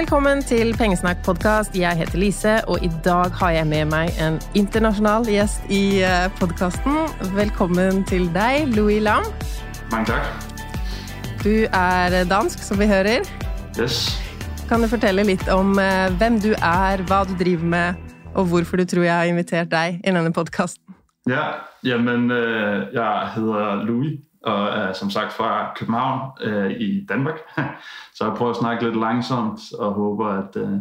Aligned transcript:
Velkommen 0.00 0.40
til 0.40 0.70
Pengesnakk-podkast. 0.80 1.74
Jeg 1.76 1.92
heter 1.98 2.18
Lise, 2.18 2.52
og 2.72 2.80
i 2.80 2.88
dag 3.04 3.34
har 3.36 3.50
jeg 3.52 3.66
med 3.68 3.90
meg 3.90 4.14
en 4.24 4.38
internasjonal 4.56 5.26
gjest 5.28 5.66
i 5.68 6.00
podkasten. 6.38 6.94
Velkommen 7.36 8.00
til 8.08 8.24
deg, 8.32 8.70
Louis 8.72 9.02
Lam. 9.04 9.26
Mange 9.92 10.08
takk. 10.08 10.30
Du 11.44 11.52
er 11.68 12.16
dansk, 12.30 12.64
som 12.64 12.80
vi 12.80 12.88
hører. 12.88 13.28
Yes. 13.76 14.16
Kan 14.70 14.80
du 14.80 14.88
fortelle 14.88 15.26
litt 15.28 15.44
om 15.52 15.76
eh, 15.76 16.08
hvem 16.16 16.40
du 16.40 16.54
er, 16.56 17.04
hva 17.04 17.20
du 17.28 17.36
driver 17.36 17.68
med, 17.76 18.00
og 18.32 18.48
hvorfor 18.54 18.80
du 18.80 18.88
tror 18.88 19.04
jeg 19.04 19.12
har 19.18 19.28
invitert 19.28 19.68
deg 19.68 20.00
i 20.00 20.16
denne 20.16 20.32
podkasten? 20.32 20.96
Ja, 21.28 21.44
jamen, 21.84 22.30
øh, 22.32 22.88
jeg 22.96 23.28
hedder 23.36 23.84
Louis, 23.84 24.16
og 24.42 24.66
er 24.66 24.92
som 24.92 25.10
sagt 25.10 25.32
fra 25.32 25.72
København 25.76 26.30
øh, 26.40 26.70
i 26.70 27.06
Danmark. 27.08 27.38
Så 28.14 28.24
jeg 28.24 28.34
prøver 28.36 28.50
at 28.50 28.56
snakke 28.56 28.84
lidt 28.84 28.96
langsomt, 28.96 29.60
og 29.78 29.92
håber, 29.92 30.26
at 30.26 30.56
øh, 30.56 30.78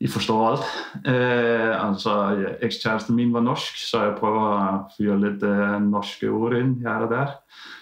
I 0.00 0.08
forstår 0.08 0.50
alt. 0.50 0.60
Øh, 1.06 1.88
altså, 1.88 2.28
ja, 2.28 2.66
ekskæresten 2.66 3.16
min 3.16 3.32
var 3.32 3.40
norsk, 3.40 3.90
så 3.90 4.02
jeg 4.02 4.14
prøver 4.18 4.74
at 4.74 4.80
fyre 4.98 5.20
lidt 5.20 5.42
øh, 5.42 5.82
norske 5.82 6.28
ord 6.28 6.52
ind 6.52 6.80
her 6.80 6.90
og 6.90 7.10
der. 7.10 7.26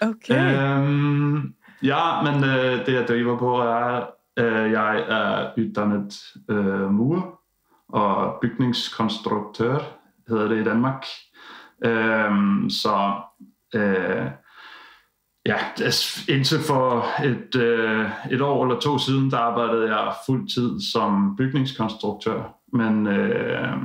Okay. 0.01 0.77
Øhm, 0.77 1.53
ja, 1.83 2.21
men 2.21 2.43
øh, 2.43 2.85
det 2.85 2.93
jeg 2.93 3.07
driver 3.07 3.37
på 3.37 3.57
er, 3.57 4.05
øh, 4.37 4.71
jeg 4.71 4.99
er 4.99 5.49
uddannet 5.57 6.13
øh, 6.49 6.91
murer 6.91 7.39
og 7.89 8.39
bygningskonstruktør, 8.41 9.79
hedder 10.27 10.47
det 10.47 10.61
i 10.61 10.63
Danmark. 10.63 11.05
Øhm, 11.85 12.69
så 12.69 13.13
øh, 13.75 14.27
ja, 15.47 15.57
altså, 15.81 16.31
indtil 16.31 16.59
for 16.67 17.05
et, 17.23 17.55
øh, 17.55 18.09
et 18.31 18.41
år 18.41 18.63
eller 18.63 18.79
to 18.79 18.97
siden, 18.97 19.31
der 19.31 19.37
arbejdede 19.37 19.95
jeg 19.95 20.13
fuld 20.25 20.49
tid 20.49 20.81
som 20.91 21.35
bygningskonstruktør, 21.37 22.43
men 22.73 23.07
øh, 23.07 23.77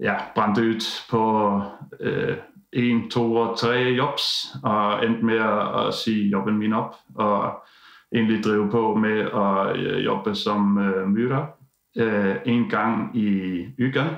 ja, 0.00 0.14
brændte 0.34 0.62
ud 0.62 0.84
på 1.10 1.60
øh, 2.00 2.36
en, 2.72 3.10
to 3.10 3.34
og 3.34 3.58
tre 3.58 3.70
jobs, 3.70 4.22
og 4.62 5.06
endte 5.06 5.24
med 5.24 5.38
at, 5.38 5.86
at 5.86 5.94
sige 5.94 6.28
jobben 6.28 6.58
min 6.58 6.72
op, 6.72 6.94
og 7.14 7.52
egentlig 8.14 8.44
drive 8.44 8.70
på 8.70 8.94
med 8.94 9.20
at 9.20 9.76
øh, 9.76 10.04
jobbe 10.04 10.34
som 10.34 10.78
øh, 10.78 11.08
myrer 11.08 11.46
øh, 11.96 12.36
en 12.44 12.68
gang 12.68 13.16
i 13.16 13.64
ugen, 13.78 14.10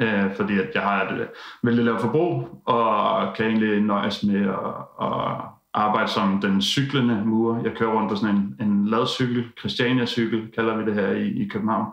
øh, 0.00 0.36
fordi 0.36 0.58
at 0.58 0.70
jeg 0.74 0.82
har 0.82 1.04
et 1.04 1.20
øh, 1.20 1.26
vældig 1.62 1.84
lavt 1.84 2.00
forbrug, 2.00 2.62
og 2.66 3.34
kan 3.34 3.46
egentlig 3.46 3.80
nøjes 3.80 4.22
med 4.22 4.40
at, 4.40 5.06
at 5.06 5.53
arbejde 5.74 6.10
som 6.10 6.40
den 6.40 6.62
cyklende 6.62 7.22
murer. 7.24 7.62
Jeg 7.62 7.72
kører 7.76 7.92
rundt 7.92 8.10
på 8.10 8.16
sådan 8.16 8.36
en, 8.36 8.56
en 8.60 8.86
ladcykel, 8.88 9.44
Christiania-cykel 9.58 10.50
kalder 10.54 10.76
vi 10.76 10.84
det 10.84 10.94
her 10.94 11.10
i, 11.10 11.28
i 11.28 11.48
København. 11.48 11.86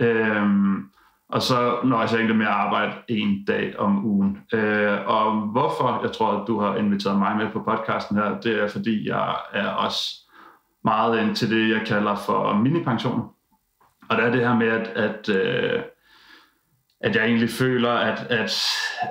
Øhm, 0.00 0.88
og 1.28 1.42
så 1.42 1.78
nøjes 1.84 2.12
jeg 2.12 2.18
egentlig 2.18 2.36
med 2.36 2.46
at 2.46 2.52
arbejde 2.52 2.92
en 3.08 3.44
dag 3.44 3.78
om 3.78 4.04
ugen. 4.04 4.38
Øh, 4.52 4.98
og 5.06 5.32
hvorfor 5.32 6.00
jeg 6.02 6.12
tror, 6.12 6.32
at 6.32 6.46
du 6.46 6.60
har 6.60 6.76
inviteret 6.76 7.18
mig 7.18 7.36
med 7.36 7.50
på 7.52 7.62
podcasten 7.62 8.16
her, 8.16 8.40
det 8.40 8.62
er 8.62 8.68
fordi, 8.68 9.08
jeg 9.08 9.36
er 9.52 9.68
også 9.68 10.28
meget 10.84 11.22
ind 11.22 11.36
til 11.36 11.50
det, 11.50 11.68
jeg 11.68 11.86
kalder 11.86 12.14
for 12.14 12.54
minipension. 12.54 13.22
Og 14.08 14.16
det 14.16 14.24
er 14.24 14.30
det 14.30 14.40
her 14.40 14.54
med, 14.54 14.66
at, 14.66 14.88
at, 14.88 15.28
øh, 15.28 15.82
at 17.02 17.16
jeg 17.16 17.24
egentlig 17.24 17.50
føler, 17.50 17.90
at, 17.90 18.26
at, 18.30 18.52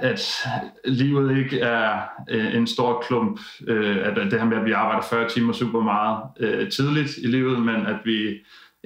at 0.01 0.47
livet 0.85 1.37
ikke 1.37 1.59
er 1.59 2.01
øh, 2.29 2.55
en 2.55 2.67
stor 2.67 3.03
klump. 3.07 3.39
Øh, 3.67 3.97
at 4.03 4.15
det 4.15 4.39
her 4.39 4.45
med, 4.45 4.57
at 4.57 4.65
vi 4.65 4.71
arbejder 4.71 5.01
40 5.01 5.29
timer 5.29 5.53
super 5.53 5.81
meget 5.81 6.23
øh, 6.39 6.71
tidligt 6.71 7.17
i 7.17 7.27
livet, 7.27 7.61
men 7.61 7.75
at 7.85 7.97
vi 8.05 8.37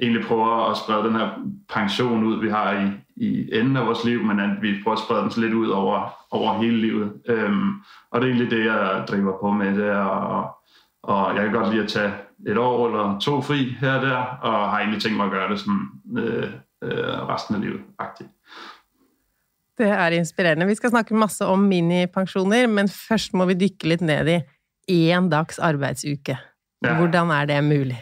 egentlig 0.02 0.26
prøver 0.26 0.72
at 0.72 0.78
sprede 0.78 1.08
den 1.08 1.16
her 1.16 1.30
pension 1.70 2.24
ud, 2.24 2.42
vi 2.42 2.50
har 2.50 2.72
i, 2.74 2.88
i 3.26 3.50
enden 3.54 3.78
af 3.78 3.86
vores 3.86 4.06
liv, 4.06 4.24
men 4.24 4.40
at 4.40 4.62
vi 4.62 4.76
prøver 4.84 4.98
at 4.98 5.04
sprede 5.04 5.22
den 5.22 5.32
så 5.32 5.42
lidt 5.42 5.54
ud 5.54 5.70
over, 5.70 6.10
over 6.32 6.58
hele 6.62 6.78
livet. 6.78 7.14
Øhm, 7.30 7.74
og 8.12 8.22
det 8.22 8.28
er 8.30 8.34
egentlig 8.34 8.52
det, 8.52 8.66
jeg 8.66 9.04
driver 9.08 9.40
på 9.40 9.52
med. 9.52 9.76
Det 9.76 9.88
er, 9.88 10.06
og, 10.06 10.56
og 11.04 11.36
jeg 11.36 11.44
kan 11.44 11.54
godt 11.54 11.74
lide 11.74 11.84
at 11.84 11.90
tage 11.90 12.14
et 12.48 12.58
år 12.58 12.88
eller 12.88 13.20
to 13.20 13.42
fri 13.42 13.76
her 13.80 13.94
og 13.94 14.02
der, 14.02 14.18
og 14.42 14.70
har 14.70 14.80
egentlig 14.80 15.02
tænkt 15.02 15.18
mig 15.18 15.26
at 15.26 15.32
gøre 15.32 15.52
det 15.52 15.60
sådan, 15.60 15.88
øh, 16.18 16.50
øh, 16.84 17.28
resten 17.30 17.56
af 17.56 17.62
livet. 17.62 17.82
-agtigt. 18.02 18.35
Det 19.78 19.88
er 19.88 20.16
inspirerende. 20.16 20.68
Vi 20.68 20.76
skal 20.76 20.90
snakke 20.90 21.16
masse 21.16 21.46
om 21.46 21.60
minipensjoner, 21.60 22.68
men 22.68 22.88
først 22.90 23.34
må 23.34 23.46
vi 23.46 23.58
dykke 23.60 23.90
litt 23.92 24.02
ned 24.02 24.30
i 24.88 25.00
én 25.12 25.30
dags 25.30 25.60
arbeidsuke. 25.60 26.38
Hvordan 26.80 27.32
er 27.32 27.46
det 27.46 27.64
mulig? 27.64 27.98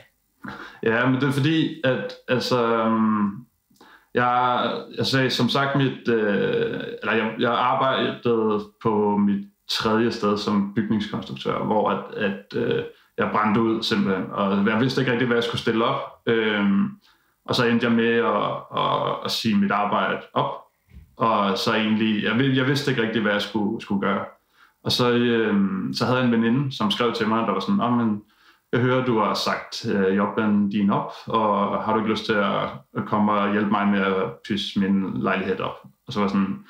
Ja, 0.83 1.05
men 1.05 1.21
det 1.21 1.27
er 1.27 1.31
fordi, 1.31 1.81
at 1.83 2.13
altså, 2.27 2.75
øhm, 2.75 3.45
jeg, 4.13 4.71
jeg 4.97 5.05
sagde 5.05 5.29
som 5.29 5.49
sagt 5.49 5.75
mit, 5.77 6.07
øh, 6.07 6.83
eller 7.01 7.13
jeg, 7.13 7.33
jeg 7.39 7.51
arbejdede 7.51 8.65
på 8.83 9.17
mit 9.17 9.45
tredje 9.71 10.11
sted 10.11 10.37
som 10.37 10.73
bygningskonstruktør, 10.75 11.63
hvor 11.63 11.89
at, 11.89 12.15
at 12.15 12.45
øh, 12.55 12.83
jeg 13.17 13.29
brændte 13.31 13.61
ud 13.61 13.83
simpelthen, 13.83 14.25
og 14.31 14.65
jeg 14.67 14.79
vidste 14.79 15.01
ikke 15.01 15.11
rigtig, 15.11 15.27
hvad 15.27 15.37
jeg 15.37 15.43
skulle 15.43 15.61
stille 15.61 15.85
op. 15.85 16.01
Øhm, 16.25 16.89
og 17.45 17.55
så 17.55 17.65
endte 17.65 17.85
jeg 17.85 17.95
med 17.95 18.13
at, 18.13 18.81
at, 18.83 19.25
at 19.25 19.31
sige 19.31 19.55
mit 19.55 19.71
arbejde 19.71 20.21
op, 20.33 20.62
og 21.17 21.57
så 21.57 21.73
egentlig, 21.73 22.23
jeg, 22.23 22.55
jeg 22.55 22.67
vidste 22.67 22.91
ikke 22.91 23.03
rigtig, 23.03 23.21
hvad 23.21 23.31
jeg 23.31 23.41
skulle, 23.41 23.81
skulle 23.81 24.01
gøre. 24.01 24.25
Og 24.83 24.91
så, 24.91 25.11
øh, 25.11 25.55
så 25.93 26.05
havde 26.05 26.17
jeg 26.17 26.25
en 26.25 26.31
veninde, 26.31 26.75
som 26.75 26.91
skrev 26.91 27.13
til 27.13 27.27
mig, 27.27 27.47
der 27.47 27.53
var 27.53 27.59
sådan, 27.59 27.81
oh, 27.81 27.93
men, 27.93 28.21
jeg 28.73 28.81
hører, 28.81 29.05
du 29.05 29.19
har 29.19 29.33
sagt 29.33 29.85
øh, 29.85 30.15
jobben 30.15 30.69
din 30.69 30.89
op, 30.89 31.11
og 31.25 31.83
har 31.83 31.93
du 31.93 31.99
ikke 31.99 32.11
lyst 32.11 32.25
til 32.25 32.33
at, 32.33 32.63
at 32.97 33.05
komme 33.05 33.31
og 33.31 33.51
hjælpe 33.51 33.71
mig 33.71 33.87
med 33.87 33.99
at 33.99 34.31
pysse 34.47 34.79
min 34.79 35.21
lejlighed 35.21 35.59
op? 35.59 35.77
Og 36.07 36.13
så 36.13 36.19
var 36.19 36.27
sådan, 36.27 36.65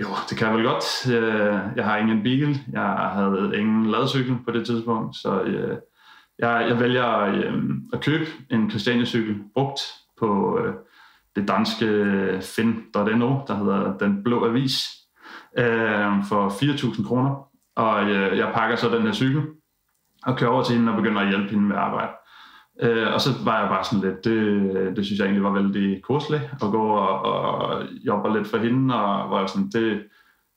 jo, 0.00 0.06
det 0.30 0.38
kan 0.38 0.46
jeg 0.48 0.56
vel 0.56 0.64
godt. 0.64 1.10
Øh, 1.12 1.60
jeg 1.76 1.84
har 1.84 1.96
ingen 1.96 2.22
bil, 2.22 2.58
jeg 2.72 3.10
havde 3.12 3.52
ingen 3.58 3.86
ladcykel 3.86 4.36
på 4.44 4.50
det 4.50 4.66
tidspunkt, 4.66 5.16
så 5.16 5.42
øh, 5.42 5.76
jeg, 6.38 6.66
jeg 6.68 6.80
vælger 6.80 7.18
øh, 7.20 7.54
at 7.92 8.00
købe 8.00 8.26
en 8.50 8.70
Christiania-cykel 8.70 9.36
brugt 9.54 9.80
på 10.18 10.58
øh, 10.58 10.74
det 11.36 11.48
danske 11.48 11.86
fin.no, 12.42 13.38
der 13.46 13.54
hedder 13.54 13.98
Den 13.98 14.22
Blå 14.24 14.46
Avis, 14.46 14.88
øh, 15.58 16.24
for 16.28 16.48
4.000 16.48 17.06
kroner. 17.08 17.48
Og 17.76 18.10
øh, 18.10 18.38
jeg 18.38 18.52
pakker 18.54 18.76
så 18.76 18.88
den 18.88 19.02
her 19.02 19.12
cykel, 19.12 19.42
og 20.26 20.36
kører 20.36 20.50
over 20.50 20.62
til 20.62 20.76
hende 20.76 20.92
og 20.92 20.96
begynder 20.96 21.20
at 21.20 21.28
hjælpe 21.28 21.50
hende 21.50 21.64
med 21.64 21.76
arbejde. 21.76 22.12
Øh, 22.82 23.14
og 23.14 23.20
så 23.20 23.30
var 23.44 23.60
jeg 23.60 23.68
bare 23.68 23.84
sådan 23.84 24.08
lidt, 24.08 24.24
det, 24.24 24.96
det 24.96 25.06
synes 25.06 25.18
jeg 25.18 25.24
egentlig 25.24 25.44
var 25.44 25.52
vældig 25.52 26.02
koseligt, 26.02 26.42
at 26.42 26.70
gå 26.70 26.82
og, 26.82 27.22
og 27.22 27.82
jobbe 28.06 28.32
lidt 28.38 28.48
for 28.48 28.58
hende, 28.58 28.94
og 28.94 29.30
var 29.30 29.46
sådan, 29.46 29.70
det, 29.74 30.02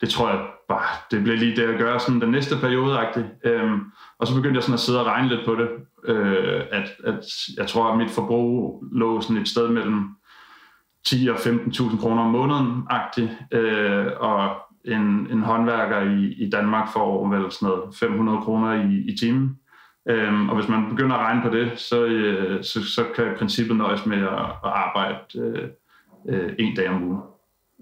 det 0.00 0.08
tror 0.08 0.28
jeg 0.28 0.46
bare, 0.68 0.88
det 1.10 1.24
blev 1.24 1.36
lige 1.36 1.56
det 1.56 1.62
at 1.62 1.78
gøre 1.78 2.00
sådan 2.00 2.20
den 2.20 2.30
næste 2.30 2.56
periode 2.56 2.98
øhm, 3.44 3.80
Og 4.18 4.26
så 4.26 4.34
begyndte 4.34 4.56
jeg 4.56 4.62
sådan 4.62 4.74
at 4.74 4.80
sidde 4.80 5.00
og 5.00 5.06
regne 5.06 5.28
lidt 5.28 5.46
på 5.46 5.54
det, 5.54 5.68
øh, 6.04 6.62
at, 6.72 6.88
at 7.04 7.24
jeg 7.56 7.66
tror, 7.66 7.92
at 7.92 7.98
mit 7.98 8.10
forbrug 8.10 8.84
lå 8.92 9.20
sådan 9.20 9.36
et 9.36 9.48
sted 9.48 9.68
mellem 9.68 10.08
10 11.06 11.28
og 11.28 11.36
15.000 11.36 12.00
kroner 12.00 12.22
om 12.22 12.30
måneden 12.30 12.82
agtigt, 12.90 13.30
øh, 13.52 14.06
og 14.20 14.56
en, 14.84 15.26
en 15.30 15.42
håndværker 15.42 16.00
i, 16.00 16.32
i 16.32 16.50
Danmark 16.50 16.88
får 16.92 17.28
vel 17.28 17.52
sådan 17.52 17.68
noget 17.68 17.94
500 18.00 18.38
kroner 18.38 18.72
i, 18.72 19.12
i 19.12 19.16
timen. 19.16 19.58
Øhm, 20.08 20.48
og 20.48 20.56
hvis 20.56 20.68
man 20.68 20.88
begynder 20.88 21.16
at 21.16 21.26
regne 21.26 21.42
på 21.42 21.48
det, 21.48 21.78
så, 21.78 22.04
øh, 22.04 22.64
så, 22.64 22.84
så 22.84 23.04
kan 23.16 23.34
princippet 23.38 23.76
nøjes 23.76 24.06
med 24.06 24.18
at, 24.18 24.46
at 24.64 24.72
arbejde 24.74 25.18
øh, 25.38 25.68
øh, 26.28 26.52
en 26.58 26.76
dag 26.76 26.88
om 26.88 27.02
ugen. 27.02 27.20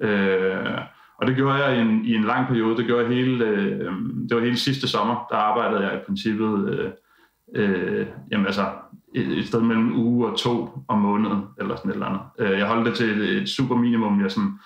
Øh, 0.03 0.79
og 1.19 1.27
det 1.27 1.37
gjorde 1.37 1.65
jeg 1.65 1.77
i 1.77 1.81
en, 1.81 2.05
i 2.05 2.15
en 2.15 2.25
lang 2.25 2.49
periode. 2.49 2.77
Det, 2.77 2.87
gjorde 2.87 3.05
jeg 3.05 3.15
hele, 3.15 3.45
øh, 3.45 3.93
det 4.29 4.37
var 4.37 4.41
hele 4.41 4.57
sidste 4.57 4.89
sommer, 4.89 5.27
der 5.31 5.37
arbejdede 5.37 5.89
jeg 5.89 5.95
i 5.95 6.05
princippet 6.07 6.69
øh, 6.69 6.91
øh, 7.55 8.07
jamen 8.31 8.47
altså, 8.47 8.67
et, 9.15 9.47
sted 9.47 9.61
mellem 9.61 9.87
en 9.87 9.93
uge 9.93 10.31
og 10.31 10.39
to 10.39 10.71
om 10.89 10.99
måneden, 10.99 11.43
eller 11.59 11.77
sådan 11.77 11.91
et 11.91 11.95
eller 11.95 12.07
andet. 12.07 12.23
Øh, 12.39 12.59
jeg 12.59 12.67
holdt 12.67 12.87
det 12.87 12.95
til 12.95 13.23
et, 13.23 13.43
et 13.43 13.49
super 13.49 13.77
minimum. 13.77 14.23
Jeg 14.23 14.31
sådan, 14.31 14.59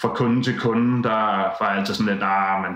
fra 0.00 0.14
kunde 0.14 0.42
til 0.42 0.58
kunde, 0.60 1.02
der 1.02 1.18
var 1.60 1.66
altid 1.66 1.94
sådan 1.94 2.12
lidt, 2.12 2.20
nah, 2.20 2.62
men 2.62 2.72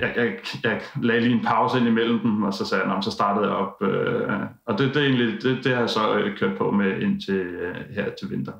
jeg, 0.00 0.12
jeg, 0.16 0.28
jeg 0.64 0.80
lagde 1.02 1.20
lige 1.20 1.34
en 1.34 1.44
pause 1.44 1.78
ind 1.78 1.88
imellem 1.88 2.18
dem, 2.18 2.42
og 2.42 2.54
så 2.54 2.64
sagde 2.66 2.84
jeg, 2.84 3.02
så 3.02 3.10
startede 3.10 3.46
jeg 3.46 3.54
op. 3.54 3.82
Øh, 3.82 4.40
og 4.66 4.78
det, 4.78 4.94
det, 4.94 5.02
er 5.02 5.06
egentlig, 5.06 5.42
det, 5.42 5.64
det 5.64 5.72
har 5.72 5.80
jeg 5.80 5.90
så 5.90 6.14
øh, 6.14 6.38
kørt 6.38 6.58
på 6.58 6.70
med 6.70 7.00
indtil 7.00 7.34
øh, 7.34 7.74
her 7.94 8.10
til 8.18 8.30
vinter. 8.30 8.52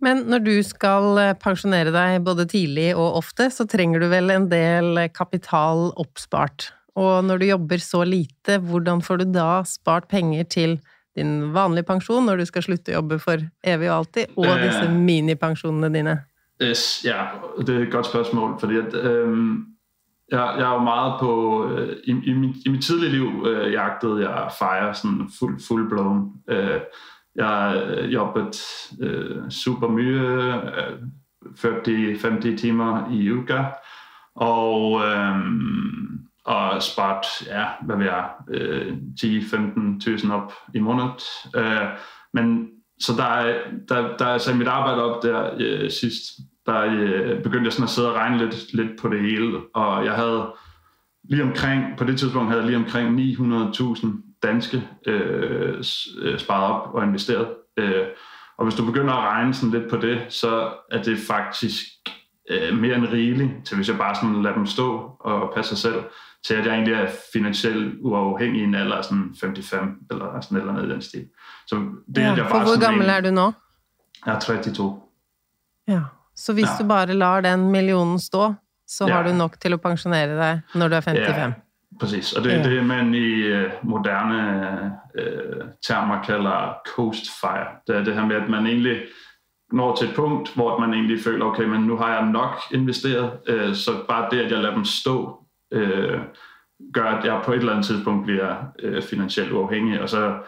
Men 0.00 0.16
når 0.16 0.38
du 0.38 0.62
skal 0.62 1.04
øh, 1.22 1.34
pensionere 1.34 1.34
pensjonere 1.44 1.92
deg 1.92 2.24
både 2.24 2.44
tidlig 2.44 2.96
og 2.96 3.14
ofte, 3.14 3.50
så 3.50 3.66
trenger 3.66 4.00
du 4.02 4.08
vel 4.10 4.30
en 4.30 4.50
del 4.50 5.08
kapital 5.14 5.92
oppspart. 5.96 6.74
Og 6.96 7.24
når 7.24 7.40
du 7.40 7.44
jobber 7.44 7.80
så 7.80 8.02
lite, 8.04 8.58
hvordan 8.58 9.02
får 9.02 9.22
du 9.22 9.24
da 9.32 9.62
spart 9.64 10.08
penger 10.08 10.44
til 10.44 10.80
din 11.16 11.54
vanlige 11.54 11.88
pensjon 11.88 12.24
når 12.26 12.40
du 12.40 12.44
skal 12.48 12.64
slutte 12.64 12.92
å 12.92 13.00
jobbe 13.00 13.18
for 13.20 13.40
evig 13.64 13.90
og 13.90 13.96
alltid, 14.02 14.36
og 14.36 14.60
disse 14.60 14.88
minipensjonene 14.92 15.92
dine? 15.92 16.16
Yes, 16.62 17.02
ja, 17.04 17.26
det 17.58 17.74
er 17.74 17.86
et 17.86 17.92
godt 17.92 18.06
spørsmål, 18.06 18.54
fordi 18.60 18.78
at, 18.78 18.94
øhm, 18.94 19.66
jeg, 20.30 20.54
jeg 20.58 20.66
er 20.68 20.72
jo 20.72 20.82
meget 20.82 21.14
på... 21.20 21.32
Øh, 21.68 21.96
i, 22.04 22.10
i, 22.10 22.32
mit, 22.32 22.56
I 22.66 22.68
mit 22.68 22.84
tidlige 22.84 23.12
liv 23.12 23.46
øh, 23.46 23.72
jagtede 23.72 24.20
jeg 24.28 24.50
fire 24.58 24.94
sådan 24.94 25.30
fuld, 25.38 25.60
full 25.68 25.88
blown. 25.88 26.32
Øh, 26.48 26.80
jeg 27.36 27.82
jobbet 28.12 28.62
øh, 29.00 29.50
super 29.50 29.88
mye, 29.88 30.54
øh, 30.78 30.98
40-50 31.46 32.56
timer 32.56 33.10
i 33.12 33.30
uka, 33.30 33.64
og, 34.34 35.00
øh, 35.00 35.38
og 36.44 36.82
spart, 36.82 37.26
ja, 37.46 37.66
hvad 37.82 37.96
vil 37.96 38.04
jeg, 38.04 38.30
øh, 38.50 38.96
10-15.000 39.20 40.32
op 40.32 40.52
i 40.74 40.78
måneden. 40.78 41.10
Øh, 41.56 41.88
men 42.34 42.68
så 43.00 43.12
der, 43.16 43.54
der, 43.88 44.16
der 44.16 44.26
altså 44.26 44.52
i 44.52 44.56
mit 44.56 44.68
arbejde 44.68 45.02
op 45.02 45.22
der 45.22 45.50
øh, 45.58 45.90
sidst, 45.90 46.22
der 46.66 46.80
øh, 46.80 47.42
begyndte 47.42 47.64
jeg 47.64 47.72
sådan 47.72 47.84
at 47.84 47.90
sidde 47.90 48.08
og 48.08 48.14
regne 48.14 48.38
lidt, 48.38 48.74
lidt 48.74 49.00
på 49.00 49.08
det 49.08 49.20
hele, 49.20 49.58
og 49.74 50.04
jeg 50.04 50.14
havde 50.14 50.52
lige 51.24 51.42
omkring, 51.42 51.84
på 51.98 52.04
det 52.04 52.18
tidspunkt 52.18 52.48
havde 52.48 52.62
jeg 52.62 52.70
lige 52.70 52.84
omkring 52.84 53.18
900.000 53.18 54.06
danske 54.42 54.88
øh, 55.06 55.84
øh, 56.22 56.38
sparet 56.38 56.64
op 56.72 56.94
og 56.94 57.04
investeret. 57.04 57.48
Øh, 57.76 58.06
og 58.58 58.64
hvis 58.64 58.74
du 58.74 58.84
begynder 58.84 59.14
at 59.14 59.28
regne 59.28 59.54
sådan 59.54 59.80
lidt 59.80 59.90
på 59.90 59.96
det, 59.96 60.20
så 60.28 60.72
er 60.90 61.02
det 61.02 61.18
faktisk 61.18 61.84
øh, 62.50 62.78
mere 62.78 62.96
end 62.96 63.08
rigeligt 63.08 63.50
til, 63.64 63.76
hvis 63.76 63.88
jeg 63.88 63.98
bare 63.98 64.14
sådan 64.14 64.42
lader 64.42 64.54
dem 64.54 64.66
stå 64.66 65.16
og 65.20 65.52
passe 65.54 65.76
sig 65.76 65.78
selv, 65.78 66.04
til 66.46 66.54
at 66.54 66.66
jeg 66.66 66.74
egentlig 66.74 66.94
er 66.94 67.10
finansielt 67.32 67.94
uafhængig 68.00 68.60
i 68.60 68.64
en 68.64 68.74
alder 68.74 68.96
af 68.96 69.04
sådan 69.04 69.34
55 69.40 69.82
eller 70.10 70.40
sådan 70.40 70.58
eller 70.58 70.72
andet 70.72 70.86
i 70.86 70.92
den 70.92 71.02
stil. 71.02 71.28
Så 71.66 71.76
det 71.76 72.22
ja, 72.22 72.22
er 72.22 72.36
jeg 72.36 72.46
bare 72.50 72.64
hvor 72.64 72.80
gammel 72.80 73.08
er 73.08 73.20
du 73.20 73.30
nu? 73.30 73.54
Jeg 74.26 74.34
er 74.34 74.38
32. 74.38 75.00
Ja, 75.88 76.00
så 76.36 76.52
hvis 76.52 76.64
ja. 76.64 76.84
du 76.84 76.88
bare 76.88 77.06
lar 77.06 77.40
den 77.40 77.70
millionen 77.70 78.20
stå, 78.20 78.54
så 78.86 79.06
ja. 79.06 79.12
har 79.12 79.22
du 79.22 79.32
nok 79.32 79.60
til 79.60 79.72
at 79.72 79.80
pensionere 79.80 80.36
dig, 80.36 80.60
når 80.74 80.88
du 80.88 80.94
er 80.94 81.00
55? 81.00 81.38
Ja. 81.38 81.52
Præcis, 82.00 82.32
og 82.32 82.44
det 82.44 82.52
er 82.52 82.56
ja. 82.56 82.70
det, 82.70 82.86
man 82.86 83.14
i 83.14 83.52
uh, 83.52 83.70
moderne 83.82 84.92
uh, 85.18 85.66
termer 85.86 86.22
kalder 86.22 86.74
coast 86.96 87.24
fire. 87.40 87.66
Det 87.86 87.96
er 87.96 88.04
det 88.04 88.14
her 88.14 88.26
med, 88.26 88.36
at 88.36 88.48
man 88.48 88.66
egentlig 88.66 89.00
når 89.72 89.96
til 89.96 90.08
et 90.08 90.14
punkt, 90.14 90.54
hvor 90.54 90.78
man 90.78 90.94
egentlig 90.94 91.20
føler, 91.20 91.44
okay, 91.44 91.64
men 91.64 91.80
nu 91.80 91.96
har 91.96 92.14
jeg 92.14 92.26
nok 92.26 92.60
investeret, 92.70 93.38
øh, 93.46 93.74
så 93.74 93.90
bare 94.08 94.28
det, 94.30 94.40
at 94.40 94.50
jeg 94.50 94.58
lader 94.58 94.74
dem 94.74 94.84
stå, 94.84 95.44
øh, 95.72 96.20
gør, 96.94 97.04
at 97.04 97.24
jeg 97.24 97.42
på 97.44 97.52
et 97.52 97.58
eller 97.58 97.72
andet 97.72 97.86
tidspunkt 97.86 98.24
bliver 98.24 98.56
øh, 98.78 99.02
finansielt 99.02 99.52
uafhængig, 99.52 100.00
og 100.00 100.08
så 100.08 100.38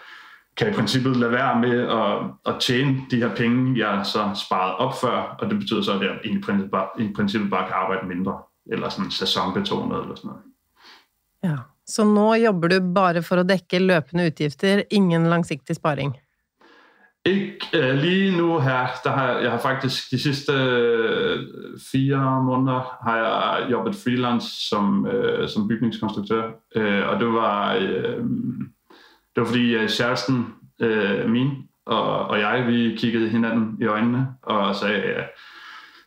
kan 0.56 0.66
jeg 0.66 0.74
i 0.74 0.78
princippet 0.78 1.16
lade 1.16 1.32
være 1.32 1.60
med 1.60 1.76
at, 1.80 2.54
at 2.54 2.60
tjene 2.60 2.96
de 3.10 3.16
her 3.16 3.34
penge, 3.34 3.88
jeg 3.88 4.06
så 4.06 4.30
sparet 4.46 4.74
op 4.76 4.94
før, 5.00 5.36
og 5.38 5.50
det 5.50 5.58
betyder 5.58 5.82
så, 5.82 5.92
at 5.92 6.00
jeg 6.00 6.18
i 6.24 6.38
princippet 6.38 6.70
bare, 6.70 6.88
i 6.98 7.12
princippet 7.16 7.50
bare 7.50 7.66
kan 7.66 7.74
arbejde 7.74 8.06
mindre, 8.06 8.38
eller 8.72 8.88
sådan 8.88 9.10
sæsonbetonet 9.10 10.02
eller 10.02 10.14
sådan 10.14 10.28
noget. 10.28 10.42
Ja, 11.44 11.56
Så 11.86 12.04
nå 12.04 12.34
jobber 12.34 12.68
du 12.68 12.94
bare 12.94 13.22
for 13.22 13.36
at 13.36 13.48
dække 13.48 13.78
løpende 13.78 14.26
udgifter, 14.26 14.82
ingen 14.90 15.26
langsigtig 15.26 15.76
sparing? 15.76 16.16
Ikke 17.26 17.58
øh, 17.74 17.94
lige 17.94 18.36
nu 18.36 18.58
her. 18.58 18.86
Der 19.04 19.10
har 19.10 19.38
jeg, 19.38 19.50
har 19.50 19.58
faktisk 19.58 20.10
de 20.10 20.18
sidste 20.18 20.52
øh, 20.52 21.38
fire 21.92 22.42
måneder 22.42 22.98
har 23.02 23.16
jeg 23.16 23.70
jobbet 23.70 23.94
freelance 23.94 24.68
som, 24.68 25.06
øh, 25.06 25.48
som 25.48 25.68
bygningskonstruktør. 25.68 26.50
Øh, 26.76 27.08
og 27.08 27.20
det 27.20 27.28
var, 27.28 27.74
øh, 27.74 28.18
det 29.34 29.36
var 29.36 29.44
fordi 29.44 29.74
øh, 29.74 29.88
kæresten 29.88 30.46
øh, 30.80 31.30
min 31.30 31.50
og, 31.86 32.26
og 32.26 32.38
jeg, 32.38 32.66
vi 32.66 32.96
kiggede 32.98 33.28
hinanden 33.28 33.78
i 33.80 33.84
øjnene 33.84 34.28
og 34.42 34.76
sagde, 34.76 35.02
øh, 35.02 35.22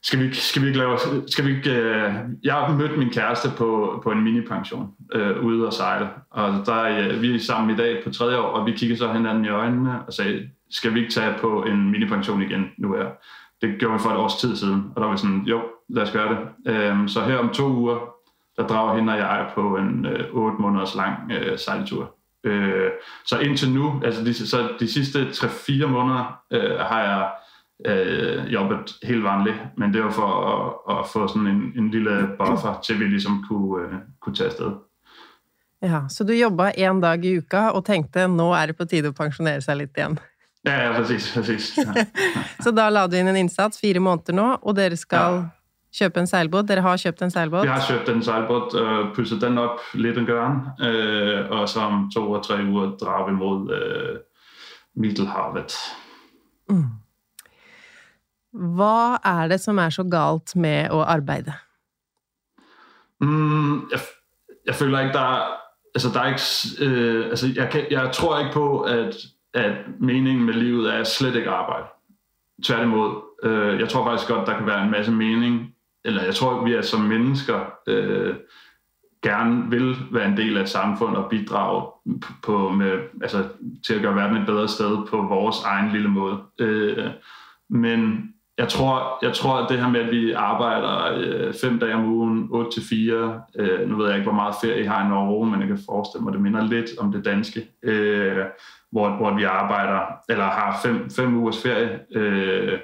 skal 0.03 0.19
vi 0.19 0.25
ikke, 0.25 0.37
skal 0.37 0.61
vi 0.61 0.67
ikke 0.67 0.79
lave, 0.79 0.97
skal 1.27 1.45
vi 1.45 1.55
ikke, 1.57 1.71
øh, 1.71 2.13
jeg 2.43 2.53
har 2.53 2.73
mødt 2.73 2.97
min 2.97 3.09
kæreste 3.09 3.49
på, 3.57 4.01
på 4.03 4.11
en 4.11 4.23
minipension 4.23 4.91
øh, 5.13 5.45
ude 5.45 5.67
og 5.67 5.73
sejle, 5.73 6.09
og 6.31 6.65
der 6.65 6.83
øh, 6.83 7.21
vi 7.21 7.35
er 7.35 7.39
sammen 7.39 7.75
i 7.75 7.77
dag 7.77 8.03
på 8.03 8.11
tredje 8.11 8.37
år, 8.37 8.47
og 8.47 8.65
vi 8.65 8.71
kiggede 8.71 8.99
så 8.99 9.13
hinanden 9.13 9.45
i 9.45 9.49
øjnene 9.49 10.05
og 10.07 10.13
sagde, 10.13 10.49
skal 10.69 10.93
vi 10.93 10.99
ikke 10.99 11.13
tage 11.13 11.35
på 11.41 11.63
en 11.63 11.91
minipension 11.91 12.41
igen 12.41 12.65
nu 12.77 12.93
her? 12.93 13.09
Det 13.61 13.79
gjorde 13.79 13.93
vi 13.93 13.99
for 13.99 14.09
et 14.09 14.17
års 14.17 14.35
tid 14.35 14.55
siden, 14.55 14.83
og 14.95 15.01
der 15.01 15.07
var 15.07 15.11
vi 15.11 15.17
sådan, 15.17 15.41
jo, 15.41 15.61
lad 15.89 16.03
os 16.03 16.11
gøre 16.11 16.35
det. 16.35 16.73
Øhm, 16.73 17.07
så 17.07 17.21
her 17.23 17.37
om 17.37 17.49
to 17.49 17.67
uger, 17.67 17.99
der 18.57 18.67
drager 18.67 18.95
hende 18.95 19.13
og 19.13 19.19
jeg 19.19 19.51
på 19.55 19.77
en 19.77 20.05
øh, 20.05 20.33
8 20.33 20.57
måneders 20.61 20.95
lang 20.95 21.31
øh, 21.31 21.59
sejltur. 21.59 22.15
Øh, 22.43 22.89
så 23.25 23.39
indtil 23.39 23.73
nu, 23.73 24.01
altså 24.03 24.23
de, 24.23 24.33
så 24.33 24.69
de 24.79 24.91
sidste 24.91 25.27
3-4 25.29 25.85
måneder, 25.85 26.39
øh, 26.51 26.79
har 26.79 27.01
jeg 27.01 27.31
øh, 27.85 28.53
jobbet 28.53 28.95
helt 29.03 29.23
vanligt, 29.23 29.57
men 29.77 29.93
det 29.93 30.03
var 30.03 30.11
for 30.11 30.29
at, 30.89 30.99
at 30.99 31.05
få 31.13 31.27
sådan 31.27 31.47
en, 31.47 31.73
en 31.75 31.91
lille 31.91 32.29
buffer 32.39 32.79
til, 32.85 32.99
vi 32.99 33.05
ligesom 33.05 33.45
kunne, 33.49 33.83
øh, 33.83 33.93
kunne 34.21 34.35
tage 34.35 34.47
afsted. 34.47 34.71
Ja, 35.81 36.01
så 36.09 36.23
du 36.23 36.33
jobbede 36.33 36.71
en 36.77 37.01
dag 37.01 37.25
i 37.25 37.37
uka 37.37 37.67
og 37.67 37.85
tænkte, 37.85 38.27
nu 38.27 38.51
er 38.51 38.65
det 38.65 38.77
på 38.77 38.85
tide 38.85 39.07
at 39.07 39.15
pensionere 39.15 39.61
sig 39.61 39.75
lidt 39.75 39.91
igen. 39.97 40.19
Ja, 40.67 40.77
ja 40.83 40.93
præcis. 40.97 41.31
præcis. 41.33 41.77
Ja. 41.77 42.05
så 42.63 42.71
da 42.71 42.89
la 42.89 43.07
du 43.07 43.17
inn 43.17 43.27
en 43.27 43.39
innsats, 43.39 43.79
fire 43.79 43.99
måneder 44.03 44.35
nå, 44.35 44.47
og 44.61 44.75
dere 44.75 44.97
skal 44.99 45.37
ja. 45.37 45.43
kjøpe 45.99 46.23
en 46.23 46.29
seilbåt? 46.29 46.67
Dere 46.69 46.83
har 46.85 46.99
kjøpt 47.01 47.23
en 47.25 47.33
seilbåt? 47.33 47.65
Vi 47.65 47.71
har 47.71 47.85
kjøpt 47.87 48.11
en 48.13 48.23
seilbåt 48.23 48.75
og 48.81 49.11
pusset 49.15 49.41
den 49.41 49.59
opp 49.61 49.83
litt 49.95 50.19
en 50.19 50.27
gørn, 50.27 50.63
øh, 50.83 51.51
og 51.51 51.67
så 51.69 51.85
om 51.87 52.07
to 52.13 52.25
og 52.31 52.43
tre 52.45 52.59
uger 52.65 52.95
drar 52.99 53.27
vi 53.29 53.35
mot 53.37 53.71
øh, 53.71 54.17
Middelhavet. 54.97 55.77
Mm. 56.69 56.87
Hva 58.77 59.19
er 59.23 59.47
det 59.51 59.61
som 59.61 59.77
er 59.79 59.93
så 59.93 60.03
galt 60.03 60.55
med 60.55 60.89
å 60.91 61.03
arbeide? 61.05 61.53
Mm, 63.21 63.87
jeg, 63.91 64.01
jeg 64.65 64.75
føler 64.75 65.07
ikke, 65.07 65.17
der 65.17 65.37
er 65.37 65.55
Altså, 65.97 66.09
der 66.13 66.19
er 66.19 66.27
ikke, 66.27 66.85
øh, 66.85 67.25
altså 67.29 67.47
jeg, 67.55 67.69
kan, 67.71 67.85
jeg 67.91 68.09
tror 68.13 68.39
ikke 68.39 68.53
på, 68.53 68.81
at, 68.81 69.15
at 69.57 69.75
meningen 69.99 70.45
med 70.45 70.53
livet 70.53 70.93
er 70.93 71.03
slet 71.03 71.35
ikke 71.35 71.49
arbejde. 71.49 71.85
Tværtimod. 72.63 73.15
Øh, 73.43 73.79
jeg 73.79 73.89
tror 73.89 74.05
faktisk 74.05 74.29
godt, 74.29 74.47
der 74.47 74.57
kan 74.57 74.67
være 74.67 74.83
en 74.83 74.91
masse 74.91 75.11
mening, 75.11 75.73
eller 76.05 76.23
jeg 76.23 76.35
tror, 76.35 76.59
at 76.59 76.65
vi 76.65 76.73
er 76.73 76.81
som 76.81 77.01
mennesker 77.01 77.59
øh, 77.87 78.35
gerne 79.23 79.69
vil 79.69 79.95
være 80.11 80.27
en 80.27 80.37
del 80.37 80.57
af 80.57 80.61
et 80.61 80.69
samfund 80.69 81.15
og 81.15 81.29
bidrage 81.29 81.85
på, 82.43 82.69
med, 82.69 82.99
altså, 83.21 83.43
til 83.85 83.93
at 83.93 84.01
gøre 84.01 84.15
verden 84.15 84.37
et 84.37 84.45
bedre 84.45 84.67
sted 84.67 85.07
på 85.09 85.17
vores 85.21 85.55
egen 85.65 85.91
lille 85.91 86.09
måde. 86.09 86.37
Øh, 86.59 87.07
men 87.69 88.33
jeg 88.57 88.67
tror, 88.67 89.25
jeg 89.25 89.33
tror, 89.33 89.55
at 89.57 89.69
det 89.69 89.79
her 89.79 89.89
med, 89.89 89.99
at 89.99 90.11
vi 90.11 90.31
arbejder 90.31 91.17
øh, 91.17 91.53
fem 91.53 91.79
dage 91.79 91.95
om 91.95 92.05
ugen, 92.05 92.47
8 92.51 92.71
til 92.71 92.83
4, 92.89 93.41
øh, 93.55 93.89
nu 93.89 93.97
ved 93.97 94.07
jeg 94.07 94.15
ikke, 94.15 94.29
hvor 94.29 94.41
meget 94.41 94.55
ferie 94.61 94.83
I 94.83 94.85
har 94.85 95.05
i 95.05 95.09
Norge, 95.09 95.49
men 95.51 95.59
jeg 95.59 95.67
kan 95.67 95.79
forestille 95.85 96.23
mig, 96.23 96.29
at 96.29 96.33
det 96.33 96.41
minder 96.41 96.67
lidt 96.67 96.97
om 96.99 97.11
det 97.11 97.25
danske, 97.25 97.67
øh, 97.83 98.45
hvor, 98.91 99.09
hvor 99.09 99.35
vi 99.35 99.43
arbejder, 99.43 100.01
eller 100.29 100.43
har 100.43 100.79
fem, 100.83 101.09
fem 101.09 101.37
ugers 101.37 101.61
ferie. 101.63 101.99
Øh, 102.11 102.79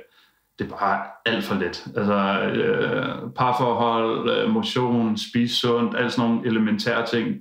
det 0.59 0.71
er 0.71 0.77
bare 0.77 1.01
alt 1.25 1.43
for 1.43 1.55
let. 1.55 1.87
Altså 1.97 2.41
øh, 2.41 3.31
parforhold, 3.35 4.29
øh, 4.29 4.49
motion, 4.49 5.17
spise 5.17 5.55
sundt, 5.55 5.97
alt 5.97 6.13
sådan 6.13 6.29
nogle 6.29 6.47
elementære 6.47 7.05
ting, 7.05 7.35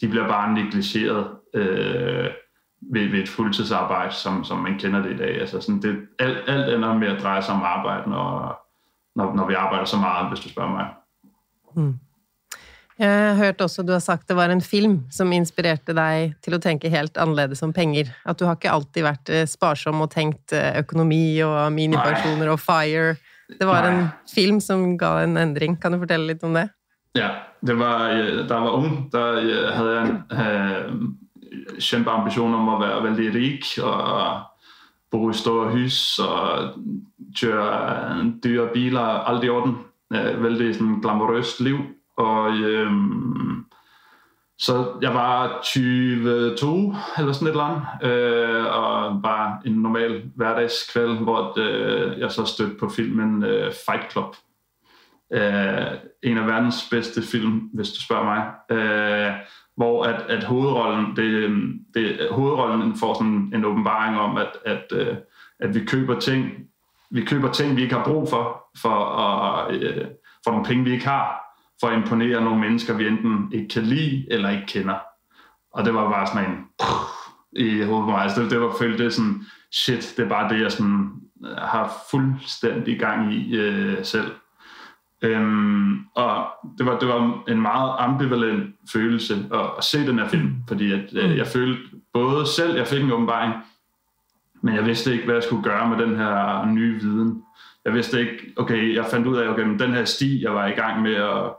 de 0.00 0.08
bliver 0.08 0.28
bare 0.28 0.54
negligeret. 0.54 1.26
Øh, 1.54 2.30
ved, 2.92 3.08
ved 3.08 3.18
et 3.18 3.28
fuldtidsarbejde, 3.28 4.14
som, 4.14 4.44
som 4.44 4.58
man 4.58 4.78
kender 4.78 5.02
det 5.02 5.12
i 5.12 5.16
dag. 5.16 5.40
Altså 5.40 5.60
sådan 5.60 5.82
det, 5.82 6.06
alt, 6.18 6.38
alt 6.46 6.74
ender 6.74 6.94
med 6.94 7.08
at 7.08 7.22
dreje 7.22 7.42
sig 7.42 7.54
om 7.54 7.62
arbejde, 7.62 8.10
når, 8.10 8.58
når, 9.16 9.34
når 9.34 9.46
vi 9.46 9.54
arbejder 9.54 9.84
så 9.84 9.96
meget, 9.96 10.28
hvis 10.28 10.40
du 10.40 10.48
spørger 10.48 10.70
mig. 10.70 10.86
Mm. 11.76 11.98
Jeg 12.98 13.36
hørte 13.36 13.62
også, 13.62 13.82
du 13.82 13.92
har 13.92 13.98
sagt, 13.98 14.28
det 14.28 14.36
var 14.36 14.48
en 14.48 14.60
film 14.60 15.00
som 15.10 15.32
inspirerte 15.32 15.94
dig 15.94 16.34
til 16.44 16.54
at 16.54 16.62
tænke 16.62 16.88
helt 16.88 17.16
anderledes 17.16 17.62
om 17.62 17.72
penger. 17.72 18.04
At 18.24 18.40
du 18.40 18.44
har 18.44 18.54
ikke 18.54 18.70
altid 18.70 19.02
været 19.02 19.28
eh, 19.28 19.46
sparsom 19.46 20.00
og 20.00 20.10
tænkt 20.10 20.52
eh, 20.52 20.78
økonomi 20.78 21.38
og 21.38 21.72
minipensioner 21.72 22.50
og 22.50 22.60
FIRE. 22.60 23.16
Det 23.60 23.66
var 23.66 23.82
Nej. 23.82 24.00
en 24.00 24.08
film 24.34 24.60
som 24.60 24.98
gav 24.98 25.24
en 25.24 25.36
ændring. 25.36 25.80
Kan 25.80 25.92
du 25.92 25.98
fortælle 25.98 26.26
lidt 26.26 26.42
om 26.42 26.54
det? 26.54 26.68
Ja, 27.14 27.28
det 27.66 27.78
var, 27.78 28.08
da 28.48 28.54
jeg 28.54 28.62
var 28.62 28.70
ung, 28.70 29.12
der 29.12 29.40
havde 29.72 30.00
jeg 30.00 30.08
en, 30.08 31.18
kæmpe 31.80 32.10
ambition 32.10 32.54
om 32.54 32.68
at 32.68 32.88
være 32.88 33.02
vældig 33.04 33.34
rig 33.34 33.84
og 33.84 34.40
bo 35.10 35.30
i 35.30 35.34
store 35.34 35.70
hus 35.70 36.18
og 36.18 36.74
køre 37.40 38.32
dyre 38.44 38.68
biler, 38.74 39.00
alt 39.00 39.44
i 39.44 39.48
orden. 39.48 39.76
Vældig 40.42 40.74
sådan 40.74 41.00
glamorøst 41.00 41.60
liv. 41.60 41.78
Og 42.16 42.56
øhm, 42.56 43.64
så 44.58 44.98
jeg 45.02 45.14
var 45.14 45.60
22 45.64 46.96
eller 47.18 47.32
sådan 47.32 47.48
et 47.48 47.50
eller 47.50 47.64
andet, 47.64 48.12
øh, 48.12 48.64
og 48.66 49.22
var 49.22 49.62
en 49.64 49.72
normal 49.72 50.30
hverdagskvæld, 50.36 51.18
hvor 51.18 51.58
øh, 51.58 52.18
jeg 52.18 52.30
så 52.30 52.44
stødte 52.44 52.76
på 52.80 52.88
filmen 52.88 53.42
øh, 53.44 53.72
Fight 53.86 54.12
Club. 54.12 54.36
Øh, 55.32 55.98
en 56.22 56.38
af 56.38 56.46
verdens 56.46 56.88
bedste 56.90 57.22
film, 57.22 57.58
hvis 57.58 57.92
du 57.92 58.02
spørger 58.02 58.24
mig. 58.24 58.52
Øh, 58.78 59.32
hvor 59.76 60.04
at, 60.04 60.22
at 60.28 60.44
hovedrollen, 60.44 61.16
det, 61.16 61.22
øhm, 61.22 61.78
det, 61.94 62.28
hovedrollen 62.30 62.96
får 62.96 63.14
sådan 63.14 63.50
en 63.54 63.64
åbenbaring 63.64 64.20
om, 64.20 64.36
at, 64.36 64.50
at, 64.64 64.84
øh, 64.92 65.16
at 65.60 65.74
vi 65.74 65.84
køber 65.84 66.20
ting, 66.20 66.50
vi 67.10 67.24
køber 67.24 67.52
ting, 67.52 67.76
vi 67.76 67.82
ikke 67.82 67.94
har 67.94 68.04
brug 68.04 68.28
for, 68.28 68.64
for, 68.82 69.04
at, 69.04 69.74
øh, 69.74 70.06
for 70.44 70.50
nogle 70.50 70.66
penge, 70.66 70.84
vi 70.84 70.92
ikke 70.92 71.06
har, 71.06 71.45
for 71.80 71.86
at 71.86 71.98
imponere 71.98 72.44
nogle 72.44 72.60
mennesker, 72.60 72.94
vi 72.94 73.06
enten 73.06 73.52
ikke 73.52 73.68
kan 73.68 73.82
lide 73.82 74.26
eller 74.30 74.50
ikke 74.50 74.66
kender. 74.66 74.96
Og 75.72 75.84
det 75.84 75.94
var 75.94 76.10
bare 76.10 76.26
sådan 76.26 76.50
en 76.50 76.66
i 77.52 77.82
hovedet 77.82 78.04
på 78.04 78.10
mig. 78.10 78.22
Altså 78.22 78.42
det, 78.42 78.50
det 78.50 78.60
var 78.60 78.74
følt 78.78 78.98
det 78.98 79.12
sådan, 79.12 79.44
shit, 79.72 80.14
det 80.16 80.24
er 80.24 80.28
bare 80.28 80.54
det, 80.54 80.60
jeg 80.60 80.72
sådan 80.72 81.10
har 81.58 81.92
fuldstændig 82.10 82.98
gang 82.98 83.34
i 83.34 83.56
øh, 83.56 84.04
selv. 84.04 84.30
Øhm, 85.22 86.06
og 86.14 86.46
det 86.78 86.86
var, 86.86 86.98
det 86.98 87.08
var 87.08 87.42
en 87.48 87.62
meget 87.62 87.96
ambivalent 87.98 88.74
følelse 88.92 89.34
at, 89.54 89.70
at 89.78 89.84
se 89.84 90.06
den 90.06 90.18
her 90.18 90.28
film, 90.28 90.54
fordi 90.68 90.92
at, 90.92 91.04
øh, 91.12 91.30
mm. 91.30 91.36
jeg 91.36 91.46
følte 91.46 91.82
både 92.12 92.46
selv, 92.46 92.76
jeg 92.76 92.86
fik 92.86 93.02
en 93.02 93.12
åbenbaring, 93.12 93.54
men 94.62 94.74
jeg 94.74 94.86
vidste 94.86 95.12
ikke, 95.12 95.24
hvad 95.24 95.34
jeg 95.34 95.42
skulle 95.42 95.62
gøre 95.62 95.88
med 95.88 95.98
den 95.98 96.16
her 96.16 96.66
nye 96.66 97.00
viden. 97.00 97.42
Jeg 97.84 97.94
vidste 97.94 98.20
ikke, 98.20 98.52
okay, 98.56 98.94
jeg 98.94 99.04
fandt 99.10 99.26
ud 99.26 99.36
af, 99.36 99.48
okay, 99.48 99.78
den 99.78 99.92
her 99.92 100.04
sti, 100.04 100.44
jeg 100.44 100.54
var 100.54 100.66
i 100.66 100.70
gang 100.70 101.02
med 101.02 101.14
at 101.14 101.52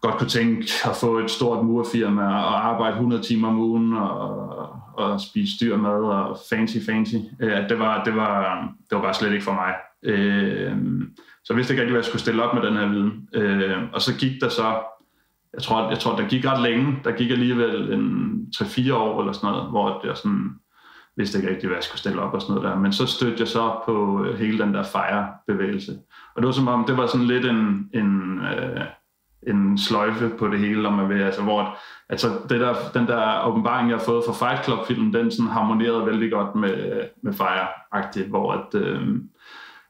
godt 0.00 0.18
kunne 0.18 0.28
tænke 0.28 0.72
at 0.84 0.96
få 1.00 1.18
et 1.18 1.30
stort 1.30 1.64
murfirma 1.64 2.22
og 2.22 2.66
arbejde 2.66 2.94
100 2.94 3.22
timer 3.22 3.48
om 3.48 3.58
ugen 3.58 3.92
og, 3.92 4.68
og 4.94 5.20
spise 5.20 5.52
dyr 5.60 5.76
mad 5.76 6.02
og 6.02 6.38
fancy, 6.50 6.76
fancy. 6.86 7.14
Øh, 7.40 7.50
ja, 7.50 7.68
det, 7.68 7.78
var, 7.78 8.04
det, 8.04 8.16
var, 8.16 8.62
det 8.90 8.96
var 8.96 9.02
bare 9.02 9.14
slet 9.14 9.32
ikke 9.32 9.44
for 9.44 9.52
mig. 9.52 9.74
Øh, 10.02 10.76
så 11.44 11.52
jeg 11.52 11.56
vidste 11.56 11.72
ikke 11.72 11.80
rigtig, 11.80 11.92
hvad 11.92 12.00
jeg 12.00 12.04
skulle 12.04 12.22
stille 12.22 12.42
op 12.42 12.54
med 12.54 12.62
den 12.62 12.76
her 12.76 12.88
viden. 12.88 13.28
Øh, 13.34 13.78
og 13.92 14.02
så 14.02 14.18
gik 14.18 14.40
der 14.40 14.48
så, 14.48 14.78
jeg 15.54 15.62
tror, 15.62 15.88
jeg 15.88 15.98
tror, 15.98 16.16
der 16.16 16.28
gik 16.28 16.46
ret 16.46 16.62
længe. 16.62 16.98
Der 17.04 17.12
gik 17.12 17.30
alligevel 17.30 17.92
en 17.92 18.46
3-4 18.56 18.94
år 18.94 19.20
eller 19.20 19.32
sådan 19.32 19.50
noget, 19.50 19.70
hvor 19.70 20.06
jeg 20.06 20.16
sådan 20.16 20.50
vidste 21.16 21.38
ikke 21.38 21.50
rigtig, 21.50 21.68
hvad 21.68 21.76
jeg 21.76 21.84
skulle 21.84 21.98
stille 21.98 22.22
op 22.22 22.34
og 22.34 22.42
sådan 22.42 22.54
noget 22.54 22.70
der. 22.70 22.78
Men 22.78 22.92
så 22.92 23.06
stødte 23.06 23.40
jeg 23.40 23.48
så 23.48 23.80
på 23.86 24.24
øh, 24.24 24.38
hele 24.38 24.58
den 24.58 24.74
der 24.74 24.82
fejrebevægelse. 24.82 25.92
Og 26.34 26.42
det 26.42 26.46
var 26.46 26.52
som 26.52 26.68
om, 26.68 26.84
det 26.84 26.96
var 26.96 27.06
sådan 27.06 27.26
lidt 27.26 27.46
en, 27.46 27.88
en 27.94 28.38
øh, 28.38 28.80
en 29.46 29.78
sløjfe 29.78 30.28
på 30.38 30.48
det 30.48 30.58
hele, 30.58 30.88
om 30.88 30.94
man 30.94 31.08
vil. 31.08 31.22
Altså, 31.22 31.42
hvor, 31.42 31.78
altså 32.08 32.28
det 32.48 32.60
der, 32.60 32.74
den 32.94 33.06
der 33.06 33.46
åbenbaring, 33.46 33.90
jeg 33.90 33.98
har 33.98 34.04
fået 34.04 34.24
fra 34.26 34.48
Fight 34.48 34.64
Club-filmen, 34.64 35.14
den 35.14 35.30
sådan 35.30 35.50
harmonerede 35.50 36.06
vældig 36.06 36.30
godt 36.32 36.54
med, 36.54 37.00
med 37.22 37.32
Fire-agtigt, 37.32 38.28
hvor 38.28 38.52
at, 38.52 38.74
øh, 38.74 39.18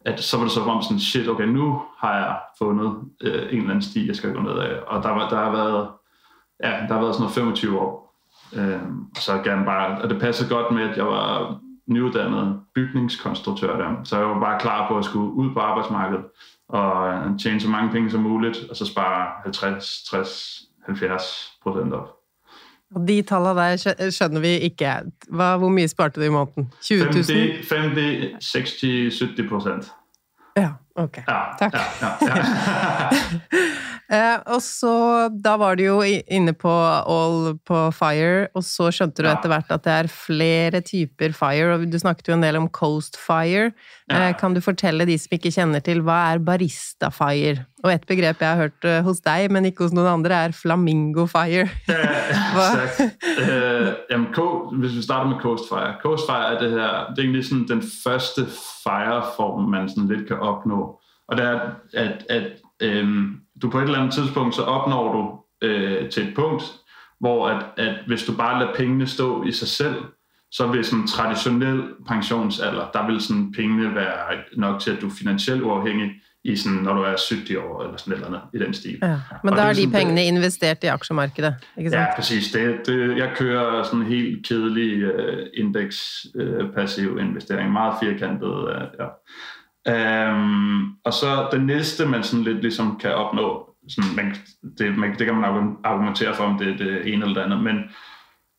at 0.04 0.20
så 0.20 0.36
var 0.36 0.44
det 0.44 0.52
så 0.52 0.60
om 0.60 0.82
sådan, 0.82 1.00
shit, 1.00 1.28
okay, 1.28 1.44
nu 1.46 1.82
har 1.98 2.16
jeg 2.16 2.38
fundet 2.58 2.96
øh, 3.22 3.42
en 3.42 3.58
eller 3.58 3.70
anden 3.70 3.82
sti, 3.82 4.06
jeg 4.06 4.16
skal 4.16 4.34
gå 4.34 4.40
ned 4.40 4.58
af. 4.58 4.80
Og 4.86 5.02
der, 5.02 5.10
var, 5.10 5.28
der 5.28 5.36
har 5.36 5.50
været, 5.50 5.88
ja, 6.64 6.70
der 6.70 6.94
har 6.94 7.00
været 7.00 7.14
sådan 7.14 7.22
noget 7.22 7.34
25 7.34 7.80
år. 7.80 8.10
Øh, 8.56 8.80
så 9.18 9.42
gerne 9.44 9.64
bare, 9.64 10.02
og 10.02 10.10
det 10.10 10.20
passede 10.20 10.54
godt 10.54 10.74
med, 10.74 10.82
at 10.82 10.96
jeg 10.96 11.06
var 11.06 11.58
nyuddannet 11.86 12.60
bygningskonstruktør 12.74 13.76
der, 13.76 14.04
så 14.04 14.18
jeg 14.18 14.28
var 14.28 14.40
bare 14.40 14.60
klar 14.60 14.88
på 14.88 14.98
at 14.98 15.04
skulle 15.04 15.32
ud 15.32 15.54
på 15.54 15.60
arbejdsmarkedet 15.60 16.24
og 16.72 17.38
tjene 17.40 17.60
så 17.60 17.68
mange 17.68 17.92
penge 17.92 18.10
som 18.10 18.20
muligt, 18.20 18.58
og 18.70 18.76
så 18.76 18.86
spare 18.86 19.26
50, 19.44 20.04
60, 20.10 20.62
70 20.86 21.22
procent 21.62 21.94
op. 21.94 22.16
Og 22.94 23.08
de 23.08 23.22
tallene 23.22 23.60
der 23.60 24.10
skjønner 24.10 24.40
vi 24.40 24.48
ikke. 24.66 24.94
Hva, 25.30 25.56
hvor 25.62 25.70
mye 25.70 25.88
sparte 25.88 26.20
du 26.20 26.26
i 26.26 26.32
måneden? 26.34 26.72
20 26.82 27.04
000? 27.04 27.12
50, 27.14 27.68
50 27.68 28.44
60, 28.44 29.18
70 29.18 29.48
procent. 29.48 29.92
Ja, 30.56 30.72
ok. 30.94 31.16
Ja, 31.28 31.40
Takk. 31.58 31.74
Ja, 31.74 31.80
ja, 32.02 32.10
ja. 32.26 32.34
Eh, 34.10 34.38
og 34.50 34.58
så, 34.64 35.28
da 35.30 35.52
var 35.60 35.76
du 35.78 35.84
jo 35.84 35.98
inne 36.02 36.50
på 36.58 36.70
All 36.70 37.52
på 37.68 37.82
Fire, 37.94 38.48
og 38.58 38.64
så 38.66 38.88
skjønte 38.90 39.22
du 39.22 39.28
Ja. 39.28 39.36
etter 39.36 39.52
hvert 39.52 39.70
at 39.70 39.84
det 39.86 39.92
er 39.92 40.08
flere 40.10 40.80
typer 40.82 41.30
fire, 41.32 41.74
og 41.76 41.84
du 41.92 41.98
snakket 41.98 42.26
jo 42.28 42.34
en 42.34 42.42
del 42.42 42.56
om 42.58 42.66
Coast 42.68 43.16
Fire. 43.16 43.70
Ja. 44.10 44.28
Eh, 44.28 44.34
kan 44.36 44.52
du 44.54 44.60
fortelle 44.60 45.06
de 45.06 45.14
som 45.18 45.36
ikke 45.38 45.52
kjenner 45.54 45.78
til, 45.86 46.02
hva 46.02 46.32
er 46.34 46.38
Barista 46.42 47.08
Fire? 47.14 47.64
Og 47.84 47.92
et 47.92 48.02
begrep 48.08 48.40
jeg 48.42 48.48
har 48.48 48.56
hørt 48.66 48.84
eh, 48.84 49.00
hos 49.06 49.20
deg, 49.20 49.46
men 49.54 49.64
ikke 49.70 49.84
hos 49.86 49.92
noen 49.94 50.10
andre, 50.18 50.34
er 50.48 50.52
Flamingo 50.58 51.26
Fire. 51.30 51.68
Ja. 51.88 52.88
Øh, 53.38 53.92
jamen, 54.10 54.26
hvis 54.80 54.96
vi 54.96 55.02
starter 55.02 55.30
med 55.30 55.38
Coast 55.40 55.68
Fire. 55.68 55.94
Coast 56.02 56.26
Fire 56.26 56.54
er 56.54 56.58
det 56.60 56.70
her, 56.70 57.06
det 57.14 57.18
er 57.18 57.22
egentlig 57.22 57.44
sådan 57.44 57.68
den 57.68 57.82
første 58.04 58.46
fire-form, 58.84 59.70
man 59.70 59.88
sådan 59.88 60.08
lidt 60.08 60.28
kan 60.28 60.38
opnå. 60.38 60.98
Og 61.28 61.36
det 61.36 61.44
er, 61.46 61.60
at, 61.94 62.24
at 62.30 62.42
øhm, 62.82 63.26
du 63.62 63.70
på 63.70 63.78
et 63.78 63.82
eller 63.82 63.98
andet 63.98 64.14
tidspunkt, 64.14 64.54
så 64.54 64.62
opnår 64.62 65.12
du 65.12 65.40
øh, 65.66 66.10
til 66.10 66.28
et 66.28 66.34
punkt, 66.34 66.62
hvor 67.20 67.48
at, 67.48 67.64
at 67.76 67.94
hvis 68.06 68.24
du 68.24 68.36
bare 68.36 68.60
lader 68.60 68.74
pengene 68.74 69.06
stå 69.06 69.44
i 69.44 69.52
sig 69.52 69.68
selv, 69.68 69.94
så 70.52 70.66
vil 70.66 70.84
sådan 70.84 70.98
en 70.98 71.06
traditionel 71.06 71.82
pensionsalder, 72.08 72.90
der 72.92 73.06
vil 73.06 73.20
sådan 73.20 73.52
pengene 73.52 73.94
være 73.94 74.36
nok 74.56 74.80
til, 74.80 74.90
at 74.90 75.00
du 75.00 75.06
er 75.06 75.12
finansielt 75.18 75.62
uafhængig 75.62 76.10
i 76.44 76.56
sådan, 76.56 76.78
når 76.78 76.94
du 76.94 77.00
er 77.00 77.06
70 77.06 77.50
år 77.50 77.82
eller 77.82 77.96
sådan 77.96 78.14
eller 78.14 78.26
andet 78.26 78.40
i 78.54 78.58
den 78.58 78.74
stil. 78.74 78.98
Ja. 79.02 79.20
Men 79.44 79.52
Og 79.52 79.56
da 79.56 79.62
det 79.62 79.68
er 79.68 79.86
de 79.86 79.92
pengene 79.92 80.24
investert 80.24 80.84
i 80.84 80.86
aksjemarkedet, 80.86 81.54
ikke 81.78 81.90
sant? 81.90 82.00
Ja, 82.00 82.14
præcis. 82.16 82.52
Det, 82.52 82.80
det, 82.86 83.16
jeg 83.16 83.32
kører 83.36 83.82
sådan 83.82 84.00
en 84.00 84.06
helt 84.06 84.46
kedelig 84.46 85.06
uh, 85.06 85.46
indeks 85.54 86.26
uh, 86.34 86.74
passiv 86.74 87.18
investering. 87.18 87.72
Meget 87.72 87.94
firkantet. 88.02 88.48
Uh, 88.48 88.70
ja. 89.00 89.06
Øhm, 89.88 90.90
og 91.04 91.12
så 91.12 91.48
det 91.52 91.62
næste, 91.62 92.06
man 92.06 92.22
sådan 92.22 92.44
lidt 92.44 92.60
ligesom 92.62 92.98
kan 92.98 93.14
opnå, 93.14 93.74
sådan, 93.88 94.16
man, 94.16 94.36
det, 94.78 94.98
man, 94.98 95.10
det 95.18 95.26
kan 95.26 95.34
man 95.34 95.76
argumentere 95.84 96.34
for, 96.34 96.44
om 96.44 96.58
det 96.58 96.68
er 96.68 96.76
det 96.76 97.12
ene 97.12 97.24
eller 97.24 97.34
det 97.34 97.40
andet, 97.40 97.62
men 97.62 97.76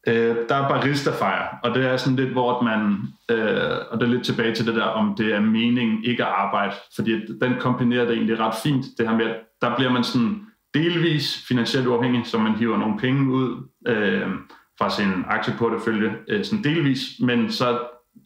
øh, 0.07 0.35
der 0.49 0.55
er 0.55 0.69
barista 0.69 1.11
fire, 1.11 1.47
og 1.63 1.75
det 1.75 1.85
er 1.85 1.97
sådan 1.97 2.15
lidt, 2.15 2.29
hvor 2.29 2.61
man, 2.61 2.97
øh, 3.31 3.77
og 3.91 3.99
det 3.99 4.05
er 4.05 4.11
lidt 4.11 4.25
tilbage 4.25 4.55
til 4.55 4.65
det 4.65 4.75
der, 4.75 4.83
om 4.83 5.15
det 5.17 5.33
er 5.33 5.39
meningen 5.39 6.03
ikke 6.03 6.25
at 6.25 6.31
arbejde, 6.31 6.75
fordi 6.95 7.11
den 7.41 7.53
kombinerer 7.59 8.05
det 8.05 8.13
egentlig 8.13 8.39
ret 8.39 8.55
fint, 8.63 8.85
det 8.97 9.09
her 9.09 9.17
med, 9.17 9.25
at 9.25 9.35
der 9.61 9.75
bliver 9.75 9.91
man 9.91 10.03
sådan 10.03 10.41
delvis 10.73 11.45
finansielt 11.47 11.87
uafhængig, 11.87 12.21
så 12.25 12.37
man 12.37 12.55
hiver 12.55 12.77
nogle 12.77 12.97
penge 12.97 13.33
ud 13.33 13.69
øh, 13.87 14.29
fra 14.77 14.89
sin 14.89 15.23
aktieportefølje, 15.27 16.11
øh, 16.27 16.45
sådan 16.45 16.63
delvis, 16.63 16.99
men 17.19 17.51
så 17.51 17.79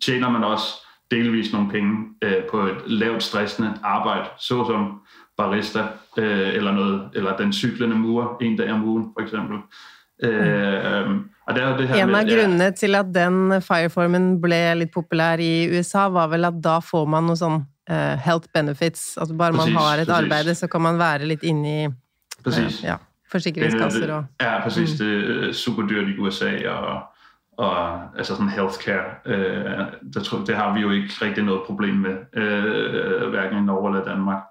tjener 0.05 0.29
man 0.29 0.43
også 0.43 0.84
delvis 1.11 1.53
nogle 1.53 1.69
penge 1.71 1.95
øh, 2.21 2.43
på 2.51 2.61
et 2.61 2.77
lavt 2.87 3.23
stressende 3.23 3.73
arbejde, 3.83 4.25
såsom 4.39 5.01
barista 5.37 5.79
øh, 6.17 6.53
eller 6.55 6.71
noget, 6.71 7.09
eller 7.15 7.37
den 7.37 7.53
cyklende 7.53 7.95
mur 7.95 8.37
en 8.41 8.57
dag 8.57 8.71
om 8.71 8.83
ugen, 8.83 9.05
for 9.17 9.21
eksempel. 9.23 9.57
Øh, 10.23 10.47
øh, 10.47 11.09
og 11.47 11.55
det 11.55 11.63
er 11.63 11.69
jo 11.69 11.77
det 11.77 11.87
her 11.87 12.03
En 12.03 12.07
med, 12.11 12.15
av 12.19 12.27
grunnene 12.29 12.71
til 12.71 12.95
at 12.95 13.05
den 13.15 13.61
fireformen 13.61 14.41
ble 14.41 14.59
litt 14.79 14.91
populær 14.93 15.37
i 15.43 15.67
USA, 15.77 16.07
var 16.09 16.27
vel 16.31 16.45
at 16.45 16.57
da 16.63 16.79
får 16.81 17.05
man 17.05 17.27
noe 17.29 17.37
sånn 17.37 17.59
eh, 17.89 18.15
health 18.25 18.49
benefits. 18.53 19.17
At 19.21 19.29
bare 19.37 19.53
man 19.53 19.59
Præcis, 19.67 19.75
har 19.77 19.97
et 20.01 20.07
præcis. 20.07 20.23
arbeide, 20.23 20.55
så 20.55 20.67
kan 20.67 20.81
man 20.81 20.97
være 20.97 21.25
litt 21.29 21.43
i 21.43 21.53
præcis. 22.43 22.79
eh, 22.81 22.89
ja, 22.89 22.95
forsikringskasser 23.31 24.13
og 24.13 24.23
Ja, 24.41 24.59
præcis. 24.63 24.97
Det 24.97 25.11
er 25.49 25.51
super 25.53 25.83
dyrt 25.87 26.07
i 26.09 26.17
USA, 26.17 26.69
og, 26.69 27.01
og 27.57 28.03
altså 28.17 28.35
sådan 28.35 28.49
healthcare, 28.49 29.05
øh, 29.25 29.85
det, 30.13 30.23
tror, 30.23 30.45
det 30.45 30.55
har 30.55 30.73
vi 30.73 30.79
jo 30.79 30.89
ikke 30.91 31.09
rigtig 31.21 31.43
noget 31.43 31.61
problem 31.65 31.95
med, 31.95 32.17
øh, 32.33 33.29
hverken 33.29 33.57
i 33.57 33.61
Norge 33.61 33.89
eller 33.89 34.05
Danmark. 34.05 34.43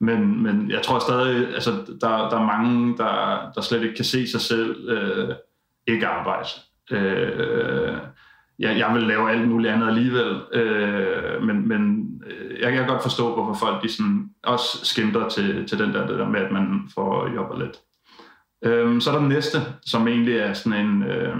Men, 0.00 0.42
men 0.42 0.70
jeg 0.70 0.82
tror 0.82 0.98
stadig, 0.98 1.54
altså 1.54 1.70
der, 1.70 2.28
der 2.28 2.38
er 2.38 2.46
mange, 2.46 2.96
der, 2.96 3.50
der 3.54 3.60
slet 3.60 3.82
ikke 3.82 3.94
kan 3.94 4.04
se 4.04 4.28
sig 4.28 4.40
selv 4.40 4.88
øh, 4.88 5.34
ikke 5.86 6.06
arbejde. 6.06 6.48
Øh, 6.90 7.96
jeg, 8.58 8.78
jeg 8.78 8.94
vil 8.94 9.02
lave 9.02 9.30
alt 9.30 9.48
muligt 9.48 9.72
andet 9.72 9.88
alligevel, 9.88 10.40
øh, 10.52 11.42
men, 11.42 11.68
men 11.68 12.10
øh, 12.26 12.60
jeg 12.60 12.72
kan 12.72 12.86
godt 12.86 13.02
forstå, 13.02 13.34
hvorfor 13.34 13.66
folk 13.66 13.82
de 13.82 13.92
sådan 13.92 14.30
også 14.42 14.84
skimter 14.84 15.28
til, 15.28 15.66
til 15.66 15.78
den 15.78 15.94
der, 15.94 16.06
det 16.06 16.18
der 16.18 16.28
med, 16.28 16.40
at 16.40 16.52
man 16.52 16.88
får 16.94 17.34
jobbet 17.34 17.58
lidt. 17.58 17.76
Øh, 18.64 19.00
så 19.00 19.10
er 19.10 19.14
der 19.14 19.20
den 19.20 19.28
næste, 19.28 19.58
som 19.82 20.08
egentlig 20.08 20.36
er 20.36 20.52
sådan 20.52 20.86
en... 20.86 21.02
Øh, 21.02 21.36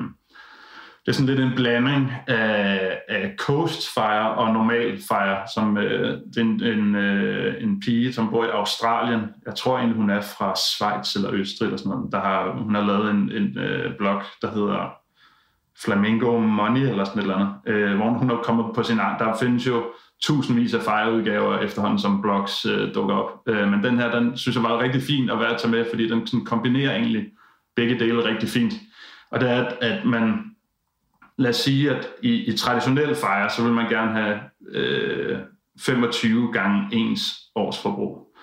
det 1.06 1.08
er 1.08 1.12
sådan 1.12 1.26
lidt 1.26 1.40
en 1.40 1.56
blanding 1.56 2.12
af, 2.26 2.98
af 3.08 3.34
Coast 3.38 3.94
Fire 3.94 4.34
og 4.34 4.52
Normal 4.52 4.98
Fire, 4.98 5.38
som 5.54 5.78
øh, 5.78 6.18
det 6.34 6.36
er 6.36 6.40
en, 6.40 6.62
en, 6.62 6.94
øh, 6.94 7.62
en 7.62 7.80
pige, 7.80 8.12
som 8.12 8.30
bor 8.30 8.44
i 8.44 8.48
Australien. 8.48 9.20
Jeg 9.46 9.54
tror 9.54 9.76
egentlig, 9.76 9.96
hun 9.96 10.10
er 10.10 10.20
fra 10.20 10.54
Schweiz 10.56 11.16
eller 11.16 11.32
Østrig 11.32 11.66
eller 11.66 11.78
sådan 11.78 11.90
noget. 11.90 12.12
Der 12.12 12.20
har, 12.20 12.52
hun 12.52 12.74
har 12.74 12.82
lavet 12.82 13.10
en, 13.10 13.32
en 13.32 13.58
øh, 13.58 13.96
blog, 13.98 14.22
der 14.42 14.50
hedder 14.50 15.00
Flamingo 15.84 16.38
Money 16.38 16.80
eller 16.80 17.04
sådan 17.04 17.18
et 17.18 17.22
eller 17.22 17.36
andet, 17.36 17.54
øh, 17.66 17.96
hvor 17.96 18.10
hun 18.10 18.30
er 18.30 18.36
kommet 18.36 18.66
på 18.74 18.82
sin 18.82 18.98
egen. 18.98 19.18
Der 19.18 19.36
findes 19.40 19.66
jo 19.66 19.84
tusindvis 20.22 20.74
af 20.74 20.82
fejreudgaver 20.82 21.58
efterhånden, 21.58 21.98
som 21.98 22.22
blogs 22.22 22.66
øh, 22.66 22.94
dukker 22.94 23.14
op. 23.14 23.30
Øh, 23.46 23.68
men 23.68 23.84
den 23.84 23.98
her, 23.98 24.10
den 24.10 24.36
synes 24.36 24.56
jeg 24.56 24.64
var 24.64 24.82
rigtig 24.82 25.02
fin 25.02 25.30
at 25.30 25.38
være 25.38 25.54
at 25.54 25.60
tage 25.60 25.70
med, 25.70 25.84
fordi 25.90 26.08
den 26.08 26.26
sådan 26.26 26.44
kombinerer 26.44 26.94
egentlig 26.94 27.26
begge 27.76 27.98
dele 27.98 28.24
rigtig 28.24 28.48
fint. 28.48 28.72
Og 29.30 29.40
det 29.40 29.50
er, 29.50 29.64
at, 29.64 29.76
at 29.80 30.04
man, 30.04 30.44
lad 31.40 31.50
os 31.50 31.56
sige, 31.56 31.90
at 31.90 32.08
i, 32.22 32.52
i 32.52 32.56
traditionel 32.56 33.14
fejre, 33.14 33.50
så 33.50 33.62
vil 33.62 33.72
man 33.72 33.88
gerne 33.88 34.12
have 34.12 34.40
øh, 34.70 35.38
25 35.80 36.52
gange 36.52 36.88
ens 36.92 37.22
års 37.54 37.82
forbrug. 37.82 38.34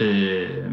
Øh, 0.00 0.72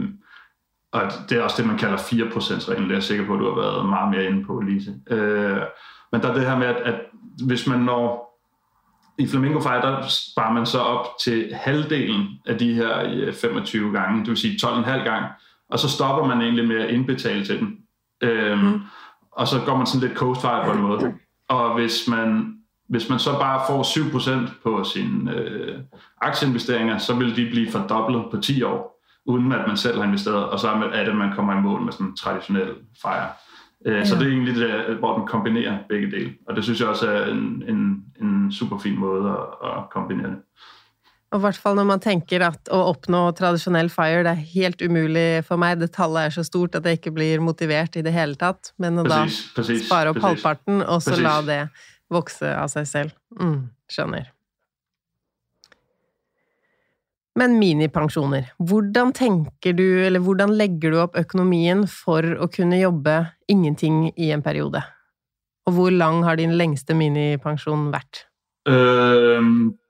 og 0.91 1.01
det 1.29 1.37
er 1.37 1.41
også 1.41 1.61
det, 1.61 1.67
man 1.67 1.77
kalder 1.77 1.97
4%-reglen. 1.97 2.83
Det 2.83 2.91
er 2.91 2.95
jeg 2.95 3.03
sikker 3.03 3.25
på, 3.25 3.33
at 3.33 3.39
du 3.39 3.45
har 3.45 3.61
været 3.61 3.89
meget 3.89 4.11
mere 4.11 4.25
inde 4.25 4.45
på, 4.45 4.59
Lise. 4.59 4.95
Øh, 5.09 5.61
men 6.11 6.21
der 6.21 6.29
er 6.29 6.33
det 6.33 6.45
her 6.45 6.57
med, 6.57 6.67
at, 6.67 6.75
at 6.75 7.01
hvis 7.45 7.67
man 7.67 7.79
når... 7.79 8.25
I 9.19 9.27
Flamingo 9.27 9.59
Fire, 9.59 9.81
der 9.81 10.07
sparer 10.07 10.53
man 10.53 10.65
så 10.65 10.79
op 10.79 11.07
til 11.23 11.53
halvdelen 11.53 12.27
af 12.45 12.57
de 12.57 12.73
her 12.73 13.31
25 13.31 13.91
gange, 13.91 14.19
det 14.19 14.29
vil 14.29 14.37
sige 14.37 14.67
12,5 14.67 14.89
gange, 14.89 15.27
og 15.69 15.79
så 15.79 15.89
stopper 15.89 16.27
man 16.27 16.41
egentlig 16.41 16.67
med 16.67 16.79
at 16.81 16.89
indbetale 16.89 17.45
til 17.45 17.59
den. 17.59 17.77
Øhm, 18.21 18.59
mm. 18.59 18.81
Og 19.31 19.47
så 19.47 19.61
går 19.65 19.77
man 19.77 19.85
sådan 19.85 20.07
lidt 20.07 20.17
coast 20.17 20.41
på 20.41 20.71
en 20.71 20.81
måde. 20.81 21.13
Og 21.49 21.73
hvis 21.73 22.07
man, 22.07 22.55
hvis 22.89 23.09
man 23.09 23.19
så 23.19 23.31
bare 23.31 23.61
får 23.67 23.83
7% 24.47 24.63
på 24.63 24.83
sine 24.83 25.33
øh, 25.33 25.79
aktieinvesteringer, 26.21 26.97
så 26.97 27.15
vil 27.15 27.35
de 27.35 27.49
blive 27.49 27.71
fordoblet 27.71 28.25
på 28.31 28.41
10 28.41 28.63
år, 28.63 29.01
uden 29.25 29.51
at 29.51 29.67
man 29.67 29.77
selv 29.77 29.97
har 29.97 30.03
investeret, 30.03 30.45
og 30.45 30.59
så 30.59 30.69
er 30.69 31.03
det, 31.03 31.11
at 31.11 31.15
man 31.15 31.35
kommer 31.35 31.57
i 31.57 31.61
mål 31.61 31.81
med 31.81 31.91
sådan 31.91 32.07
en 32.07 32.15
traditionel 32.15 32.69
fejre. 33.01 33.29
Øh, 33.85 33.95
ja. 33.95 34.05
Så 34.05 34.15
det 34.15 34.27
er 34.27 34.31
egentlig 34.31 34.55
det, 34.55 34.95
hvor 34.97 35.17
den 35.17 35.27
kombinerer 35.27 35.77
begge 35.89 36.11
dele. 36.11 36.33
Og 36.47 36.55
det 36.55 36.63
synes 36.63 36.79
jeg 36.79 36.87
også 36.87 37.11
er 37.11 37.25
en, 37.25 37.63
en, 37.67 38.03
en 38.21 38.51
super 38.51 38.77
fin 38.77 38.99
måde 38.99 39.29
at, 39.29 39.69
at 39.69 39.89
kombinere 39.91 40.29
det. 40.29 40.37
Og 41.35 41.41
i 41.41 41.43
hvert 41.49 41.57
fall 41.59 41.75
når 41.75 41.87
man 41.89 41.99
tenker 41.99 42.45
at 42.47 42.69
å 42.71 42.77
oppnå 42.93 43.25
tradisjonell 43.35 43.89
fire, 43.91 44.21
det 44.23 44.31
er 44.31 44.45
helt 44.53 44.79
umulig 44.79 45.43
for 45.43 45.59
meg. 45.59 45.81
Det 45.81 45.89
tallet 45.91 46.29
er 46.29 46.35
så 46.37 46.45
stort 46.47 46.77
at 46.79 46.85
jeg 46.87 47.01
ikke 47.01 47.11
blir 47.17 47.43
motivert 47.43 47.97
i 47.99 48.03
det 48.05 48.13
hele 48.15 48.39
tatt. 48.39 48.71
Men 48.79 49.01
å 49.01 49.03
precis, 49.03 49.41
da 49.51 49.57
precis, 49.57 49.81
spare 49.83 50.13
opp 50.13 50.21
precis. 50.21 50.29
halvparten, 50.29 50.79
og 50.87 51.03
så 51.03 51.17
la 51.19 51.33
det 51.43 51.59
vokse 52.15 52.53
av 52.55 52.71
seg 52.71 52.87
selv. 52.87 53.17
Mm, 53.35 53.65
skjønner. 53.91 54.29
Men 57.35 57.57
minipensjoner. 57.59 58.53
Hvordan 58.63 59.11
tenker 59.17 59.75
du, 59.75 59.83
eller 60.05 60.23
hvordan 60.23 60.55
legger 60.55 60.95
du 60.95 61.01
opp 61.03 61.19
økonomien 61.19 61.83
for 61.91 62.23
å 62.39 62.47
kunne 62.47 62.79
jobbe 62.79 63.17
ingenting 63.51 64.05
i 64.15 64.31
en 64.31 64.45
periode? 64.45 64.79
Og 65.67 65.75
hvor 65.75 65.91
lang 65.91 66.23
har 66.23 66.39
din 66.39 66.55
lengste 66.55 66.95
minipensjon 66.95 67.89
vært? 67.91 68.23
Øh, 68.67 69.43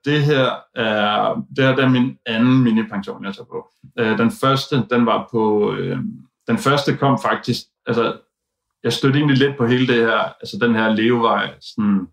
det 0.05 0.23
her 0.23 0.51
er, 0.75 1.35
det 1.55 1.65
her 1.65 1.75
det 1.75 1.83
er 1.83 1.89
min 1.89 2.17
anden 2.25 2.63
minipension, 2.63 3.25
jeg 3.25 3.33
tager 3.33 3.45
på. 3.45 3.69
Øh, 3.99 4.17
den 4.17 4.31
første, 4.31 4.85
den 4.89 5.05
var 5.05 5.27
på, 5.31 5.73
øh, 5.73 5.97
den 6.47 6.57
første 6.57 6.97
kom 6.97 7.19
faktisk, 7.21 7.61
altså, 7.85 8.17
jeg 8.83 8.93
stødte 8.93 9.17
egentlig 9.17 9.37
lidt 9.37 9.57
på 9.57 9.65
hele 9.65 9.87
det 9.87 9.95
her, 9.95 10.19
altså 10.19 10.57
den 10.61 10.75
her 10.75 10.89
levevej, 10.89 11.53
sådan, 11.61 12.07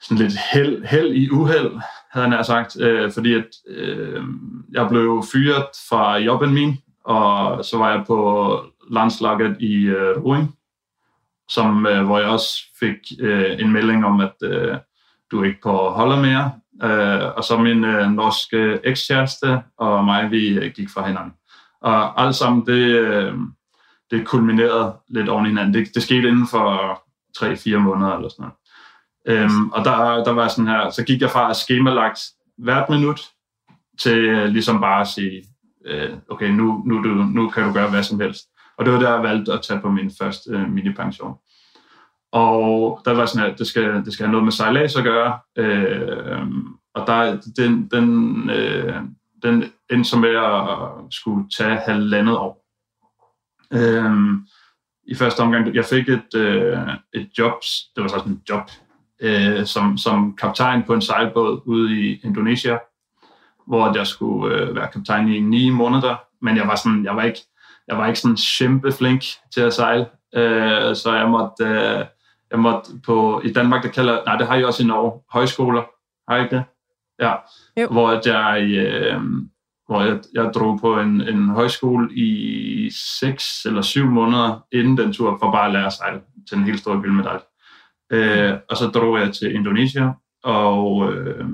sådan 0.00 0.22
lidt 0.24 0.38
held, 0.52 0.84
held 0.84 1.12
i 1.12 1.30
uheld, 1.30 1.80
havde 2.10 2.28
han 2.28 2.44
sagt, 2.44 2.80
øh, 2.80 3.12
fordi 3.12 3.34
at 3.34 3.48
øh, 3.66 4.22
jeg 4.72 4.88
blev 4.88 5.22
fyret 5.32 5.66
fra 5.88 6.16
jobben 6.16 6.54
min, 6.54 6.78
og 7.04 7.64
så 7.64 7.78
var 7.78 7.90
jeg 7.90 8.04
på 8.06 8.60
landslaget 8.90 9.56
i 9.60 9.74
øh, 9.74 10.24
Ruin, 10.24 10.46
som, 11.48 11.86
øh, 11.86 12.04
hvor 12.04 12.18
jeg 12.18 12.28
også 12.28 12.62
fik 12.80 12.96
øh, 13.20 13.60
en 13.60 13.72
melding 13.72 14.04
om, 14.04 14.20
at 14.20 14.34
øh, 14.42 14.76
du 15.32 15.40
er 15.40 15.44
ikke 15.44 15.60
på 15.62 15.72
holdet 15.72 16.18
mere. 16.18 16.52
Øh, 16.82 17.28
og 17.36 17.44
så 17.44 17.56
min 17.58 17.84
øh, 17.84 18.10
norske 18.10 18.78
ekskæreste 18.84 19.62
og 19.78 20.04
mig, 20.04 20.30
vi 20.30 20.48
øh, 20.48 20.72
gik 20.72 20.88
fra 20.90 21.06
hinanden. 21.06 21.32
Og 21.80 22.22
alt 22.22 22.34
sammen, 22.34 22.66
det, 22.66 22.98
øh, 22.98 23.34
det 24.10 24.26
kulminerede 24.26 24.94
lidt 25.08 25.28
oven 25.28 25.46
i 25.46 25.48
hinanden. 25.48 25.74
Det, 25.74 25.94
det 25.94 26.02
skete 26.02 26.28
inden 26.28 26.48
for 26.48 26.94
3-4 27.38 27.76
måneder 27.76 28.16
eller 28.16 28.28
sådan 28.28 28.42
noget. 28.42 28.54
Øhm, 29.26 29.70
og 29.70 29.84
der, 29.84 30.24
der 30.24 30.32
var 30.32 30.48
sådan 30.48 30.66
her, 30.66 30.90
så 30.90 31.04
gik 31.04 31.20
jeg 31.20 31.30
fra 31.30 31.50
at 31.50 31.56
skemalagt 31.56 32.20
hvert 32.58 32.90
minut 32.90 33.20
til 34.00 34.18
øh, 34.18 34.48
ligesom 34.48 34.80
bare 34.80 35.00
at 35.00 35.08
sige, 35.08 35.42
øh, 35.86 36.10
okay, 36.30 36.48
nu, 36.48 36.82
nu, 36.86 37.02
du, 37.02 37.08
nu 37.08 37.48
kan 37.48 37.64
du 37.64 37.72
gøre 37.72 37.90
hvad 37.90 38.02
som 38.02 38.20
helst. 38.20 38.44
Og 38.78 38.84
det 38.84 38.92
var 38.92 39.00
der, 39.00 39.12
jeg 39.12 39.22
valgte 39.22 39.52
at 39.52 39.62
tage 39.62 39.80
på 39.80 39.90
min 39.90 40.10
første 40.20 40.50
øh, 40.50 40.70
minipension. 40.70 41.34
Og 42.32 43.00
der 43.04 43.14
var 43.14 43.26
sådan 43.26 43.50
at 43.50 43.58
det 43.58 43.66
skal, 43.66 44.04
det 44.04 44.12
skal 44.12 44.26
have 44.26 44.32
noget 44.32 44.44
med 44.44 44.52
sejlads 44.52 44.96
at 44.96 45.04
gøre. 45.04 45.38
Øh, 45.56 46.46
og 46.94 47.06
der, 47.06 47.40
den, 47.56 47.88
den, 47.88 48.50
øh, 48.50 49.00
den 49.42 49.64
endte 49.90 50.10
så 50.10 50.18
med 50.18 50.36
at 50.36 51.14
skulle 51.14 51.50
tage 51.58 51.80
halvandet 51.86 52.36
år. 52.36 52.66
Øh, 53.72 54.12
I 55.06 55.14
første 55.14 55.40
omgang, 55.40 55.74
jeg 55.74 55.84
fik 55.84 56.08
et, 56.08 56.34
øh, 56.34 56.78
et 57.14 57.28
job, 57.38 57.52
det 57.96 58.02
var 58.02 58.08
så 58.08 58.18
sådan 58.18 58.32
et 58.32 58.48
job, 58.48 58.70
øh, 59.20 59.66
som, 59.66 59.98
som 59.98 60.36
kaptajn 60.36 60.82
på 60.82 60.94
en 60.94 61.02
sejlbåd 61.02 61.62
ude 61.66 62.00
i 62.00 62.20
Indonesien, 62.24 62.78
hvor 63.66 63.96
jeg 63.96 64.06
skulle 64.06 64.56
øh, 64.56 64.76
være 64.76 64.88
kaptajn 64.92 65.28
i 65.28 65.40
ni 65.40 65.70
måneder, 65.70 66.16
men 66.42 66.56
jeg 66.56 66.68
var 66.68 66.76
sådan, 66.76 67.04
jeg 67.04 67.16
var 67.16 67.22
ikke, 67.22 67.40
jeg 67.88 67.98
var 67.98 68.06
ikke 68.06 68.20
sådan 68.20 68.36
kæmpe 68.58 68.92
flink 68.92 69.22
til 69.54 69.60
at 69.60 69.72
sejle, 69.72 70.06
øh, 70.34 70.96
så 70.96 71.14
jeg 71.14 71.28
måtte, 71.28 71.64
øh, 71.64 72.04
jeg 72.52 72.60
måtte 72.60 72.90
på, 73.06 73.42
i 73.44 73.52
Danmark, 73.52 73.82
der 73.82 73.88
kalder, 73.88 74.24
nej, 74.26 74.36
det 74.36 74.46
har 74.46 74.54
jeg 74.56 74.66
også 74.66 74.82
i 74.82 74.86
Norge, 74.86 75.20
højskoler, 75.32 75.82
har 76.28 76.36
jeg 76.36 76.44
ikke 76.44 76.56
det? 76.56 76.64
Ja, 77.20 77.32
Jo. 77.76 77.86
hvor 77.86 78.10
at 78.10 78.26
jeg, 78.26 78.62
øh, 78.70 79.20
hvor 79.86 80.02
jeg, 80.02 80.20
jeg 80.34 80.50
drog 80.54 80.80
på 80.80 81.00
en, 81.00 81.20
en 81.20 81.48
højskole 81.48 82.14
i 82.14 82.90
seks 83.20 83.64
eller 83.64 83.82
syv 83.82 84.06
måneder 84.06 84.66
inden 84.72 84.96
den 84.98 85.12
tur, 85.12 85.38
for 85.42 85.50
bare 85.50 85.66
at 85.66 85.72
lære 85.72 85.86
at 85.86 85.92
sejle 85.92 86.20
til 86.48 86.58
en 86.58 86.64
helt 86.64 86.80
stor 86.80 86.94
guldmedalje. 86.94 87.40
Øh, 88.12 88.58
og 88.70 88.76
så 88.76 88.86
drog 88.86 89.18
jeg 89.18 89.32
til 89.34 89.54
Indonesien, 89.54 90.10
og, 90.44 91.12
øh, 91.12 91.46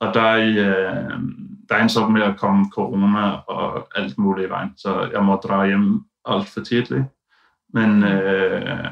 og 0.00 0.14
der, 0.14 0.32
øh, 0.36 1.20
der 1.68 1.76
endte 1.76 1.94
så 1.94 2.08
med 2.08 2.22
at 2.22 2.36
komme 2.36 2.70
corona 2.72 3.30
og 3.30 3.88
alt 3.96 4.18
muligt 4.18 4.46
i 4.46 4.50
vejen, 4.50 4.70
så 4.76 5.08
jeg 5.12 5.24
måtte 5.24 5.48
drage 5.48 5.66
hjem 5.68 6.00
alt 6.24 6.48
for 6.48 6.60
tidligt. 6.60 7.04
Men, 7.74 8.04
øh, 8.04 8.84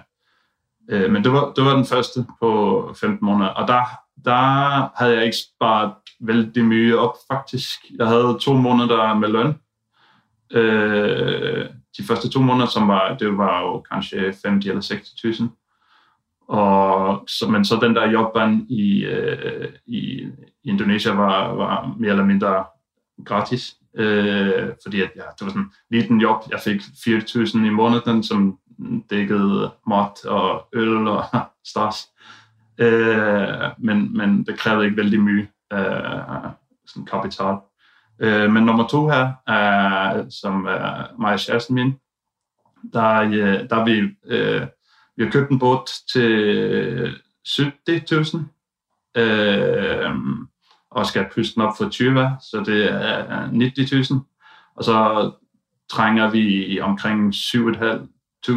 øh, 0.90 1.12
men 1.12 1.25
det, 1.25 1.33
var, 1.33 1.53
det 1.53 1.64
var 1.64 1.75
den 1.75 1.85
første 1.85 2.27
på 2.40 2.94
15 3.01 3.27
måneder, 3.27 3.51
og 3.51 3.68
der, 3.68 3.83
der 4.25 4.99
havde 4.99 5.14
jeg 5.14 5.25
ikke 5.25 5.37
sparet 5.37 5.92
vældig 6.20 6.64
mye 6.64 6.99
op, 6.99 7.14
faktisk. 7.33 7.79
Jeg 7.99 8.07
havde 8.07 8.38
to 8.40 8.53
måneder 8.53 9.14
med 9.14 9.29
løn. 9.29 9.55
Øh, 10.51 11.66
de 11.99 12.05
første 12.05 12.31
to 12.31 12.40
måneder, 12.40 12.66
som 12.66 12.88
var, 12.88 13.16
det 13.16 13.38
var 13.38 13.61
jo 13.61 13.81
kanskje 13.81 14.20
50 14.20 14.66
eller 14.66 14.81
60.000. 14.81 15.44
Og 16.49 17.25
så, 17.29 17.49
men 17.49 17.64
så 17.64 17.79
den 17.83 17.94
der 17.94 18.11
jobban 18.11 18.66
i, 18.68 19.05
øh, 19.05 19.68
i 19.87 20.27
Indonesia 20.64 21.12
var, 21.14 21.55
var 21.55 21.94
mere 21.99 22.11
eller 22.11 22.25
mindre 22.25 22.64
gratis. 23.25 23.77
Øh, 23.96 24.68
fordi 24.85 25.00
at, 25.00 25.11
ja, 25.16 25.22
det 25.38 25.40
var 25.40 25.48
sådan 25.48 25.70
lige 25.90 26.09
den 26.09 26.20
job. 26.20 26.44
Jeg 26.50 26.61
fik 26.61 26.80
4.000 26.80 27.59
i 27.59 27.70
måneden, 27.70 28.22
som 28.22 28.59
dækkede 29.11 29.70
mat 29.87 30.24
og 30.24 30.68
øl 30.72 31.09
og 31.09 31.24
stars. 31.70 32.09
Øh, 32.78 33.70
men, 33.78 34.16
men 34.16 34.44
det 34.44 34.59
krævede 34.59 34.85
ikke 34.85 34.96
vældig 34.96 35.20
mye 35.20 35.48
øh, 35.72 36.50
sådan 36.87 37.06
kapital. 37.06 37.56
Øh, 38.20 38.50
men 38.52 38.62
nummer 38.62 38.87
to 38.88 39.09
her, 39.09 39.32
er, 39.46 40.30
som 40.30 40.64
er 40.64 41.16
mig 41.18 41.35
og 41.35 41.40
kæresten 41.46 41.74
min, 41.74 41.94
der, 42.92 43.20
øh, 43.20 43.68
der 43.70 43.85
vi, 43.85 44.16
øh, 44.24 44.66
vi 45.16 45.24
har 45.24 45.30
købt 45.30 45.50
en 45.50 45.59
båd 45.59 45.90
til 46.12 47.14
70.000 47.46 48.38
øh, 49.20 50.11
og 50.96 51.06
skal 51.06 51.26
pyste 51.35 51.54
den 51.54 51.62
op 51.62 51.72
for 51.78 51.88
20, 51.88 52.30
så 52.40 52.62
det 52.66 52.92
er 52.92 53.46
90.000. 53.48 54.14
Og 54.76 54.85
så 54.85 55.30
trænger 55.90 56.30
vi 56.30 56.80
omkring 56.80 57.35
7.500 57.35 58.48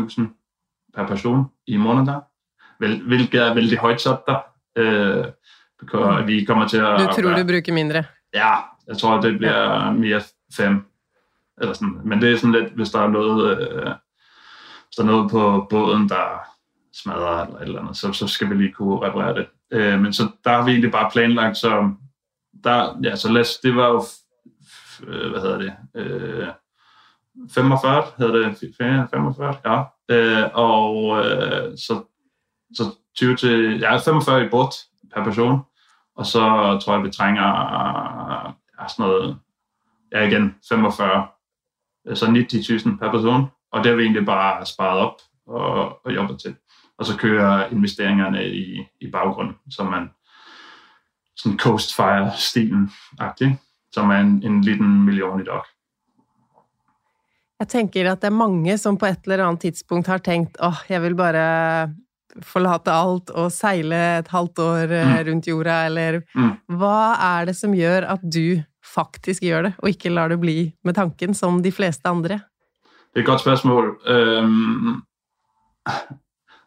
per 0.95 1.07
person 1.07 1.45
i 1.67 1.77
måneden, 1.77 2.09
hvil- 2.79 3.07
hvilket 3.07 3.41
er 3.47 3.53
vældig 3.53 3.77
højt 3.77 4.01
sat 4.01 4.17
der. 4.27 4.39
Øh, 4.75 5.25
because 5.79 6.25
vi 6.25 6.45
kommer 6.45 6.67
til 6.67 6.77
at... 6.77 6.83
Du 6.99 7.03
tror 7.05 7.21
du 7.21 7.29
bruker 7.53 7.73
mindre. 7.73 8.03
Ja, 8.33 8.55
jeg 8.87 8.97
tror, 8.97 9.21
det 9.21 9.37
bliver 9.37 9.91
mere 9.91 10.21
fem. 10.57 10.85
Eller 11.61 11.73
sådan. 11.73 11.97
Men 12.05 12.21
det 12.21 12.31
er 12.33 12.37
sådan 12.37 12.51
lidt, 12.61 12.73
hvis 12.73 12.89
der 12.89 12.99
er 13.01 13.07
noget, 13.07 13.51
øh, 13.59 13.83
hvis 14.85 14.95
der 14.97 15.03
er 15.03 15.07
noget 15.07 15.31
på 15.31 15.67
båden, 15.69 16.09
der 16.09 16.25
smadrer 17.03 17.45
eller 17.45 17.57
et 17.57 17.61
eller 17.63 17.81
andet, 17.81 17.97
så, 17.97 18.13
så 18.13 18.27
skal 18.27 18.49
vi 18.49 18.55
lige 18.55 18.71
kunne 18.73 19.07
reparere 19.07 19.33
det. 19.35 19.47
Øh, 19.71 19.99
men 19.99 20.13
så 20.13 20.23
der 20.43 20.49
har 20.49 20.65
vi 20.65 20.71
egentlig 20.71 20.91
bare 20.91 21.09
planlagt, 21.13 21.57
så 21.57 21.91
der, 22.63 22.99
ja, 23.03 23.15
så 23.15 23.31
lad 23.31 23.41
os, 23.41 23.57
det 23.63 23.75
var 23.75 23.87
jo, 23.87 23.99
f- 23.99 24.23
f- 24.63 25.07
øh, 25.09 25.31
hvad 25.31 25.41
hedder 25.41 25.57
det, 25.57 25.73
øh, 25.95 26.47
45 27.51 28.03
hedder 28.17 28.49
det, 28.49 28.75
45, 28.77 29.55
ja. 29.65 29.83
Øh, 30.09 30.49
og 30.53 31.17
øh, 31.25 31.77
så, 31.77 32.03
så 32.73 32.83
20 33.15 33.35
til, 33.35 33.79
ja, 33.79 33.97
45 33.97 34.45
i 34.45 34.49
bort 34.49 34.75
per 35.13 35.23
person, 35.23 35.59
og 36.15 36.25
så 36.25 36.39
tror 36.83 36.93
jeg, 36.93 37.03
vi 37.03 37.11
trænger 37.11 37.43
ja, 38.81 38.87
sådan 38.87 39.05
noget, 39.05 39.37
ja 40.11 40.27
igen, 40.27 40.55
45, 40.69 41.27
øh, 42.07 42.15
så 42.17 42.25
90.000 42.25 42.97
per 42.99 43.11
person. 43.11 43.47
og 43.71 43.83
det 43.83 43.89
har 43.89 43.95
vi 43.95 44.03
egentlig 44.03 44.25
bare 44.25 44.65
sparet 44.65 44.99
op 44.99 45.15
og, 45.47 46.05
og 46.05 46.15
jobber 46.15 46.37
til. 46.37 46.55
Og 46.97 47.05
så 47.05 47.17
kører 47.17 47.67
investeringerne 47.67 48.47
i, 48.47 48.83
i 49.01 49.11
baggrunden, 49.11 49.55
så 49.69 49.83
man 49.83 50.09
sådan 51.39 51.57
Coastfire-stilen-agtig, 51.59 53.53
som 53.95 54.11
er 54.11 54.23
en, 54.25 54.37
en 54.43 54.61
liten 54.65 55.05
million 55.05 55.39
i 55.41 55.47
dag. 55.47 55.63
Jeg 57.59 57.71
tenker 57.73 58.07
at 58.11 58.21
det 58.21 58.29
er 58.29 58.35
mange 58.35 58.77
som 58.79 58.97
på 58.99 59.07
et 59.09 59.25
eller 59.27 59.43
annet 59.43 59.65
tidspunkt 59.67 60.07
har 60.07 60.21
tenkt 60.23 60.59
åh, 60.63 60.79
jeg 60.87 61.03
vil 61.03 61.15
bare 61.19 61.89
forlate 62.45 62.93
alt 62.93 63.31
og 63.35 63.49
seile 63.51 63.97
et 64.19 64.29
halvt 64.31 64.61
år 64.63 64.93
mm. 64.93 65.15
rundt 65.27 65.49
jorda, 65.49 65.79
eller 65.89 66.21
mm. 66.35 66.53
hva 66.79 66.99
er 67.15 67.49
det 67.49 67.55
som 67.57 67.73
gjør 67.75 68.07
at 68.13 68.23
du 68.23 68.61
faktisk 68.85 69.43
gjør 69.43 69.67
det, 69.67 69.73
og 69.79 69.91
ikke 69.91 70.13
lar 70.13 70.31
det 70.31 70.39
bli 70.41 70.57
med 70.85 70.95
tanken 70.95 71.35
som 71.35 71.59
de 71.63 71.71
fleste 71.73 72.07
andre? 72.09 72.39
Det 73.09 73.19
er 73.19 73.25
et 73.25 73.27
godt 73.27 73.43
spørsmål. 73.43 73.91
Um, 74.07 75.01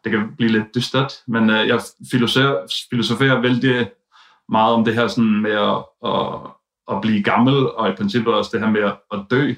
det 0.03 0.11
kan 0.11 0.29
blive 0.37 0.51
lidt 0.51 0.75
dystert, 0.75 1.21
men 1.27 1.49
uh, 1.49 1.63
jeg 1.67 1.79
filosoferer, 2.11 2.67
filosoferer 2.91 3.41
vældig 3.41 3.87
meget 4.49 4.73
om 4.73 4.85
det 4.85 4.95
her 4.95 5.07
sådan 5.07 5.41
med 5.41 5.51
at, 5.51 5.85
at, 6.05 6.39
at 6.91 7.01
blive 7.01 7.23
gammel, 7.23 7.69
og 7.69 7.89
i 7.89 7.95
princippet 7.95 8.33
også 8.33 8.49
det 8.53 8.59
her 8.59 8.69
med 8.69 8.91
at 9.13 9.25
dø. 9.31 9.53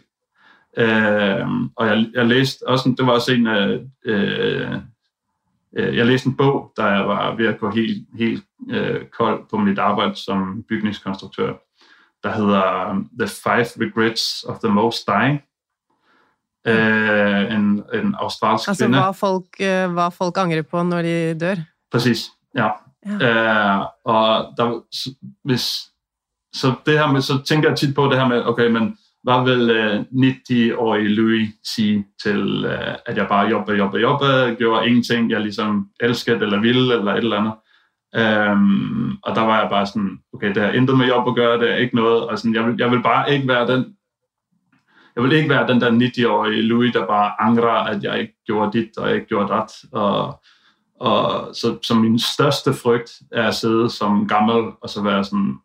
Uh, 0.77 1.47
og 1.75 1.87
jeg, 1.87 2.05
jeg 2.13 2.25
læste 2.25 2.67
også, 2.67 2.95
det 2.97 3.05
var 3.05 3.11
også 3.11 3.31
en 3.31 3.47
af, 3.47 3.79
uh, 4.07 4.81
jeg 5.97 6.05
læste 6.05 6.27
en 6.27 6.37
bog, 6.37 6.71
der 6.77 6.87
jeg 6.87 7.07
var 7.07 7.35
ved 7.35 7.47
at 7.47 7.59
gå 7.59 7.69
helt, 7.69 8.07
helt 8.13 8.43
uh, 8.59 9.07
kold 9.17 9.49
på 9.49 9.57
mit 9.57 9.79
arbejde 9.79 10.15
som 10.15 10.63
bygningskonstruktør, 10.69 11.53
der 12.23 12.31
hedder 12.31 12.89
um, 12.89 13.09
The 13.19 13.27
Five 13.27 13.85
Regrets 13.85 14.43
of 14.43 14.59
the 14.59 14.73
Most 14.73 15.07
Dying. 15.07 15.41
Uh, 16.67 17.53
en, 17.53 17.83
en 17.93 18.15
australsk 18.19 18.67
altså, 18.67 18.85
kvinde. 18.85 18.97
Altså 18.97 19.05
hva 19.05 19.11
folk, 19.11 19.45
hva 19.93 20.07
folk 20.09 20.37
angrer 20.37 20.61
på 20.61 20.83
når 20.83 21.01
de 21.01 21.39
dør? 21.39 21.55
Præcis, 21.91 22.31
ja 22.55 22.69
ja. 23.05 23.77
Øh, 23.79 23.85
og 24.05 24.53
der, 24.57 24.81
hvis, 25.43 25.67
så 26.53 26.73
det 26.85 26.99
her 26.99 27.11
med, 27.11 27.21
så 27.21 27.43
tænker 27.47 27.69
jeg 27.69 27.77
tit 27.77 27.95
på 27.95 28.05
det 28.05 28.17
her 28.19 28.27
med, 28.27 28.45
okay, 28.45 28.67
men 28.67 28.97
hvad 29.23 29.43
vil 29.43 29.69
øh, 29.69 29.99
90-årige 29.99 31.07
Louis 31.07 31.49
sige 31.75 32.05
til, 32.23 32.65
øh, 32.65 32.95
at 33.05 33.17
jeg 33.17 33.27
bare 33.27 33.47
jobber, 33.47 33.73
jobber, 33.73 33.99
jobber, 33.99 34.55
gjorde 34.55 34.87
ingenting, 34.87 35.31
jeg 35.31 35.41
ligesom 35.41 35.87
elskede 35.99 36.41
eller 36.41 36.59
ville, 36.59 36.93
eller 36.93 37.13
et 37.13 37.17
eller 37.17 37.37
andet. 37.37 37.53
Øhm, 38.15 39.11
og 39.23 39.35
der 39.35 39.41
var 39.41 39.59
jeg 39.59 39.69
bare 39.69 39.85
sådan, 39.85 40.19
okay, 40.33 40.47
det 40.47 40.63
har 40.63 40.71
intet 40.71 40.97
med 40.97 41.07
job 41.07 41.27
at 41.27 41.35
gøre, 41.35 41.59
det 41.59 41.71
er 41.71 41.75
ikke 41.75 41.95
noget, 41.95 42.23
og 42.23 42.39
sådan, 42.39 42.55
jeg, 42.55 42.67
vil, 42.67 42.75
jeg 42.79 42.91
vil 42.91 43.03
bare 43.03 43.33
ikke 43.33 43.47
være 43.47 43.67
den, 43.67 43.95
jeg 45.15 45.23
vil 45.23 45.31
ikke 45.31 45.49
være 45.49 45.67
den 45.67 45.81
der 45.81 45.91
90-årige 45.91 46.61
Louis, 46.61 46.93
der 46.93 47.07
bare 47.07 47.41
angrer, 47.41 47.83
at 47.91 48.03
jeg 48.03 48.19
ikke 48.19 48.33
gjorde 48.45 48.79
dit, 48.79 48.97
og 48.97 49.07
jeg 49.07 49.15
ikke 49.15 49.27
gjorde 49.27 49.53
dat, 49.53 49.71
og, 49.91 50.41
og 50.99 51.55
så, 51.55 51.77
så 51.81 51.95
min 51.95 52.19
største 52.19 52.73
frygt 52.73 53.11
er 53.31 53.47
at 53.47 53.55
sidde 53.55 53.89
som 53.89 54.27
gammel, 54.27 54.71
og 54.81 54.89
så 54.89 55.01
være 55.01 55.23
sådan, 55.23 55.55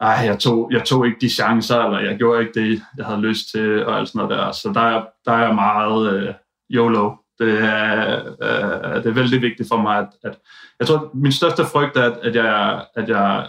ej, 0.00 0.24
jeg 0.24 0.38
tog, 0.38 0.72
jeg 0.72 0.84
tog 0.84 1.06
ikke 1.06 1.18
de 1.20 1.30
chancer, 1.30 1.84
eller 1.84 1.98
jeg 1.98 2.18
gjorde 2.18 2.40
ikke 2.40 2.60
det, 2.60 2.82
jeg 2.96 3.06
havde 3.06 3.20
lyst 3.20 3.50
til, 3.50 3.86
og 3.86 3.98
alt 3.98 4.08
sådan 4.08 4.18
noget 4.18 4.38
der. 4.38 4.52
Så 4.52 4.72
der 4.74 4.80
er, 4.80 5.06
der 5.24 5.32
er 5.32 5.52
meget 5.52 6.28
uh, 6.28 6.34
YOLO. 6.70 7.16
Det 7.38 7.58
er, 7.64 8.22
uh, 8.22 9.02
det 9.02 9.06
er 9.06 9.14
vældig 9.14 9.42
vigtigt 9.42 9.68
for 9.68 9.76
mig, 9.82 9.98
at, 9.98 10.08
at 10.24 10.38
jeg 10.80 10.86
tror, 10.86 11.10
min 11.14 11.32
største 11.32 11.64
frygt 11.64 11.96
er, 11.96 12.02
at, 12.02 12.18
at, 12.22 12.34
jeg, 12.34 12.84
at 12.94 13.08
jeg 13.08 13.46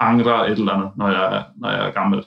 angrer 0.00 0.44
et 0.44 0.58
eller 0.58 0.72
andet, 0.72 0.90
når 0.96 1.08
jeg, 1.08 1.44
når 1.56 1.70
jeg 1.70 1.86
er 1.88 1.92
gammel. 1.92 2.26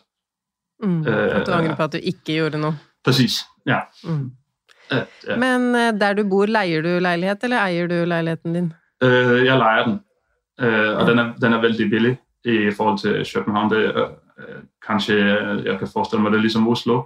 Mm, 0.83 1.07
at 1.07 1.47
du 1.47 1.51
angrer 1.51 1.75
på 1.75 1.83
at 1.83 1.93
du 1.93 1.97
ikke 1.97 2.19
gjorde 2.25 2.57
noe. 2.57 2.77
Præcis, 3.05 3.45
ja. 3.65 3.79
Mm. 4.03 4.31
Ja. 4.91 5.35
Men 5.37 5.75
der 5.99 6.13
du 6.13 6.23
bor, 6.29 6.45
leier 6.45 6.81
du 6.81 6.99
lejlighed, 6.99 7.43
eller 7.43 7.65
eier 7.65 7.87
du 7.87 8.05
lejligheden 8.05 8.53
din? 8.53 8.73
Uh, 9.03 9.45
jeg 9.45 9.57
lejer 9.57 9.83
den, 9.85 9.99
uh, 10.61 10.97
og 10.97 11.05
ja. 11.05 11.09
den, 11.09 11.19
er, 11.19 11.33
den 11.41 11.53
er 11.53 11.61
vældig 11.61 11.89
billig 11.89 12.17
i 12.45 12.71
forhold 12.77 12.99
til 12.99 13.33
København. 13.35 13.71
Det 13.71 13.85
er, 13.85 14.03
uh, 14.03 14.63
kanskje, 14.87 15.15
jeg 15.65 15.79
kan 15.79 15.87
forestille 15.93 16.23
mig, 16.23 16.31
det 16.31 16.37
er 16.37 16.41
ligesom 16.41 16.67
Oslo. 16.67 17.03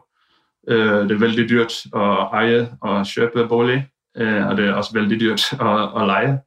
Uh, 0.72 0.76
det 0.78 1.12
er 1.12 1.20
vældig 1.20 1.50
dyrt 1.50 1.74
at 1.96 2.28
eje 2.34 2.70
og 2.82 3.06
købe 3.16 3.48
bolig, 3.48 3.88
uh, 4.22 4.48
og 4.48 4.58
det 4.58 4.66
er 4.66 4.74
også 4.74 4.94
vældig 4.94 5.20
dyrt 5.20 5.54
at, 5.70 6.02
at 6.02 6.08
leje. 6.08 6.40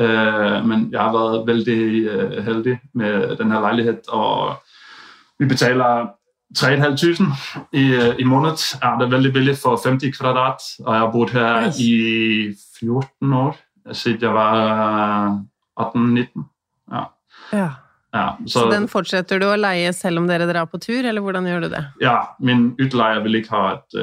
Uh, 0.00 0.68
men 0.68 0.88
jeg 0.92 1.00
har 1.00 1.12
været 1.12 1.46
vældig 1.46 2.10
uh, 2.14 2.44
heldig 2.44 2.80
med 2.94 3.36
den 3.36 3.52
her 3.52 3.60
lejlighed, 3.60 4.08
og 4.08 4.54
vi 5.38 5.46
betaler 5.46 6.08
3.500 6.58 7.60
i, 7.72 7.84
i 8.18 8.24
måneden. 8.24 8.58
Ja, 8.82 8.96
det 8.98 9.06
er 9.06 9.10
vældig 9.10 9.32
billigt 9.32 9.58
for 9.58 9.80
50 9.84 10.18
kvadrat, 10.18 10.62
og 10.84 10.94
jeg 10.94 11.00
har 11.00 11.10
boet 11.10 11.30
her 11.30 11.44
Ej. 11.44 11.72
i 11.78 12.54
14 12.78 13.32
år, 13.32 13.56
siden 13.92 14.22
jeg 14.22 14.34
var 14.34 15.44
18-19. 15.80 16.42
Ja. 16.92 17.04
ja. 17.52 17.68
Ja, 18.12 18.36
så, 18.46 18.58
så 18.58 18.70
den 18.72 18.88
fortsetter 18.90 19.38
du 19.38 19.44
å 19.46 19.54
leie 19.54 19.92
selv 19.94 20.18
om 20.18 20.24
dere 20.26 20.48
drar 20.48 20.66
på 20.66 20.80
tur, 20.82 20.98
eller 21.06 21.22
hvordan 21.22 21.46
gjør 21.46 21.60
du 21.62 21.68
det? 21.70 21.82
Ja, 22.02 22.16
min 22.42 22.72
utleier 22.82 23.22
vil 23.22 23.38
ikke 23.38 23.54
ha 23.54 23.76
et, 23.76 23.98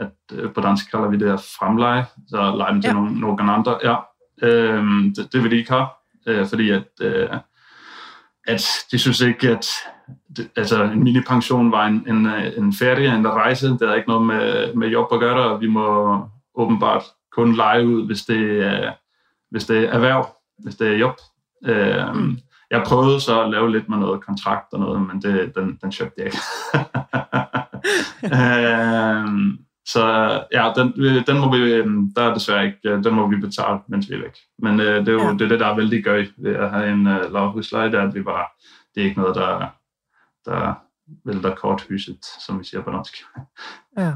et, 0.00 0.14
et 0.32 0.46
På 0.54 0.64
dansk 0.64 0.88
kaller 0.88 1.12
vi 1.12 1.20
det 1.20 1.34
fremleie. 1.44 2.06
Så 2.32 2.46
leier 2.56 2.72
den 2.72 2.80
til 2.80 2.94
ja. 2.94 2.96
noen, 2.96 3.18
noen 3.20 3.52
andre. 3.52 3.76
Ja, 3.84 3.98
det, 4.40 5.26
det 5.28 5.42
vil 5.44 5.52
de 5.52 5.60
ikke 5.60 5.76
ha, 5.76 5.90
fordi 6.48 6.70
at, 6.78 7.04
at 8.48 8.68
de 8.88 9.02
synes 9.02 9.20
ikke 9.28 9.58
at 9.58 9.68
det, 10.36 10.50
altså 10.56 10.82
en 10.82 11.04
minipension 11.04 11.72
var 11.72 11.86
en, 11.86 12.04
en, 12.08 12.26
en 12.56 12.72
ferie, 12.72 13.14
en 13.14 13.28
rejse. 13.28 13.68
Det 13.68 13.82
er 13.82 13.94
ikke 13.94 14.08
noget 14.08 14.26
med, 14.26 14.74
med 14.74 14.88
jobb 14.88 15.12
at 15.12 15.20
gøre, 15.20 15.50
og 15.50 15.60
vi 15.60 15.66
må 15.66 16.18
åbenbart 16.54 17.02
kun 17.32 17.56
lege 17.56 17.86
ud, 17.86 18.06
hvis 18.06 18.22
det 18.22 18.66
er, 18.66 18.92
hvis 19.50 19.64
det 19.64 19.84
er 19.84 19.90
erhverv, 19.90 20.28
hvis 20.58 20.74
det 20.74 20.88
er 20.88 20.96
job. 20.96 21.16
Um, 21.68 22.16
mm. 22.16 22.38
Jeg 22.70 22.82
prøvede 22.86 23.20
så 23.20 23.42
at 23.42 23.50
lave 23.50 23.72
lidt 23.72 23.88
med 23.88 23.98
noget 23.98 24.24
kontrakt 24.24 24.72
og 24.72 24.80
noget, 24.80 25.02
men 25.02 25.22
det, 25.22 25.54
den, 25.54 25.78
den 25.82 25.92
købte 25.98 26.14
jeg 26.16 26.26
ikke. 26.26 26.38
um, 28.22 29.58
så 29.92 30.04
ja, 30.52 30.72
den, 30.76 30.92
den 31.26 31.38
må 31.38 31.56
vi, 31.56 31.72
der 32.16 32.22
er 32.22 32.34
desværre 32.34 32.66
ikke, 32.66 33.02
den 33.04 33.14
må 33.14 33.26
vi 33.28 33.36
betale, 33.36 33.78
mens 33.88 34.10
vi 34.10 34.14
er 34.14 34.18
væk. 34.18 34.36
Men 34.58 34.80
uh, 34.80 34.86
det 34.86 35.08
er 35.08 35.12
jo 35.12 35.22
ja. 35.22 35.32
det, 35.32 35.42
er 35.42 35.48
det, 35.48 35.60
der 35.60 35.66
er 35.66 35.76
vældig 35.76 36.04
gøy 36.04 36.28
ved 36.38 36.54
at 36.54 36.70
have 36.70 36.92
en 36.92 37.04
lav 37.04 37.52
husleje, 37.52 37.90
det 37.90 37.94
er, 37.94 38.08
at 38.08 38.14
vi 38.14 38.22
bare, 38.22 38.44
det 38.94 39.00
er 39.00 39.04
ikke 39.04 39.20
noget, 39.20 39.36
der, 39.36 39.66
der 40.46 40.74
vælter 41.26 41.54
korthuset, 41.54 42.24
som 42.38 42.58
vi 42.58 42.64
siger 42.64 42.82
på 42.82 42.90
norsk. 42.90 43.22
ja. 43.98 44.12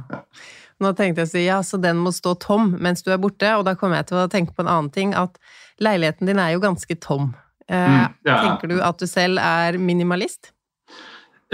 Nå 0.82 0.90
tenkte 0.98 1.22
jeg 1.22 1.28
å 1.28 1.30
si 1.30 1.44
ja, 1.44 1.60
så 1.62 1.78
den 1.78 2.00
må 2.02 2.10
stå 2.14 2.34
tom 2.42 2.72
mens 2.82 3.04
du 3.06 3.12
er 3.14 3.20
borte, 3.22 3.50
og 3.54 3.64
da 3.68 3.76
kommer 3.78 4.00
jeg 4.00 4.10
til 4.10 4.24
å 4.24 4.30
tenke 4.30 4.54
på 4.56 4.64
en 4.64 4.70
annen 4.70 4.90
ting, 4.94 5.14
at 5.14 5.38
leiligheten 5.82 6.28
din 6.30 6.42
er 6.42 6.54
jo 6.54 6.62
ganske 6.64 6.96
tom. 7.02 7.32
Eh, 7.68 7.78
mm, 7.78 8.16
ja. 8.26 8.40
Tenker 8.42 8.72
du 8.72 8.80
at 8.82 8.98
du 9.00 9.06
selv 9.08 9.40
er 9.42 9.78
minimalist? 9.78 10.50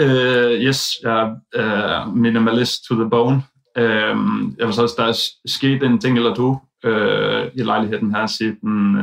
Uh, 0.00 0.56
yes, 0.56 0.96
jeg 1.02 1.12
er 1.12 2.06
uh, 2.06 2.08
minimalist 2.16 2.86
to 2.88 2.96
the 2.96 3.04
bone. 3.04 3.42
Uh, 3.76 4.16
jeg 4.56 4.66
vil 4.66 4.74
sige, 4.74 4.96
der 4.96 5.12
er 5.12 5.18
sket 5.46 5.84
en 5.84 6.00
ting 6.00 6.16
eller 6.16 6.34
to 6.34 6.54
uh, 6.86 7.52
i 7.52 7.62
lejligheden 7.62 8.14
her, 8.14 8.26
siden 8.26 8.96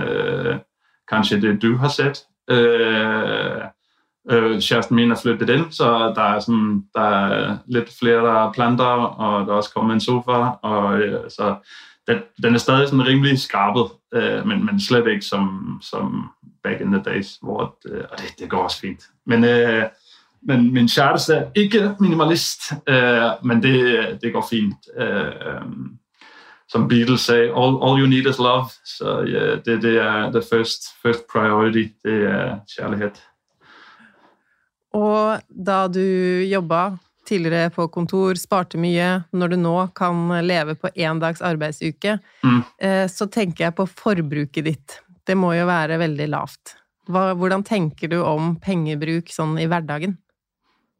kanskje 1.07 1.41
det 1.41 1.61
du 1.61 1.75
har 1.77 1.93
set. 1.93 2.25
Uh, 2.51 3.69
øh, 4.29 4.61
kæresten 4.61 4.95
min 4.95 5.11
er 5.11 5.15
flyttet 5.21 5.49
ind, 5.49 5.71
så 5.71 6.13
der 6.15 6.21
er, 6.21 6.39
sådan, 6.39 6.83
der 6.95 7.01
er 7.01 7.57
lidt 7.67 7.89
flere 7.99 8.53
planter, 8.53 8.85
og 8.85 9.47
der 9.47 9.53
er 9.53 9.57
også 9.57 9.73
kommet 9.73 9.93
en 9.93 10.01
sofa, 10.01 10.49
og 10.61 10.99
øh, 10.99 11.29
så 11.29 11.55
den, 12.07 12.17
den 12.43 12.53
er 12.53 12.59
stadig 12.59 12.87
sådan 12.87 13.07
rimelig 13.07 13.39
skarpet, 13.39 13.85
øh, 14.13 14.47
men, 14.47 14.65
men 14.65 14.81
slet 14.81 15.07
ikke 15.07 15.25
som, 15.25 15.77
som 15.81 16.29
back 16.63 16.81
in 16.81 16.91
the 16.91 17.03
days, 17.05 17.37
hvor 17.41 17.77
øh, 17.89 18.03
og 18.11 18.17
det, 18.17 18.39
det 18.39 18.49
går 18.49 18.63
også 18.63 18.79
fint. 18.79 19.03
Men, 19.25 19.43
øh, 19.43 19.83
men 20.41 20.73
min 20.73 20.87
kæreste 20.87 21.33
er 21.33 21.45
ikke 21.55 21.95
minimalist, 21.99 22.61
øh, 22.89 23.29
men 23.43 23.63
det, 23.63 24.19
det 24.21 24.33
går 24.33 24.47
fint. 24.49 24.75
Øh, 24.97 25.61
som 26.69 26.87
Beatles 26.87 27.21
sagde, 27.21 27.43
all, 27.43 27.77
all 27.83 27.99
you 28.01 28.07
need 28.07 28.29
is 28.29 28.37
love. 28.37 28.65
Så 28.85 29.19
ja, 29.19 29.55
det, 29.55 29.81
det 29.81 29.97
er 29.97 30.31
the 30.31 30.41
first, 30.53 30.81
first 31.01 31.19
priority, 31.31 31.87
det 32.03 32.23
er 32.23 32.59
kærlighed. 32.79 33.11
Og 34.95 35.43
da 35.49 35.81
du 35.91 36.03
jobba 36.47 36.97
tidligere 37.27 37.73
på 37.75 37.89
kontor, 37.91 38.39
sparte 38.39 38.79
mye, 38.79 39.23
når 39.35 39.51
du 39.51 39.57
nå 39.59 39.75
kan 39.97 40.29
leve 40.47 40.77
på 40.79 40.93
én 40.95 41.19
dags 41.19 41.43
arbeidsuke, 41.43 42.15
mm. 42.39 42.61
så 43.11 43.27
tenker 43.27 43.65
jeg 43.65 43.75
på 43.75 43.83
forbruket 43.89 44.63
ditt. 44.63 44.95
Det 45.27 45.35
må 45.35 45.51
jo 45.57 45.65
være 45.67 45.99
veldig 45.99 46.29
lavt. 46.31 46.77
Hva, 47.11 47.33
hvordan 47.35 47.63
tenker 47.67 48.11
du 48.11 48.21
om 48.23 48.55
pengebruk 48.63 49.31
sånn 49.31 49.55
i 49.59 49.67
hverdagen? 49.67 50.17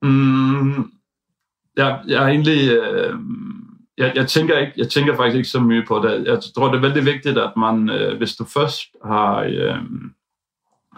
Mm, 0.06 0.92
jeg, 1.78 2.00
jeg 2.08 2.20
er 2.22 2.28
egentlig 2.28 2.60
øh, 2.72 3.16
jeg, 3.98 4.12
jeg, 4.16 4.28
tænker 4.28 4.58
ikke, 4.58 4.74
jeg 4.78 4.90
tænker 4.94 5.16
faktisk 5.16 5.38
ikke 5.38 5.50
så 5.50 5.60
mye 5.60 5.86
på 5.88 6.00
det. 6.04 6.14
Jeg 6.28 6.40
tror, 6.56 6.72
det 6.72 6.78
er 6.78 6.88
veldig 6.88 7.06
vigtigt, 7.06 7.38
at 7.38 7.58
man, 7.58 7.90
øh, 7.90 8.18
hvis 8.18 8.36
du 8.36 8.46
først 8.46 8.96
har, 9.06 9.44
øh, 9.44 9.82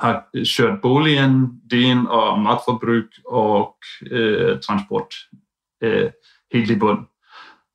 har 0.02 0.26
øh, 0.34 0.46
kørt 0.58 0.82
boligen 0.82 1.62
din 1.72 2.08
og 2.08 2.40
matforbrug 2.40 3.10
og 3.28 3.76
øh, 4.12 4.60
transport 4.60 5.14
øh, 5.84 6.10
helt 6.54 6.72
i 6.72 6.80
bund, 6.80 7.06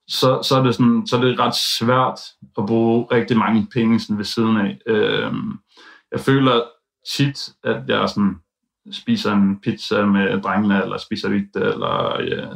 så, 0.08 0.42
så, 0.42 0.58
er 0.58 0.62
det 0.62 0.74
sådan, 0.74 1.06
så 1.06 1.16
er 1.16 1.20
det 1.20 1.38
ret 1.38 1.54
svært 1.78 2.20
at 2.58 2.66
bruge 2.66 3.06
rigtig 3.12 3.36
mange 3.36 3.66
penge 3.72 4.00
sådan 4.00 4.18
ved 4.18 4.24
siden 4.24 4.56
af. 4.56 4.78
Øh, 4.86 5.32
jeg 6.12 6.20
føler 6.20 6.62
tit, 7.16 7.48
at 7.64 7.82
jeg 7.88 8.08
sådan 8.08 8.36
spiser 8.92 9.32
en 9.32 9.60
pizza 9.60 10.04
med 10.04 10.40
drengene, 10.40 10.82
eller 10.82 10.98
spiser 10.98 11.28
vidt, 11.28 11.56
eller 11.56 12.22
ja, 12.22 12.46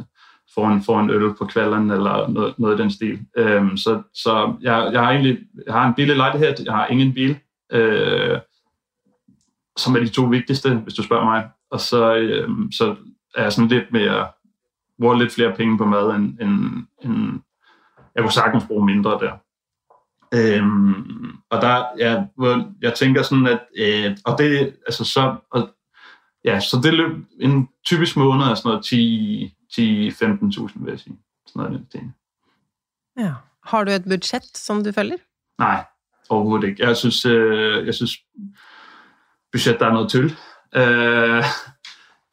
får, 0.55 0.67
en, 0.67 0.83
får 0.83 0.99
en 0.99 1.09
øl 1.09 1.33
på 1.35 1.45
kvalden, 1.45 1.91
eller 1.91 2.27
noget, 2.27 2.59
noget 2.59 2.79
i 2.79 2.81
den 2.81 2.91
stil. 2.91 3.19
Øh, 3.37 3.77
så 3.77 4.01
så 4.13 4.53
jeg, 4.61 4.89
jeg 4.93 5.01
har 5.01 5.11
egentlig 5.11 5.39
jeg 5.65 5.73
har 5.73 5.87
en 5.87 5.93
billig 5.93 6.15
lejlighed, 6.15 6.55
jeg 6.65 6.73
har 6.73 6.87
ingen 6.87 7.13
bil, 7.13 7.39
øh, 7.71 8.39
som 9.79 9.95
er 9.95 9.99
de 9.99 10.09
to 10.09 10.23
vigtigste, 10.23 10.75
hvis 10.75 10.93
du 10.93 11.03
spørger 11.03 11.25
mig. 11.25 11.49
Og 11.71 11.79
så, 11.79 12.15
øhm, 12.15 12.71
så 12.71 12.95
er 13.35 13.43
jeg 13.43 13.53
sådan 13.53 13.67
lidt 13.67 13.91
mere, 13.91 14.27
bruger 14.99 15.15
lidt 15.15 15.33
flere 15.33 15.55
penge 15.55 15.77
på 15.77 15.85
mad, 15.85 16.15
end, 16.15 16.39
end, 16.39 16.85
end 17.03 17.41
jeg 18.15 18.23
kunne 18.23 18.31
sagtens 18.31 18.63
bruge 18.67 18.85
mindre 18.85 19.11
der. 19.11 19.37
Øhm, 20.33 21.37
og 21.49 21.61
der, 21.61 21.85
ja, 21.97 22.23
jeg 22.81 22.93
tænker 22.93 23.21
sådan, 23.23 23.47
at, 23.47 23.59
øh, 23.77 24.17
og 24.25 24.37
det, 24.37 24.75
altså 24.85 25.05
så, 25.05 25.35
og, 25.51 25.69
ja, 26.45 26.59
så 26.59 26.79
det 26.83 26.93
løb 26.93 27.25
en 27.39 27.69
typisk 27.85 28.17
måned 28.17 28.45
er 28.45 28.55
sådan 28.55 28.69
noget 28.69 28.85
10, 28.85 29.55
10-15.000, 29.73 30.83
vil 30.83 30.91
jeg 30.91 30.99
sige. 30.99 31.19
Sådan 31.47 31.71
noget 31.71 31.93
den 31.93 32.15
Ja. 33.19 33.33
Har 33.65 33.83
du 33.83 33.91
et 33.91 34.03
budget, 34.03 34.57
som 34.57 34.83
du 34.83 34.91
følger? 34.91 35.17
Nej, 35.59 35.85
overhovedet 36.29 36.67
ikke. 36.67 36.85
Jeg 36.85 36.97
synes, 36.97 37.25
øh, 37.25 37.85
jeg 37.85 37.95
synes 37.95 38.11
budget 39.51 39.79
der 39.79 39.85
er 39.85 39.93
noget 39.93 40.11
tøl. 40.11 40.35
Øh, 40.75 41.43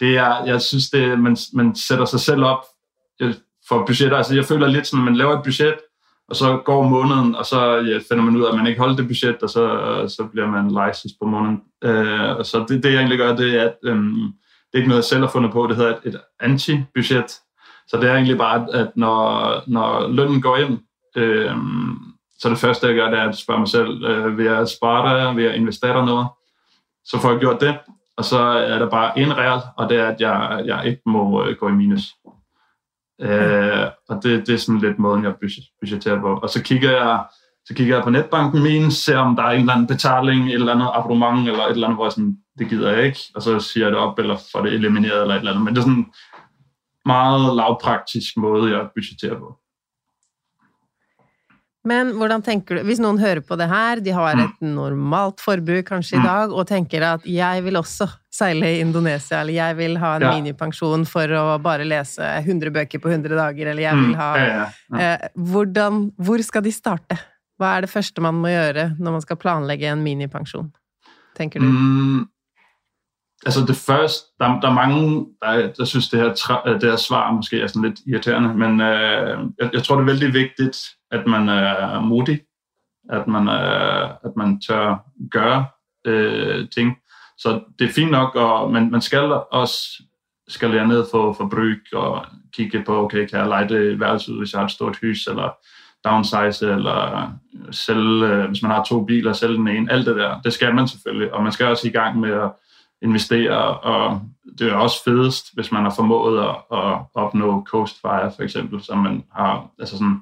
det 0.00 0.16
er, 0.16 0.44
jeg 0.44 0.62
synes, 0.62 0.90
det, 0.90 1.18
man, 1.18 1.36
man 1.52 1.76
sætter 1.76 2.04
sig 2.04 2.20
selv 2.20 2.44
op 2.44 2.64
øh, 3.20 3.34
for 3.68 3.84
budgetter. 3.86 4.16
Altså, 4.16 4.34
jeg 4.34 4.44
føler 4.44 4.66
lidt 4.66 4.86
sådan, 4.86 5.00
at 5.00 5.04
man 5.04 5.16
laver 5.16 5.38
et 5.38 5.44
budget, 5.44 5.74
og 6.28 6.36
så 6.36 6.62
går 6.64 6.88
måneden, 6.88 7.34
og 7.34 7.46
så 7.46 7.76
ja, 7.76 7.98
finder 8.08 8.24
man 8.24 8.36
ud 8.36 8.44
af, 8.44 8.48
at 8.48 8.56
man 8.56 8.66
ikke 8.66 8.80
holder 8.80 8.96
det 8.96 9.06
budget, 9.06 9.42
og 9.42 9.50
så, 9.50 9.64
så 10.16 10.28
bliver 10.32 10.46
man 10.46 10.68
license 10.68 11.16
på 11.20 11.26
måneden. 11.28 11.60
Øh, 11.84 12.44
så 12.44 12.64
det, 12.68 12.82
det, 12.82 12.92
jeg 12.92 12.98
egentlig 12.98 13.18
gør, 13.18 13.36
det 13.36 13.60
er, 13.60 13.64
at 13.64 13.74
øhm, 13.84 14.32
det 14.66 14.74
er 14.74 14.78
ikke 14.78 14.88
noget, 14.88 15.02
jeg 15.02 15.04
selv 15.04 15.20
har 15.20 15.30
fundet 15.30 15.52
på, 15.52 15.66
det 15.66 15.76
hedder 15.76 15.96
et, 15.96 16.00
et 16.04 16.20
anti-budget. 16.40 17.30
Så 17.88 17.96
det 17.96 18.10
er 18.10 18.14
egentlig 18.14 18.38
bare, 18.38 18.66
at 18.72 18.90
når, 18.96 19.62
når 19.66 20.08
lønnen 20.08 20.42
går 20.42 20.56
ind, 20.56 20.78
øh, 21.16 21.56
så 22.38 22.50
det 22.50 22.58
første, 22.58 22.86
jeg 22.86 22.94
gør, 22.94 23.10
det 23.10 23.18
er 23.18 23.28
at 23.28 23.36
spørge 23.36 23.58
mig 23.58 23.68
selv, 23.68 24.04
øh, 24.04 24.38
vil 24.38 24.44
jeg 24.44 24.68
spare 24.68 25.18
der, 25.18 25.34
vil 25.34 25.44
jeg 25.44 25.56
investere 25.56 26.06
noget? 26.06 26.26
Så 27.06 27.18
får 27.18 27.30
jeg 27.30 27.40
gjort 27.40 27.60
det, 27.60 27.78
og 28.16 28.24
så 28.24 28.38
er 28.38 28.78
der 28.78 28.90
bare 28.90 29.18
en 29.18 29.36
regel, 29.36 29.60
og 29.76 29.88
det 29.88 29.98
er, 29.98 30.06
at 30.06 30.20
jeg, 30.20 30.62
jeg 30.66 30.86
ikke 30.86 31.02
må 31.06 31.44
øh, 31.46 31.56
gå 31.56 31.68
i 31.68 31.72
minus. 31.72 32.14
Øh, 33.20 33.86
og 34.08 34.22
det, 34.22 34.46
det 34.46 34.54
er 34.54 34.58
sådan 34.58 34.80
lidt 34.80 34.98
måden, 34.98 35.24
jeg 35.24 35.34
budgeterer 35.80 36.20
på. 36.20 36.36
Og 36.42 36.50
så 36.50 36.62
kigger 36.62 36.90
jeg, 36.90 37.24
så 37.64 37.74
kigger 37.74 37.96
jeg 37.96 38.04
på 38.04 38.10
netbanken 38.10 38.62
min, 38.62 38.90
ser 38.90 39.18
om 39.18 39.36
der 39.36 39.42
er 39.42 39.50
en 39.50 39.60
eller 39.60 39.72
anden 39.72 39.86
betaling, 39.86 40.48
et 40.48 40.54
eller 40.54 40.74
andet 40.74 40.90
abonnement, 40.94 41.48
eller 41.48 41.64
et 41.64 41.70
eller 41.70 41.86
andet, 41.86 41.96
hvor 41.96 42.04
jeg 42.04 42.12
sådan, 42.12 42.36
det 42.58 42.68
gider 42.68 42.92
jeg 42.92 43.04
ikke, 43.04 43.20
og 43.34 43.42
så 43.42 43.60
siger 43.60 43.86
jeg 43.86 43.92
det 43.92 44.00
op, 44.00 44.18
eller 44.18 44.36
får 44.52 44.62
det 44.62 44.72
elimineret, 44.72 45.22
eller 45.22 45.34
et 45.34 45.38
eller 45.38 45.50
andet. 45.50 45.64
Men 45.64 45.74
det 45.74 45.80
er 45.80 45.84
sådan 45.84 45.98
en 45.98 46.12
meget 47.06 47.56
lavpraktisk 47.56 48.36
måde, 48.36 48.76
jeg 48.76 48.88
budgeterer 48.94 49.38
på. 49.38 49.58
Men 51.86 52.10
hvordan 52.18 52.42
tenker 52.42 52.80
du, 52.80 52.82
hvis 52.88 52.98
noen 53.02 53.18
hører 53.22 53.42
på 53.46 53.56
det 53.58 53.68
her, 53.70 54.00
de 54.02 54.14
har 54.14 54.34
et 54.34 54.62
mm. 54.62 54.72
normalt 54.74 55.42
forbruk 55.44 55.86
kanskje 55.86 56.16
i 56.16 56.22
mm. 56.22 56.26
dag, 56.26 56.54
og 56.54 56.66
tenker 56.66 57.04
at 57.06 57.28
jeg 57.30 57.62
vil 57.62 57.78
også 57.78 58.08
seile 58.36 58.72
i 58.74 58.80
Indonesia, 58.82 59.40
eller 59.40 59.54
jeg 59.54 59.76
vil 59.78 59.94
ha 60.02 60.16
en 60.16 60.26
ja. 60.26 60.32
minipensjon 60.34 61.06
for 61.08 61.30
å 61.38 61.44
bare 61.62 61.86
lese 61.86 62.26
100 62.42 62.74
bøker 62.74 63.02
på 63.02 63.12
100 63.12 63.38
dager, 63.38 63.70
eller 63.70 63.86
jeg 63.86 64.00
vil 64.02 64.12
mm. 64.12 64.18
ha 64.18 64.30
ja, 64.40 64.48
ja, 64.50 64.68
eh, 64.98 65.26
hvordan, 65.54 66.08
Hvor 66.18 66.42
skal 66.44 66.66
de 66.66 66.74
starte? 66.74 67.20
Hva 67.56 67.76
er 67.76 67.86
det 67.86 67.92
første 67.92 68.24
man 68.24 68.36
må 68.42 68.50
gjøre 68.52 68.90
når 68.98 69.14
man 69.14 69.24
skal 69.24 69.38
planlegge 69.40 69.88
en 69.88 70.02
minipensjon, 70.04 70.68
tenker 71.38 71.62
du? 71.62 71.70
Mm. 71.70 72.24
Altså 73.44 73.60
det 73.66 73.76
første, 73.76 74.26
der, 74.40 74.60
der 74.60 74.68
er 74.68 74.72
mange, 74.72 75.26
der, 75.42 75.72
der 75.72 75.84
synes, 75.84 76.08
det 76.08 76.20
her, 76.20 76.62
øh, 76.66 76.80
det 76.80 76.90
her 76.90 76.96
svar 76.96 77.32
måske 77.32 77.60
er 77.60 77.66
sådan 77.66 77.88
lidt 77.88 78.00
irriterende, 78.06 78.54
men 78.54 78.80
øh, 78.80 79.38
jeg, 79.60 79.70
jeg 79.72 79.82
tror, 79.82 79.94
det 79.96 80.02
er 80.02 80.12
vældig 80.12 80.34
vigtigt, 80.34 80.78
at 81.10 81.26
man 81.26 81.48
er 81.48 82.00
modig, 82.00 82.40
at 83.10 83.26
man, 83.26 83.48
øh, 83.48 84.10
at 84.10 84.36
man 84.36 84.60
tør 84.60 85.04
gøre 85.30 85.66
øh, 86.06 86.68
ting. 86.68 86.96
Så 87.38 87.60
det 87.78 87.88
er 87.88 87.92
fint 87.92 88.10
nok, 88.10 88.34
og, 88.34 88.72
men 88.72 88.90
man 88.90 89.00
skal 89.00 89.32
også 89.52 90.02
skal 90.48 90.70
lære 90.70 90.88
ned 90.88 91.04
for 91.10 91.32
forbrug 91.32 91.92
og 91.92 92.26
kigge 92.52 92.82
på, 92.86 93.04
okay, 93.04 93.26
kan 93.26 93.38
jeg 93.38 93.48
lege 93.48 93.68
det 93.68 94.00
værelse 94.00 94.32
ud, 94.32 94.38
hvis 94.38 94.52
jeg 94.52 94.60
har 94.60 94.64
et 94.64 94.70
stort 94.72 94.98
hus, 95.02 95.26
eller 95.26 95.56
downsize, 96.04 96.72
eller 96.72 97.30
sælge, 97.70 98.26
øh, 98.26 98.48
hvis 98.48 98.62
man 98.62 98.70
har 98.70 98.84
to 98.84 99.04
biler, 99.04 99.32
sælge 99.32 99.56
den 99.56 99.68
ene, 99.68 99.92
alt 99.92 100.06
det 100.06 100.16
der. 100.16 100.40
Det 100.40 100.52
skal 100.52 100.74
man 100.74 100.88
selvfølgelig, 100.88 101.34
og 101.34 101.42
man 101.42 101.52
skal 101.52 101.66
også 101.66 101.88
i 101.88 101.90
gang 101.90 102.20
med 102.20 102.32
at 102.32 102.50
investere, 103.06 103.78
og 103.78 104.20
det 104.58 104.68
er 104.68 104.74
også 104.74 105.04
fedest, 105.04 105.54
hvis 105.54 105.72
man 105.72 105.82
har 105.82 105.92
formået 105.96 106.38
at, 106.40 106.78
at 106.78 106.98
opnå 107.14 107.64
Coast 107.68 108.00
Fire, 108.00 108.32
for 108.36 108.42
eksempel, 108.42 108.82
som 108.82 108.98
man 108.98 109.24
har, 109.32 109.70
altså 109.78 109.98
sådan, 109.98 110.20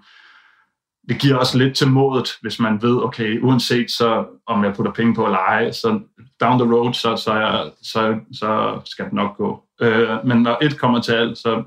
det 1.09 1.21
giver 1.21 1.37
også 1.37 1.59
lidt 1.59 1.77
til 1.77 1.91
modet, 1.91 2.29
hvis 2.41 2.61
man 2.61 2.83
ved, 2.83 3.03
okay, 3.03 3.41
uanset 3.41 3.91
så, 3.91 4.25
om 4.47 4.65
jeg 4.65 4.75
putter 4.75 4.93
penge 4.93 5.15
på 5.15 5.25
at 5.25 5.31
lege, 5.31 5.73
så 5.73 6.01
down 6.41 6.59
the 6.59 6.75
road, 6.75 6.95
så, 6.95 7.17
så, 7.17 7.35
jeg, 7.35 7.71
så, 7.83 8.21
så 8.33 8.81
skal 8.85 9.05
det 9.05 9.13
nok 9.13 9.37
gå. 9.37 9.65
Øh, 9.81 10.27
men 10.27 10.43
når 10.43 10.59
et 10.63 10.79
kommer 10.79 11.01
til 11.01 11.13
alt, 11.13 11.39
så, 11.39 11.63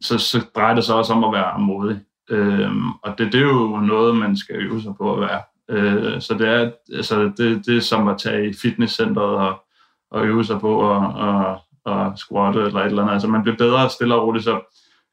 så, 0.00 0.18
så 0.18 0.44
drejer 0.54 0.74
det 0.74 0.84
sig 0.84 0.94
også 0.94 1.12
om 1.12 1.24
at 1.24 1.32
være 1.32 1.58
modig. 1.58 2.00
Øh, 2.30 2.70
og 3.02 3.18
det, 3.18 3.32
det 3.32 3.40
er 3.40 3.46
jo 3.46 3.76
noget, 3.76 4.16
man 4.16 4.36
skal 4.36 4.56
øve 4.56 4.82
sig 4.82 4.94
på 4.96 5.14
at 5.14 5.20
være. 5.20 5.40
Øh, 5.70 6.20
så 6.20 6.34
det 6.34 6.48
er, 6.48 6.70
altså, 6.94 7.32
det, 7.36 7.66
det 7.66 7.76
er 7.76 7.80
som 7.80 8.08
at 8.08 8.18
tage 8.18 8.50
i 8.50 8.52
fitnesscenteret 8.62 9.36
og, 9.36 9.62
at 10.14 10.22
øve 10.22 10.44
sig 10.44 10.60
på 10.60 10.92
at 10.92 11.02
at, 11.28 11.58
at 11.92 12.18
squatte 12.18 12.60
eller 12.60 12.80
et 12.80 12.86
eller 12.86 13.02
andet. 13.02 13.12
Altså 13.12 13.28
man 13.28 13.42
bliver 13.42 13.56
bedre 13.56 13.90
stille 13.90 14.14
og 14.14 14.26
roligt, 14.26 14.44
så 14.44 14.60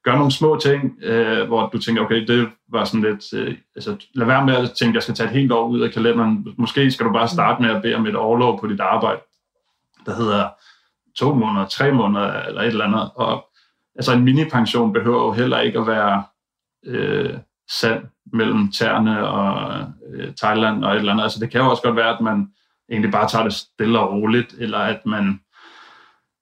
gør 0.04 0.16
nogle 0.16 0.32
små 0.32 0.60
ting, 0.64 0.98
øh, 1.04 1.48
hvor 1.48 1.70
du 1.70 1.80
tænker, 1.80 2.02
okay, 2.02 2.28
det 2.28 2.50
var 2.72 2.86
sådan 2.86 3.02
lidt, 3.02 3.34
øh, 3.34 3.56
altså 3.76 3.96
lad 4.14 4.26
være 4.26 4.46
med 4.46 4.56
at 4.56 4.72
tænke, 4.80 4.96
jeg 4.96 5.04
skal 5.04 5.16
tage 5.16 5.30
et 5.30 5.36
helt 5.36 5.52
år 5.52 5.68
ud 5.68 5.80
af 5.80 5.92
kalenderen. 5.92 6.48
Måske 6.58 6.92
skal 6.92 7.06
du 7.06 7.12
bare 7.12 7.28
starte 7.28 7.62
med 7.62 7.70
at 7.70 7.82
bede 7.82 7.96
om 7.96 8.08
et 8.08 8.16
overlov 8.16 8.60
på 8.60 8.68
dit 8.68 8.80
arbejde, 8.80 9.20
der 10.06 10.16
hedder 10.16 10.50
to 11.18 11.34
måneder, 11.34 11.66
tre 11.66 11.92
måneder 11.92 12.44
eller 12.44 12.62
et 12.62 12.68
eller 12.68 12.86
andet. 12.86 13.12
Og 13.16 13.46
altså 13.96 14.14
en 14.14 14.24
mini-pension 14.24 14.94
behøver 14.94 15.24
jo 15.26 15.32
heller 15.32 15.60
ikke 15.60 15.80
at 15.80 15.88
være 15.88 16.24
øh, 16.86 17.38
sand 17.72 18.04
mellem 18.34 18.72
tæerne 18.72 19.28
og 19.28 19.80
øh, 20.14 20.34
Thailand 20.36 20.86
og 20.86 20.92
et 20.92 21.00
eller 21.00 21.12
andet. 21.12 21.24
Altså 21.24 21.40
det 21.40 21.52
kan 21.52 21.62
jo 21.62 21.70
også 21.70 21.84
godt 21.84 21.96
være, 21.96 22.16
at 22.16 22.22
man 22.22 22.48
egentlig 22.92 23.12
bare 23.12 23.30
tager 23.30 23.44
det 23.44 23.54
stille 23.54 24.00
og 24.00 24.12
roligt, 24.12 24.56
eller 24.60 24.78
at 24.78 25.06
man 25.06 25.40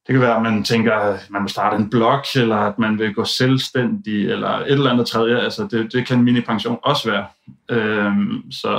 det 0.07 0.13
kan 0.13 0.21
være, 0.21 0.35
at 0.35 0.41
man 0.41 0.63
tænker, 0.63 0.93
at 0.93 1.27
man 1.29 1.41
vil 1.41 1.49
starte 1.49 1.75
en 1.75 1.89
blog, 1.89 2.23
eller 2.35 2.55
at 2.55 2.79
man 2.79 2.99
vil 2.99 3.13
gå 3.13 3.23
selvstændig, 3.23 4.29
eller 4.29 4.49
et 4.49 4.71
eller 4.71 4.91
andet 4.91 5.07
tredje. 5.07 5.39
Altså, 5.39 5.67
det, 5.71 5.93
det 5.93 6.07
kan 6.07 6.23
mini-pension 6.23 6.79
også 6.83 7.11
være. 7.11 7.27
Øhm, 7.69 8.51
så, 8.51 8.69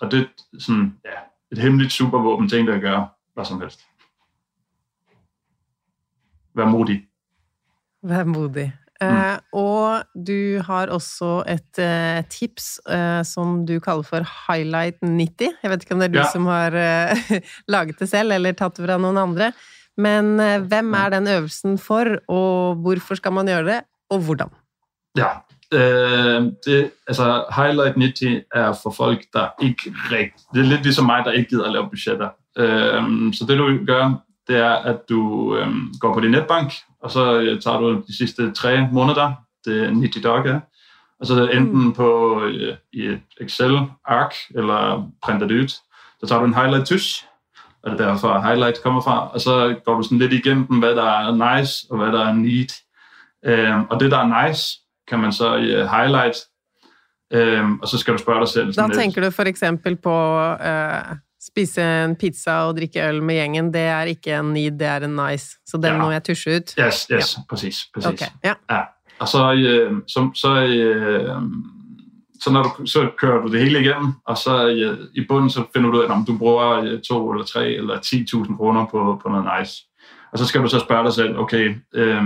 og 0.00 0.10
det 0.10 0.20
er 0.20 0.58
sådan, 0.58 0.94
ja, 1.04 1.18
et 1.52 1.58
hemmeligt 1.58 1.92
supervåben 1.92 2.48
ting, 2.48 2.68
der 2.68 2.78
gør 2.78 3.14
hvad 3.34 3.44
som 3.44 3.60
helst. 3.60 3.80
Vær 6.54 6.64
modig. 6.64 7.06
Vær 8.02 8.24
modig. 8.24 8.72
Mm. 9.04 9.20
Uh, 9.20 9.60
og 9.60 10.24
du 10.28 10.62
har 10.66 10.92
også 10.94 11.42
et 11.50 11.82
uh, 11.82 12.24
tips 12.32 12.78
uh, 12.88 13.22
som 13.26 13.62
du 13.68 13.76
kaller 13.84 14.06
for 14.06 14.26
Highlight 14.46 15.00
90. 15.02 15.60
Jeg 15.62 15.72
vet 15.72 15.86
ikke 15.86 15.96
om 15.96 16.02
det 16.02 16.10
er 16.10 16.16
du 16.16 16.20
ja. 16.22 16.28
som 16.32 16.50
har 16.50 16.76
laget 17.74 18.00
det 18.00 18.10
selv, 18.10 18.34
eller 18.36 18.56
tatt 18.56 18.76
det 18.78 18.86
fra 18.86 19.00
noen 19.00 19.20
andre. 19.20 19.52
Men 19.96 20.40
eh, 20.40 20.60
hvem 20.60 20.94
er 20.94 21.10
den 21.14 21.28
øvelsen 21.28 21.78
for, 21.78 22.16
og 22.28 22.74
hvorfor 22.82 23.14
skal 23.14 23.32
man 23.32 23.46
gjøre 23.46 23.66
det, 23.66 23.80
og 24.10 24.20
hvordan? 24.26 24.50
Ja, 25.16 25.30
det, 25.70 26.90
altså 27.06 27.44
Highlight 27.56 27.96
90 27.98 28.44
er 28.54 28.72
for 28.82 28.90
folk, 28.90 29.20
der 29.32 29.48
ikke 29.62 29.94
rigtig... 30.10 30.42
Det 30.54 30.60
er 30.60 30.64
lidt 30.64 30.82
ligesom 30.82 31.06
mig, 31.06 31.22
der 31.24 31.32
ikke 31.32 31.48
gider 31.48 31.64
at 31.64 31.72
lave 31.72 31.88
budgetter. 31.90 32.28
Så 33.32 33.44
det 33.48 33.58
du 33.58 33.84
gør, 33.86 34.22
det 34.48 34.56
er, 34.56 34.70
at 34.70 35.08
du 35.08 35.56
øh, 35.56 35.68
går 36.00 36.14
på 36.14 36.20
din 36.20 36.30
netbank, 36.30 36.72
og 37.02 37.10
så 37.10 37.40
øh, 37.40 37.60
tager 37.60 37.78
du 37.78 38.02
de 38.06 38.16
sidste 38.16 38.52
tre 38.52 38.88
måneder, 38.92 39.32
det 39.64 39.82
er 39.82 39.86
90 39.86 40.22
dage, 40.22 40.60
og 41.20 41.26
så 41.26 41.48
enten 41.48 41.84
mm. 41.84 41.92
på 41.92 42.40
øh, 42.44 42.76
i 42.92 43.06
et 43.06 43.20
Excel-ark, 43.40 44.34
eller 44.54 45.10
printer 45.22 45.46
det 45.46 45.62
ud. 45.62 45.68
Så 46.20 46.26
tager 46.26 46.40
du 46.40 46.46
en 46.46 46.54
highlight 46.54 46.86
tusch, 46.86 47.24
og 47.82 47.90
det 47.90 48.00
er 48.00 48.06
derfor 48.06 48.40
highlight 48.40 48.82
kommer 48.82 49.00
fra, 49.00 49.28
og 49.28 49.40
så 49.40 49.76
går 49.84 49.94
du 49.96 50.02
sådan 50.02 50.18
lidt 50.18 50.32
igennem, 50.32 50.64
hvad 50.64 50.94
der 50.94 51.10
er 51.10 51.56
nice, 51.58 51.86
og 51.90 51.98
hvad 51.98 52.12
der 52.12 52.26
er 52.26 52.32
neat. 52.32 52.72
Øhm, 53.44 53.84
og 53.90 54.00
det, 54.00 54.10
der 54.10 54.18
er 54.18 54.46
nice, 54.46 54.80
kan 55.08 55.18
man 55.18 55.32
så 55.32 55.54
uh, 55.54 55.90
highlight, 55.96 56.36
øhm, 57.32 57.80
og 57.80 57.88
så 57.88 57.98
skal 57.98 58.14
du 58.14 58.18
spørge 58.18 58.40
dig 58.40 58.48
selv. 58.48 58.72
Da 58.72 58.88
tænker 58.94 59.20
du 59.20 59.30
for 59.30 59.42
eksempel 59.42 59.96
på 59.96 60.42
uh, 60.52 61.16
spise 61.46 61.82
en 62.04 62.16
pizza 62.16 62.52
og 62.52 62.76
drikke 62.76 63.08
øl 63.08 63.22
med 63.22 63.34
gjengen, 63.34 63.72
det 63.74 63.80
er 63.80 64.02
ikke 64.02 64.38
en 64.38 64.52
need, 64.52 64.78
det 64.78 64.86
er 64.86 64.96
en 64.96 65.16
nice. 65.16 65.46
Så 65.66 65.76
den 65.76 65.92
ja. 65.92 65.98
må 65.98 66.10
jeg 66.10 66.24
tusje 66.24 66.56
ut? 66.56 66.74
Yes, 66.78 67.06
yes, 67.12 67.36
ja. 67.36 67.42
præcis. 67.50 67.76
Okay. 67.96 68.26
Ja. 68.44 68.54
ja. 68.70 68.82
og 69.18 69.28
så, 69.28 69.52
øh, 69.52 69.92
så, 70.08 70.30
så, 70.34 70.64
øh, 70.64 71.42
så, 72.40 72.50
når 72.52 72.62
du, 72.62 72.86
så 72.86 73.10
kører 73.18 73.42
du 73.42 73.52
det 73.52 73.60
hele 73.60 73.80
igennem, 73.80 74.12
og 74.26 74.38
så 74.38 74.68
øh, 74.68 74.98
i 75.14 75.26
bunden 75.28 75.50
så 75.50 75.64
finder 75.72 75.90
du 75.90 75.98
ud 75.98 76.04
af, 76.04 76.10
om 76.10 76.24
du 76.24 76.38
bruger 76.38 77.00
to 77.08 77.32
eller 77.32 77.44
tre 77.44 77.68
eller 77.68 77.96
10.000 77.96 78.56
kroner 78.56 78.86
på, 78.86 79.20
på 79.22 79.28
noget 79.28 79.46
nice. 79.58 79.74
Og 80.32 80.38
så 80.38 80.46
skal 80.46 80.62
du 80.62 80.68
så 80.68 80.78
spørge 80.78 81.04
dig 81.04 81.12
selv, 81.12 81.38
okay, 81.38 81.74
øh, 81.94 82.22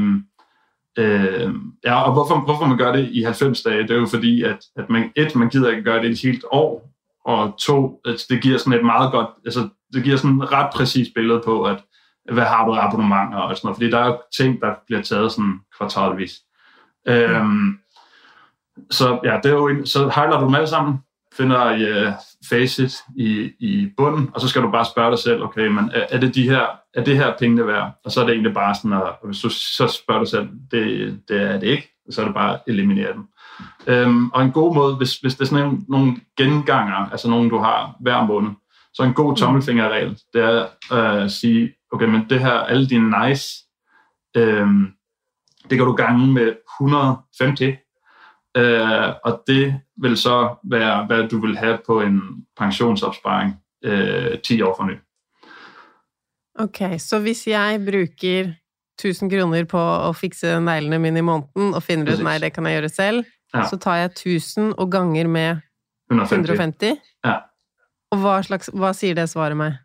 øh, 0.99 1.55
ja, 1.85 2.03
og 2.03 2.13
hvorfor, 2.13 2.41
hvorfor 2.45 2.67
man 2.67 2.79
gør 2.79 2.93
det 2.93 3.09
i 3.11 3.23
90 3.23 3.63
dage, 3.63 3.83
det 3.83 3.91
er 3.91 3.95
jo 3.95 4.07
fordi, 4.07 4.43
at, 4.43 4.59
at 4.77 4.91
man, 4.91 5.13
et, 5.17 5.35
man 5.35 5.49
gider 5.49 5.71
ikke 5.71 5.83
gøre 5.83 6.03
det 6.03 6.11
et 6.11 6.21
helt 6.23 6.45
år, 6.51 6.98
og 7.29 7.59
to, 7.59 8.01
altså 8.05 8.27
det 8.31 8.43
giver 8.43 8.59
sådan 8.59 8.73
et 8.73 8.85
meget 8.85 9.13
godt, 9.13 9.29
altså 9.45 9.69
det 9.93 10.05
giver 10.05 10.17
sådan 10.17 10.43
et 10.43 10.53
ret 10.53 10.71
præcist 10.75 11.11
billede 11.15 11.43
på, 11.45 11.65
at 11.65 11.85
hvad 12.33 12.45
har 12.45 12.67
du 12.67 12.73
af 12.73 12.87
abonnementer 12.87 13.39
og 13.39 13.57
sådan 13.57 13.67
noget, 13.67 13.77
fordi 13.77 13.91
der 13.91 13.99
er 13.99 14.17
ting, 14.37 14.61
der 14.61 14.75
bliver 14.87 15.03
taget 15.03 15.33
sådan 15.33 15.61
kvartalvis. 15.77 16.33
Øhm, 17.09 17.79
så 18.91 19.21
ja, 19.25 19.41
det 19.43 19.51
er 19.51 19.55
jo 19.55 19.69
en, 19.69 19.87
så 19.87 19.99
highlighter 19.99 20.41
du 20.41 20.47
dem 20.47 20.55
alle 20.55 20.67
sammen, 20.67 20.99
finder 21.33 21.67
øh, 21.67 21.81
i 21.81 22.07
uh, 22.07 22.13
facet 22.49 22.93
i, 23.17 23.51
i 23.59 23.91
bunden, 23.97 24.31
og 24.35 24.41
så 24.41 24.49
skal 24.49 24.63
du 24.63 24.71
bare 24.71 24.85
spørge 24.85 25.11
dig 25.11 25.19
selv, 25.19 25.43
okay, 25.43 25.67
men 25.67 25.91
er, 25.95 26.07
er 26.11 26.21
det 26.21 26.35
de 26.35 26.51
her, 26.51 26.67
er 26.95 27.05
det 27.05 27.17
her 27.17 27.35
pengene 27.39 27.67
værd? 27.67 27.93
Og 28.05 28.13
så 28.13 28.21
er 28.21 28.25
det 28.25 28.33
egentlig 28.33 28.55
bare 28.55 28.75
sådan, 28.75 28.93
at 28.93 29.15
hvis 29.25 29.41
du 29.41 29.49
så 29.49 29.87
spørger 30.05 30.21
dig 30.21 30.29
selv, 30.29 30.49
det, 30.71 31.21
det 31.29 31.43
er 31.43 31.61
det 31.61 31.67
ikke, 31.67 31.95
så 32.11 32.21
er 32.21 32.25
det 32.25 32.35
bare 32.35 32.55
at 32.55 32.61
eliminere 32.67 33.13
dem. 33.13 33.25
Øhm, 33.87 34.31
og 34.31 34.43
en 34.43 34.53
god 34.53 34.75
måde, 34.75 34.97
hvis, 34.97 35.17
hvis 35.17 35.35
det 35.35 35.41
er 35.41 35.47
sådan 35.47 35.85
nogle, 35.89 36.17
genganger, 36.37 37.11
altså 37.11 37.31
nogle, 37.31 37.51
du 37.51 37.59
har 37.59 37.97
hver 38.01 38.27
måned, 38.27 38.51
så 38.95 39.03
en 39.03 39.15
god 39.15 39.37
tommelfingerregel, 39.37 40.19
det 40.33 40.43
er 40.43 40.67
øh, 40.93 41.25
at 41.25 41.33
sige, 41.33 41.75
okay, 41.93 42.07
men 42.07 42.27
det 42.31 42.41
her, 42.41 42.53
alle 42.53 42.87
dine 42.87 43.29
nice, 43.29 43.49
øhm, 44.37 44.87
det 45.71 45.79
kan 45.79 45.87
du 45.87 45.93
gange 45.93 46.27
med 46.27 46.55
150, 46.81 47.79
øh, 48.57 49.15
og 49.25 49.43
det 49.47 49.81
vil 50.03 50.17
så 50.17 50.57
være, 50.65 51.07
hvad 51.07 51.29
du 51.29 51.41
vil 51.41 51.57
have 51.57 51.79
på 51.87 52.01
en 52.01 52.21
pensionsopsparing 52.57 53.57
øh, 53.85 54.39
10 54.39 54.63
år 54.63 54.75
fra 54.77 54.87
nu. 54.87 54.93
Ok, 56.59 57.01
så 57.01 57.21
hvis 57.21 57.47
jeg 57.47 57.81
bruger 57.85 58.53
1000 58.99 59.31
kroner 59.31 59.65
på 59.65 60.09
at 60.09 60.17
fikse 60.17 60.61
neglene 60.61 60.99
mine 60.99 61.19
i 61.19 61.23
måneden, 61.23 61.75
og 61.75 61.83
finder 61.83 62.13
ut, 62.13 62.23
nej, 62.23 62.39
det 62.39 62.53
kan 62.53 62.67
jeg 62.67 62.83
gøre 62.83 62.89
selv, 62.89 63.25
Ja. 63.55 63.69
så 63.69 63.77
tar 63.77 63.97
jeg 63.97 64.05
1000 64.05 64.75
og 64.79 64.91
ganger 64.91 65.27
med 65.29 65.57
150. 66.11 66.51
150. 66.51 66.99
Ja. 67.25 67.35
Og 68.11 68.19
hvad, 68.21 68.43
slags, 68.43 68.71
hvad 68.75 68.95
siger 68.95 69.15
det 69.15 69.29
svaret 69.29 69.57
mig? 69.57 69.77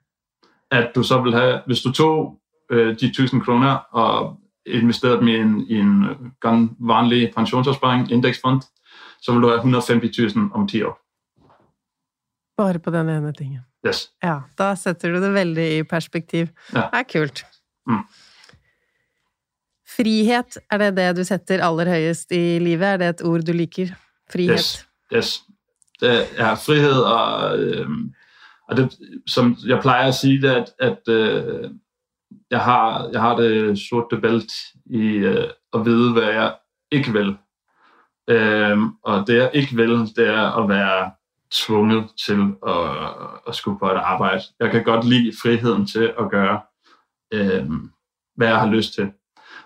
At 0.71 0.91
du 0.95 1.03
så 1.03 1.21
vil 1.21 1.33
have, 1.33 1.61
hvis 1.65 1.81
du 1.81 1.91
tog 1.91 2.39
øh, 2.71 2.99
de 2.99 3.05
1000 3.05 3.41
kroner 3.41 3.75
og 3.75 4.39
investerede 4.65 5.17
dem 5.17 5.27
i 5.27 5.35
en, 5.35 5.59
i 5.67 5.73
en 5.79 6.03
gan- 6.45 6.75
vanlig 6.87 7.31
pensionsopsparing, 7.35 8.11
indeksfond, 8.11 8.61
så 9.21 9.31
vil 9.33 9.41
du 9.41 9.47
have 9.47 9.59
150.000 9.61 10.53
om 10.53 10.67
10 10.67 10.81
år. 10.83 10.99
Bare 12.57 12.79
på 12.79 12.91
den 12.91 13.09
ene 13.09 13.33
tingen. 13.33 13.59
Yes. 13.87 14.11
Ja, 14.23 14.39
da 14.57 14.75
setter 14.75 15.11
du 15.11 15.21
det 15.21 15.33
veldig 15.33 15.77
i 15.77 15.83
perspektiv. 15.83 16.47
Ja. 16.73 16.79
Det 16.81 16.99
er 16.99 17.03
kult. 17.19 17.45
Mm. 17.87 18.03
Frihet, 19.97 20.57
er 20.71 20.77
det 20.77 20.97
det 20.97 21.17
du 21.17 21.23
setter 21.23 21.63
aller 21.65 21.89
høyest 21.89 22.31
i 22.31 22.59
livet? 22.59 22.87
Er 22.87 22.97
det 22.97 23.09
et 23.09 23.25
ord 23.25 23.41
du 23.41 23.53
liker? 23.53 23.93
Frihet. 24.31 24.51
Yes. 24.51 24.87
yes. 25.13 25.43
Det 26.01 26.27
er 26.37 26.55
frihed, 26.55 27.01
og, 27.01 27.59
øh, 27.59 27.89
og 28.69 28.77
det, 28.77 28.97
som 29.27 29.55
jeg 29.65 29.79
plejer 29.81 30.07
at 30.07 30.15
sige, 30.15 30.41
det 30.41 30.49
er, 30.49 30.61
at, 30.61 30.73
at 30.79 31.13
øh, 31.13 31.71
jeg, 32.51 32.59
har, 32.59 33.09
jeg 33.11 33.21
har 33.21 33.35
det 33.35 33.79
sorte 33.79 34.17
bælt 34.17 34.51
i 34.85 35.01
øh, 35.01 35.47
at 35.73 35.85
vide, 35.85 36.13
hvad 36.13 36.23
jeg 36.23 36.55
ikke 36.91 37.13
vil. 37.13 37.37
Øh, 38.29 38.77
og 39.03 39.27
det 39.27 39.35
jeg 39.35 39.51
ikke 39.53 39.75
vil, 39.75 39.89
det 40.15 40.27
er 40.27 40.63
at 40.63 40.69
være 40.69 41.11
tvunget 41.51 42.09
til 42.25 42.53
at, 42.67 43.13
at 43.47 43.55
skulle 43.55 43.79
på 43.79 43.85
et 43.85 43.97
arbejde. 43.97 44.43
Jeg 44.59 44.71
kan 44.71 44.83
godt 44.83 45.05
lide 45.05 45.31
friheden 45.41 45.87
til 45.87 46.13
at 46.19 46.29
gøre, 46.31 46.61
øh, 47.33 47.69
hvad 48.35 48.47
jeg 48.47 48.59
har 48.59 48.67
lyst 48.67 48.93
til. 48.93 49.11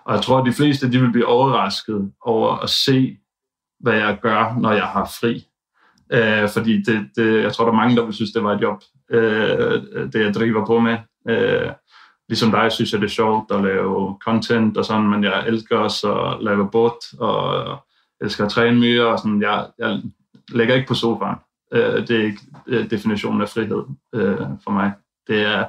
Og 0.08 0.14
jeg 0.14 0.22
tror, 0.22 0.38
at 0.38 0.46
de 0.46 0.52
fleste 0.52 0.92
de 0.92 1.00
vil 1.00 1.12
blive 1.12 1.26
overrasket 1.26 2.12
over 2.20 2.56
at 2.56 2.70
se, 2.70 3.18
hvad 3.80 3.94
jeg 3.94 4.18
gør, 4.22 4.58
når 4.60 4.72
jeg 4.72 4.86
har 4.86 5.04
fri. 5.20 5.46
Øh, 6.12 6.48
fordi 6.48 6.82
det, 6.82 7.08
det, 7.16 7.42
jeg 7.42 7.52
tror, 7.52 7.64
der 7.64 7.72
er 7.72 7.76
mange, 7.76 7.96
der 7.96 8.04
vil 8.04 8.14
synes, 8.14 8.32
det 8.32 8.44
var 8.44 8.54
et 8.54 8.62
job, 8.62 8.82
øh, 9.10 9.82
det 10.12 10.24
jeg 10.24 10.34
driver 10.34 10.66
på 10.66 10.80
med. 10.80 10.98
Øh, 11.28 11.70
ligesom 12.28 12.50
dig 12.50 12.72
synes 12.72 12.92
jeg, 12.92 13.00
det 13.00 13.06
er 13.06 13.10
sjovt 13.10 13.52
at 13.52 13.62
lave 13.62 14.18
content 14.24 14.76
og 14.76 14.84
sådan, 14.84 15.08
men 15.08 15.24
jeg 15.24 15.46
elsker 15.46 15.78
også 15.78 16.14
at 16.14 16.42
lave 16.44 16.70
båt, 16.70 17.18
og 17.18 17.76
elsker 18.20 18.44
at 18.44 18.50
træne 18.50 18.80
mere, 18.80 19.06
og 19.06 19.18
sådan, 19.18 19.42
jeg, 19.42 19.66
jeg 19.78 20.02
lægger 20.48 20.74
ikke 20.74 20.88
på 20.88 20.94
sofaen. 20.94 21.36
Øh, 21.72 22.08
det 22.08 22.10
er 22.10 22.24
ikke 22.24 22.40
øh, 22.66 22.90
definitionen 22.90 23.42
af 23.42 23.48
frihed 23.48 23.84
øh, 24.14 24.46
for 24.64 24.70
mig. 24.70 24.92
Det 25.26 25.42
er, 25.42 25.64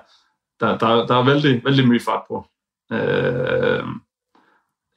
der, 0.60 0.78
der, 0.78 1.06
der 1.06 1.16
er 1.16 1.26
vældig, 1.26 1.62
vældig 1.66 1.88
mye 1.88 2.00
fart 2.00 2.24
på. 2.28 2.46
Øh, 2.92 3.84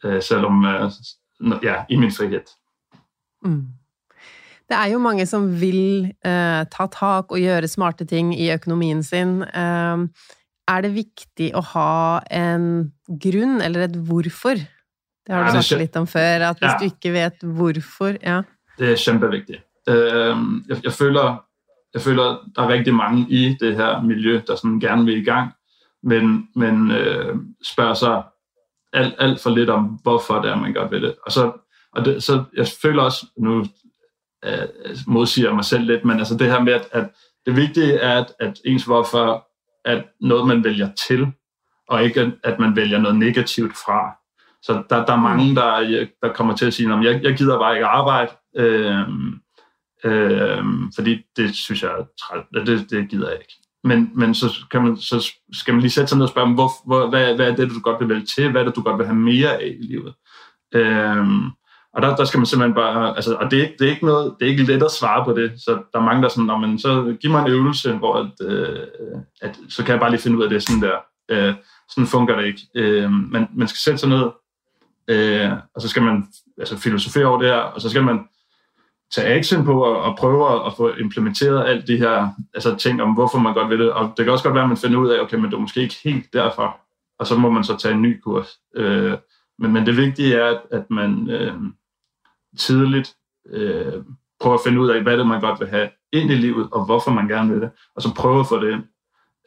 øh, 0.05 0.23
selvom, 0.23 0.65
øh, 0.65 0.91
ja, 1.63 1.85
i 1.89 1.97
min 1.97 2.13
frihed. 2.13 2.47
Mm. 3.45 3.67
Det 4.69 4.79
er 4.79 4.87
jo 4.93 4.99
mange 5.03 5.27
som 5.27 5.49
vil 5.61 6.05
eh, 6.25 6.63
ta 6.73 6.87
tak 6.93 7.33
og 7.33 7.39
gjøre 7.39 7.69
smarte 7.69 8.05
ting 8.09 8.33
i 8.41 8.53
økonomien 8.55 9.03
sin. 9.03 9.43
Eh, 9.43 10.07
er 10.69 10.81
det 10.85 10.93
viktig 10.95 11.51
å 11.59 11.61
ha 11.75 12.21
en 12.31 12.93
grunn, 13.21 13.61
eller 13.61 13.89
et 13.89 13.97
hvorfor? 13.97 14.55
Det 15.27 15.35
har 15.35 15.45
du 15.45 15.51
det 15.53 15.65
snakket 15.65 15.83
litt 15.87 15.97
om 16.01 16.07
før, 16.07 16.49
at 16.51 16.59
hvis 16.59 16.71
Ja. 16.73 16.79
du 16.79 16.85
ikke 16.89 17.13
vet 17.13 17.43
hvorfor 17.43 18.17
ja. 18.23 18.43
Det 18.79 18.93
er 18.93 18.97
kjempevigtigt. 18.97 19.63
Øh, 19.89 20.37
jeg, 20.69 20.85
jeg, 20.85 20.93
føler, 20.93 21.43
jeg 21.95 22.03
føler, 22.03 22.39
der 22.57 22.63
er 22.63 22.69
rigtig 22.69 22.95
mange 22.95 23.27
i 23.29 23.57
det 23.61 23.77
her 23.77 24.01
miljø, 24.03 24.41
der 24.47 24.57
sådan 24.57 24.81
gerne 24.81 25.05
vil 25.05 25.19
i 25.21 25.25
gang, 25.25 25.51
men, 26.03 26.49
men 26.57 26.91
øh, 26.91 27.37
spørger 27.63 27.95
sig 27.95 28.23
alt, 28.93 29.15
alt 29.19 29.41
for 29.41 29.51
lidt 29.51 29.71
om, 29.71 29.85
hvorfor 29.85 30.43
det 30.43 30.51
er, 30.51 30.57
man 30.57 30.75
godt 30.75 30.91
vil 30.91 31.03
det. 31.03 31.15
Og, 31.27 31.33
så, 31.33 31.53
og 31.93 32.05
det, 32.05 32.23
så 32.23 32.45
jeg 32.57 32.67
føler 32.83 33.03
også, 33.03 33.27
nu 33.37 33.65
øh, 34.45 34.69
modsiger 35.07 35.49
jeg 35.49 35.55
mig 35.55 35.65
selv 35.65 35.85
lidt, 35.85 36.05
men 36.05 36.19
altså 36.19 36.37
det 36.37 36.47
her 36.47 36.61
med, 36.61 36.73
at, 36.73 36.89
at 36.93 37.11
det 37.47 37.57
vigtige 37.57 37.93
er, 37.93 38.21
at, 38.21 38.33
at 38.41 38.61
ens 38.65 38.85
hvorfor 38.85 39.49
er 39.85 40.03
noget, 40.21 40.47
man 40.47 40.65
vælger 40.65 40.89
til, 41.09 41.27
og 41.89 42.05
ikke 42.05 42.33
at 42.45 42.59
man 42.59 42.77
vælger 42.77 42.99
noget 42.99 43.17
negativt 43.17 43.73
fra. 43.77 44.17
Så 44.63 44.83
der, 44.91 45.07
der 45.07 45.13
er 45.13 45.21
mange, 45.21 45.55
der, 45.55 46.07
der 46.23 46.33
kommer 46.33 46.57
til 46.57 46.67
at 46.67 46.75
sige, 46.75 46.93
at 46.93 47.05
jeg, 47.05 47.23
jeg 47.23 47.37
gider 47.37 47.59
bare 47.59 47.75
ikke 47.75 47.87
arbejde, 47.87 48.33
øh, 48.57 49.01
øh, 50.05 50.65
fordi 50.95 51.23
det 51.37 51.55
synes 51.55 51.83
jeg 51.83 51.91
er 51.91 52.05
træt. 52.21 52.67
Det, 52.67 52.91
det 52.91 53.09
gider 53.09 53.29
jeg 53.29 53.39
ikke. 53.39 53.62
Men, 53.85 54.11
men 54.15 54.35
så, 54.35 54.67
kan 54.71 54.83
man, 54.83 54.97
så 54.97 55.33
skal 55.53 55.75
man 55.75 55.81
lige 55.81 55.91
sætte 55.91 56.09
sig 56.09 56.19
ned 56.19 56.25
og 56.25 56.31
spørge, 56.31 56.55
hvor, 56.55 56.71
hvor, 56.87 57.09
hvad, 57.11 57.35
hvad 57.35 57.51
er 57.51 57.57
det, 57.57 57.71
du 57.71 57.81
godt 57.81 58.01
vil 58.01 58.09
vælge 58.09 58.27
til? 58.27 58.51
Hvad 58.51 58.61
er 58.61 58.65
det, 58.65 58.77
du 58.77 58.83
godt 58.83 58.99
vil 58.99 59.07
have 59.07 59.19
mere 59.19 59.63
af 59.63 59.77
i 59.81 59.87
livet? 59.87 60.15
Øhm, 60.75 61.45
og 61.95 62.03
der, 62.03 62.17
der 62.17 62.25
skal 62.25 62.39
man 62.39 62.47
simpelthen 62.47 62.75
bare, 62.75 63.17
altså, 63.17 63.35
og 63.35 63.51
det 63.51 63.63
er, 63.63 63.69
det 63.79 63.87
er 63.87 63.91
ikke 63.91 64.07
noget, 64.07 64.35
det 64.41 64.47
er 64.47 64.51
ikke 64.51 64.63
let 64.63 64.83
at 64.83 64.91
svare 64.91 65.25
på 65.25 65.33
det, 65.33 65.53
så 65.57 65.71
der 65.93 65.99
er 65.99 66.05
mange, 66.05 66.23
der 66.23 66.29
er 66.29 66.33
sådan, 66.33 66.61
men 66.61 66.79
så 66.79 67.17
giv 67.21 67.31
mig 67.31 67.43
en 67.43 67.53
øvelse, 67.53 67.93
hvor 67.93 68.15
at, 68.15 68.49
øh, 68.49 68.87
at, 69.43 69.59
så 69.69 69.85
kan 69.85 69.93
jeg 69.93 70.01
bare 70.01 70.11
lige 70.11 70.21
finde 70.21 70.39
ud 70.39 70.43
af 70.43 70.51
det 70.51 70.63
sådan 70.63 70.83
der. 70.83 70.99
Øh, 71.31 71.55
sådan 71.89 72.07
fungerer 72.07 72.41
det 72.41 72.47
ikke. 72.47 72.69
Øh, 72.75 73.11
man, 73.11 73.49
man 73.55 73.69
skal 73.69 73.79
sætte 73.79 73.99
sig 73.99 74.09
ned, 74.09 74.31
øh, 75.09 75.51
og 75.75 75.83
så 75.83 75.89
skal 75.89 76.03
man 76.03 76.29
altså, 76.59 76.79
filosofere 76.79 77.27
over 77.27 77.39
det 77.39 77.49
her, 77.49 77.57
og 77.57 77.81
så 77.81 77.91
skal 77.91 78.05
man 78.05 78.21
tage 79.15 79.29
action 79.39 79.65
på 79.65 79.85
og, 79.85 80.03
og 80.03 80.17
prøve 80.17 80.55
at, 80.55 80.67
at 80.67 80.73
få 80.77 80.95
implementeret 80.95 81.69
alt 81.69 81.87
de 81.87 81.97
her 81.97 82.29
altså, 82.55 82.77
ting 82.77 83.03
om, 83.03 83.15
hvorfor 83.15 83.39
man 83.39 83.55
godt 83.55 83.71
vil 83.71 83.79
det. 83.79 83.93
Og 83.93 84.13
det 84.17 84.25
kan 84.25 84.33
også 84.33 84.45
godt 84.45 84.55
være, 84.55 84.63
at 84.65 84.69
man 84.69 84.77
finder 84.77 84.99
ud 84.99 85.09
af, 85.09 85.21
okay, 85.21 85.37
men 85.37 85.45
det 85.45 85.55
er 85.55 85.61
måske 85.61 85.81
ikke 85.81 85.99
helt 86.05 86.33
derfor, 86.33 86.81
og 87.19 87.27
så 87.27 87.39
må 87.39 87.51
man 87.51 87.65
så 87.65 87.77
tage 87.77 87.95
en 87.95 88.03
ny 88.03 88.21
kurs. 88.21 88.61
Øh, 88.77 89.19
men, 89.59 89.73
men 89.73 89.87
det 89.87 89.97
vigtige 89.97 90.35
er, 90.35 90.45
at, 90.45 90.61
at 90.71 90.91
man 90.91 91.31
øh, 91.31 91.55
tidligt 92.59 93.15
øh, 93.47 94.03
prøver 94.41 94.55
at 94.55 94.63
finde 94.67 94.81
ud 94.81 94.89
af, 94.89 95.03
hvad 95.03 95.13
det 95.13 95.21
er, 95.21 95.25
man 95.25 95.41
godt 95.41 95.61
vil 95.61 95.69
have 95.69 95.91
ind 96.13 96.31
i 96.31 96.35
livet, 96.35 96.69
og 96.73 96.85
hvorfor 96.85 97.11
man 97.11 97.29
gerne 97.29 97.53
vil 97.53 97.61
det, 97.61 97.71
og 97.97 98.03
så 98.03 98.15
prøve 98.15 98.41
at 98.41 98.47
få 98.47 98.61
det 98.61 98.73
ind, 98.73 98.83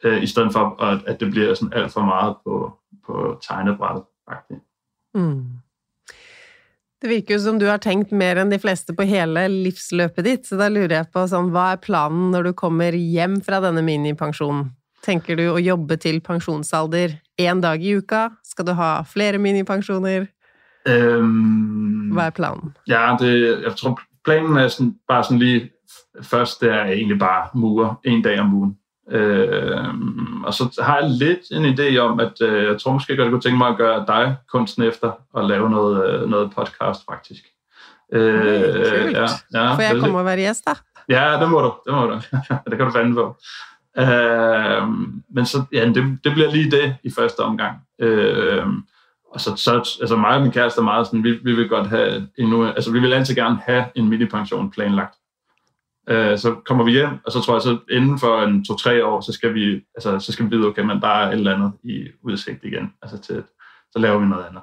øh, 0.04 0.22
i 0.22 0.26
stedet 0.26 0.52
for, 0.52 0.82
at, 0.82 1.02
at 1.06 1.20
det 1.20 1.30
bliver 1.30 1.54
sådan 1.54 1.72
alt 1.72 1.92
for 1.92 2.00
meget 2.00 2.36
på, 2.44 2.78
på 3.06 3.40
tegnebrættet. 3.48 4.04
faktisk. 4.28 4.60
Mm. 5.14 5.44
Det 7.02 7.10
virker 7.10 7.36
jo 7.36 7.42
som 7.44 7.58
du 7.60 7.66
har 7.68 7.80
tenkt 7.84 8.12
mer 8.16 8.38
enn 8.40 8.50
de 8.52 8.58
fleste 8.60 8.94
på 8.96 9.04
hele 9.04 9.42
livsløpet 9.52 10.24
ditt, 10.24 10.46
så 10.48 10.56
da 10.56 10.70
lurer 10.72 10.94
jeg 11.02 11.10
på 11.12 11.26
sånn, 11.28 11.50
hva 11.52 11.74
er 11.74 11.82
planen 11.84 12.30
når 12.32 12.48
du 12.48 12.52
kommer 12.56 12.96
hjem 12.96 13.36
fra 13.44 13.60
denne 13.64 13.84
minipensjonen? 13.84 14.70
Tenker 15.04 15.36
du 15.38 15.44
å 15.52 15.60
jobbe 15.60 15.98
til 16.02 16.22
pensjonsalder 16.24 17.18
én 17.38 17.60
dag 17.62 17.84
i 17.84 17.92
uka? 18.00 18.30
Skal 18.42 18.66
du 18.70 18.72
ha 18.78 18.90
flere 19.06 19.38
minipensjoner? 19.38 20.26
Øhm, 20.88 22.10
Hva 22.16 22.30
er 22.30 22.34
planen? 22.34 22.72
Ja, 22.88 23.10
det, 23.20 23.30
jeg 23.66 23.76
tror, 23.76 24.00
planen 24.24 24.56
er 24.56 24.68
sådan, 24.72 24.94
bare 25.08 25.24
sådan 25.24 25.38
lige 25.42 25.70
først, 26.22 26.60
det 26.60 26.72
er 26.72 26.84
egentlig 26.96 27.18
bare 27.18 27.50
mure 27.54 27.96
en 28.04 28.22
dag 28.22 28.40
om 28.40 28.54
ugen. 28.54 28.76
Øh, 29.10 29.84
og 30.44 30.54
så 30.54 30.80
har 30.82 30.98
jeg 30.98 31.10
lidt 31.10 31.40
en 31.50 31.64
idé 31.64 31.98
om, 31.98 32.20
at 32.20 32.40
øh, 32.40 32.64
jeg 32.64 32.80
tror 32.80 32.92
måske 32.92 33.16
godt, 33.16 33.24
jeg 33.24 33.30
kunne 33.30 33.40
tænke 33.40 33.58
mig 33.58 33.68
at 33.68 33.76
gøre 33.76 34.04
dig 34.06 34.36
kunsten 34.48 34.82
efter 34.82 35.12
og 35.32 35.48
lave 35.48 35.70
noget, 35.70 36.10
øh, 36.10 36.28
noget 36.28 36.50
podcast, 36.56 37.00
faktisk. 37.10 37.42
Øh, 38.12 38.40
Kult. 38.40 39.16
Ja, 39.16 39.26
ja, 39.54 39.74
Får 39.74 39.82
jeg 39.82 40.00
komme 40.00 40.18
og 40.18 40.24
være 40.24 40.36
da? 40.36 40.74
Ja, 41.08 41.38
det 41.40 41.50
må 41.50 41.60
du. 41.60 41.74
Det, 41.86 41.94
må 41.94 42.06
du. 42.06 42.20
det 42.70 42.78
kan 42.78 42.86
du 42.86 42.92
fande 42.92 43.14
på. 43.14 43.36
Øh, 43.98 44.88
men 45.30 45.46
så, 45.46 45.62
ja, 45.72 45.84
det, 45.84 46.18
det 46.24 46.32
bliver 46.32 46.50
lige 46.50 46.70
det 46.70 46.96
i 47.02 47.10
første 47.10 47.40
omgang. 47.40 47.76
Øh, 47.98 48.66
og 49.32 49.40
så, 49.40 49.56
så 49.56 49.96
altså 50.00 50.16
mig 50.16 50.30
og 50.30 50.42
min 50.42 50.52
kæreste 50.52 50.80
er 50.80 50.84
meget 50.84 51.06
sådan, 51.06 51.24
vi, 51.24 51.32
vi 51.32 51.52
vil 51.52 51.68
godt 51.68 51.88
have 51.88 52.28
endnu, 52.38 52.66
altså 52.66 52.92
vi 52.92 53.00
vil 53.00 53.12
altid 53.12 53.34
gerne 53.34 53.58
have 53.66 53.84
en 53.94 54.08
mini-pension 54.08 54.70
planlagt. 54.70 55.14
Øh, 56.08 56.38
så 56.38 56.54
kommer 56.66 56.84
vi 56.84 56.90
hjem, 56.90 57.18
og 57.26 57.32
så 57.32 57.40
tror 57.40 57.54
jeg, 57.54 57.62
så 57.62 57.78
inden 57.90 58.18
for 58.18 58.42
en 58.42 58.64
to-tre 58.64 59.04
år, 59.04 59.20
så 59.20 59.32
skal 59.32 59.54
vi, 59.54 59.84
altså, 59.94 60.18
så 60.18 60.32
skal 60.32 60.44
vi 60.44 60.56
vide, 60.56 60.66
okay, 60.66 60.82
men 60.82 61.00
der 61.00 61.08
er 61.08 61.28
et 61.28 61.32
eller 61.32 61.54
andet 61.54 61.72
i 61.82 62.08
udsigt 62.22 62.64
igen. 62.64 62.92
Altså 63.02 63.18
til, 63.18 63.42
så 63.92 63.98
laver 63.98 64.18
vi 64.18 64.26
noget 64.26 64.44
andet. 64.44 64.62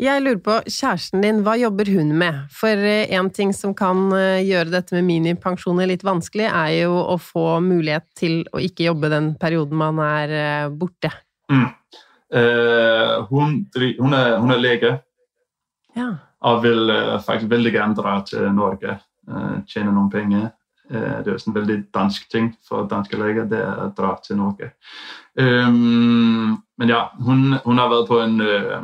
Jeg 0.00 0.22
lurer 0.24 0.38
på, 0.40 0.54
kjæresten 0.64 1.20
din, 1.20 1.42
hva 1.44 1.58
jobber 1.60 1.90
hun 1.92 2.14
med? 2.16 2.38
For 2.56 2.72
eh, 2.88 3.10
en 3.12 3.28
ting 3.36 3.50
som 3.52 3.74
kan 3.76 4.06
eh, 4.16 4.40
gjøre 4.48 4.72
dette 4.72 4.96
med 4.96 5.04
minipensjoner 5.04 5.90
litt 5.90 6.06
vanskelig, 6.06 6.46
er 6.48 6.86
jo 6.86 6.94
å 7.02 7.18
få 7.20 7.58
mulighet 7.60 8.06
til 8.16 8.38
å 8.48 8.62
ikke 8.64 8.86
jobbe 8.86 9.10
den 9.12 9.34
perioden 9.40 9.76
man 9.76 10.00
er 10.00 10.32
eh, 10.38 10.70
borte. 10.72 11.12
Mm. 11.52 11.68
Uh, 12.30 13.26
hun, 13.26 13.56
hun, 13.74 14.12
er, 14.14 14.36
hun, 14.38 14.52
er, 14.54 14.60
lege, 14.62 14.90
ja. 15.98 16.06
og 16.46 16.60
vil 16.62 16.92
uh, 16.94 17.16
faktisk 17.26 17.50
veldig 17.50 17.72
gjerne 17.74 17.98
dra 17.98 18.12
til 18.22 18.44
Norge, 18.54 18.94
uh, 19.28 19.60
tjene 19.68 19.92
noen 19.92 20.10
penger. 20.10 20.50
Eh, 20.90 21.24
det 21.24 21.32
er 21.32 21.42
en 21.46 21.54
veldig 21.54 21.76
dansk 21.94 22.30
ting 22.30 22.50
for 22.68 22.88
danske 22.90 23.16
leger, 23.16 23.44
det 23.46 23.58
er 23.62 23.82
å 23.84 23.92
dra 23.94 24.16
til 24.24 24.40
Norge. 24.40 24.72
Um, 25.38 26.56
men 26.78 26.90
ja, 26.90 27.04
hun, 27.22 27.54
hun, 27.62 27.78
har 27.78 27.92
vært 27.92 28.08
på 28.08 28.18
en 28.18 28.40
eh, 28.42 28.80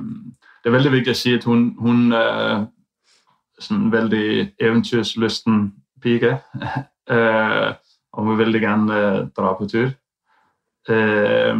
det 0.63 0.71
er 0.71 0.77
veldig 0.77 0.93
vigtigt 0.93 1.17
at 1.17 1.19
sige, 1.19 1.41
at 1.41 1.45
hun, 1.45 1.73
hun 1.79 2.13
er 2.13 2.67
sådan 3.59 3.83
en 3.85 3.93
veldig 3.93 4.53
eventyrslysten 4.61 5.73
pige, 6.03 6.39
øh, 7.11 7.73
og 8.13 8.23
hun 8.23 8.31
vil 8.31 8.45
veldig 8.45 8.61
gerne 8.61 9.01
dra 9.37 9.53
på 9.59 9.67
tur. 9.67 9.91
Uh, 10.87 11.59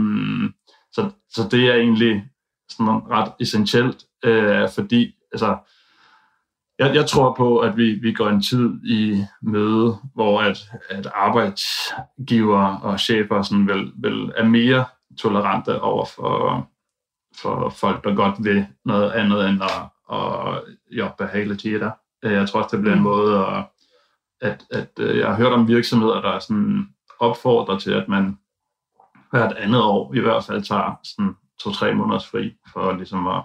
så, 0.95 1.11
så 1.35 1.49
det 1.51 1.65
er 1.67 1.75
egentlig 1.75 2.23
sådan 2.69 3.03
ret 3.11 3.33
essentielt, 3.41 4.05
øh, 4.25 4.69
fordi 4.75 5.15
altså, 5.33 5.57
jeg, 6.79 6.95
jeg 6.95 7.07
tror 7.07 7.35
på, 7.35 7.59
at 7.59 7.77
vi, 7.77 7.95
vi 7.95 8.13
går 8.13 8.29
en 8.29 8.43
tid 8.43 8.71
i 8.85 9.25
møde, 9.43 9.97
hvor 10.15 10.41
at, 10.41 10.59
at 10.91 11.07
arbejdsgiver 11.15 12.77
og 12.77 13.01
chefer 13.01 13.43
sådan 13.43 13.69
vil, 13.69 13.93
vil 13.97 14.33
er 14.37 14.45
mere 14.45 14.85
tolerante 15.19 15.81
over 15.81 16.05
for 16.05 16.67
for 17.43 17.69
folk, 17.69 18.05
der 18.05 18.15
godt 18.15 18.45
vil 18.45 18.67
noget 18.85 19.11
andet 19.11 19.49
end 19.49 19.63
at, 19.63 20.17
at 20.17 20.63
jobbe 20.91 21.27
hele 21.33 21.57
tiden. 21.57 21.91
Jeg 22.23 22.49
tror 22.49 22.63
også, 22.63 22.77
det 22.77 22.83
bliver 22.83 22.95
en 22.95 22.99
mm. 22.99 23.05
måde, 23.05 23.47
at, 23.47 23.65
at, 24.41 24.65
at 24.71 24.91
øh, 24.99 25.19
jeg 25.19 25.29
har 25.29 25.37
hørt 25.37 25.53
om 25.53 25.69
virksomheder, 25.69 26.21
der 26.21 26.39
sådan 26.39 26.89
opfordrer 27.21 27.79
til, 27.79 27.93
at 27.93 28.09
man 28.09 28.39
hvert 29.31 29.53
andet 29.53 29.83
år 29.83 30.15
i 30.15 30.21
hvert 30.21 30.45
fald 30.45 30.63
tager 30.63 31.01
sådan 31.05 31.37
to-tre 31.61 31.95
måneders 31.95 32.27
fri 32.31 32.55
for 32.73 32.93
ligesom 32.93 33.27
at 33.27 33.45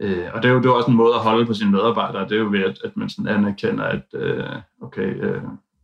Øh, 0.00 0.26
og 0.34 0.42
det 0.42 0.48
er, 0.48 0.52
jo, 0.52 0.58
det 0.58 0.66
er 0.66 0.72
også 0.72 0.90
en 0.90 0.96
måde 0.96 1.14
at 1.14 1.20
holde 1.20 1.46
på 1.46 1.54
sine 1.54 1.70
medarbejdere. 1.70 2.28
Det 2.28 2.32
er 2.32 2.40
jo 2.40 2.50
ved, 2.50 2.64
at, 2.64 2.78
at 2.84 2.96
man 2.96 3.08
sådan 3.08 3.28
anerkender, 3.28 3.84
at 3.84 4.04
øh, 4.14 4.56
okay, 4.82 5.14
øh, 5.24 5.42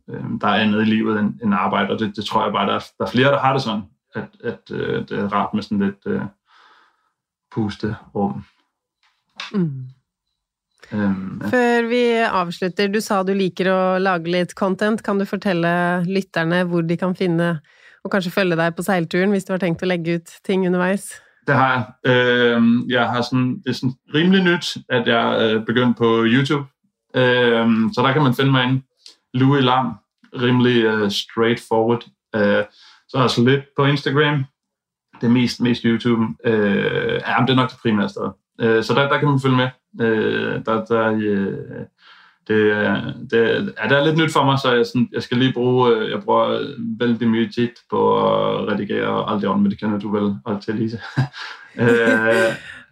øh, 0.09 0.23
der 0.41 0.47
er 0.47 0.63
andet 0.63 0.81
i 0.81 0.85
livet 0.85 1.19
end, 1.19 1.33
end 1.43 1.53
arbejde, 1.53 1.93
og 1.93 1.99
det, 1.99 2.15
det 2.15 2.25
tror 2.25 2.43
jeg 2.43 2.53
bare, 2.53 2.67
der 2.67 2.75
er, 2.75 2.83
der 2.97 3.05
er 3.05 3.09
flere, 3.09 3.31
der 3.31 3.39
har 3.39 3.53
det 3.53 3.61
sådan, 3.61 3.83
at, 4.15 4.29
at 4.43 4.71
øh, 4.71 5.09
det 5.09 5.19
er 5.19 5.33
rart 5.33 5.53
med 5.53 5.63
sådan 5.63 5.79
lidt 5.79 6.03
øh, 6.05 6.21
pusterom. 7.51 8.43
Mm. 9.53 9.87
Um, 10.91 11.41
ja. 11.41 11.47
Før 11.49 11.87
vi 11.87 12.01
avslutter, 12.27 12.87
du 12.87 12.99
sa 13.01 13.23
du 13.23 13.33
liker 13.33 13.69
å 13.71 13.79
lage 13.97 14.29
litt 14.29 14.53
content. 14.57 15.01
Kan 15.03 15.17
du 15.17 15.25
fortelle 15.25 16.03
lytterne 16.05 16.63
hvor 16.69 16.85
de 16.85 16.97
kan 16.99 17.15
finne 17.15 17.55
og 18.03 18.11
kanskje 18.11 18.33
følge 18.35 18.57
deg 18.59 18.75
på 18.75 18.85
seilturen, 18.85 19.31
hvis 19.33 19.47
du 19.47 19.53
har 19.55 19.63
tenkt 19.63 19.83
å 19.85 19.89
legge 19.89 20.19
ut 20.19 20.35
ting 20.45 20.67
underveis? 20.67 21.07
Det 21.47 21.55
har 21.55 21.95
jeg. 22.03 22.11
Øh, 22.11 22.61
jeg 22.89 23.09
har 23.09 23.21
sådan, 23.21 23.57
det 23.57 23.69
er 23.69 23.73
sådan 23.73 23.95
rimelig 24.13 24.43
nyt, 24.43 24.77
at 24.89 25.07
jeg 25.07 25.37
øh, 25.41 25.61
er 25.61 25.65
begyndt 25.65 25.97
på 25.97 26.23
YouTube. 26.25 26.65
Øh, 27.15 27.67
så 27.93 28.01
der 28.05 28.13
kan 28.13 28.23
man 28.23 28.33
finde 28.33 28.51
mig 28.51 28.63
inde. 28.63 28.81
Louis 29.33 29.63
Lam. 29.63 29.93
Rimelig 30.41 30.93
uh, 30.93 31.09
straightforward. 31.09 32.03
Uh, 32.35 32.63
så 33.07 33.17
er 33.17 33.21
jeg 33.21 33.29
så 33.29 33.43
lidt 33.43 33.63
på 33.77 33.85
Instagram 33.85 34.45
det 35.23 35.29
er 35.29 35.33
mest, 35.33 35.61
mest 35.61 35.83
YouTube. 35.83 36.23
Øh, 36.45 37.21
ja, 37.27 37.35
det 37.41 37.49
er 37.49 37.55
nok 37.55 37.69
det 37.69 37.79
primære 37.81 38.09
sted. 38.09 38.29
Øh, 38.61 38.83
så 38.83 38.93
der, 38.93 39.09
der 39.09 39.19
kan 39.19 39.29
man 39.29 39.39
følge 39.39 39.55
med. 39.55 39.69
Øh, 40.01 40.65
der, 40.65 40.85
der, 40.85 41.13
øh, 41.15 41.85
det, 42.47 42.57
det, 43.31 43.39
ja, 43.83 43.87
det 43.89 43.97
er 43.97 44.05
lidt 44.05 44.17
nyt 44.17 44.33
for 44.33 44.45
mig, 44.45 44.59
så 44.59 44.73
jeg, 44.73 44.85
sådan, 44.85 45.09
jeg 45.13 45.23
skal 45.23 45.37
lige 45.37 45.53
bruge, 45.53 45.95
øh, 45.95 46.11
jeg 46.11 46.21
bruger 46.23 46.75
vældig 46.99 47.27
mye 47.27 47.51
tid 47.55 47.69
på 47.89 48.17
at 48.17 48.67
redigere 48.67 49.31
alt 49.31 49.41
det 49.41 49.61
men 49.61 49.71
det 49.71 49.79
kender 49.79 49.99
du 49.99 50.11
vel 50.11 50.35
alt 50.45 50.63
til, 50.63 50.75
Lise. 50.75 51.01
øh, 51.79 51.87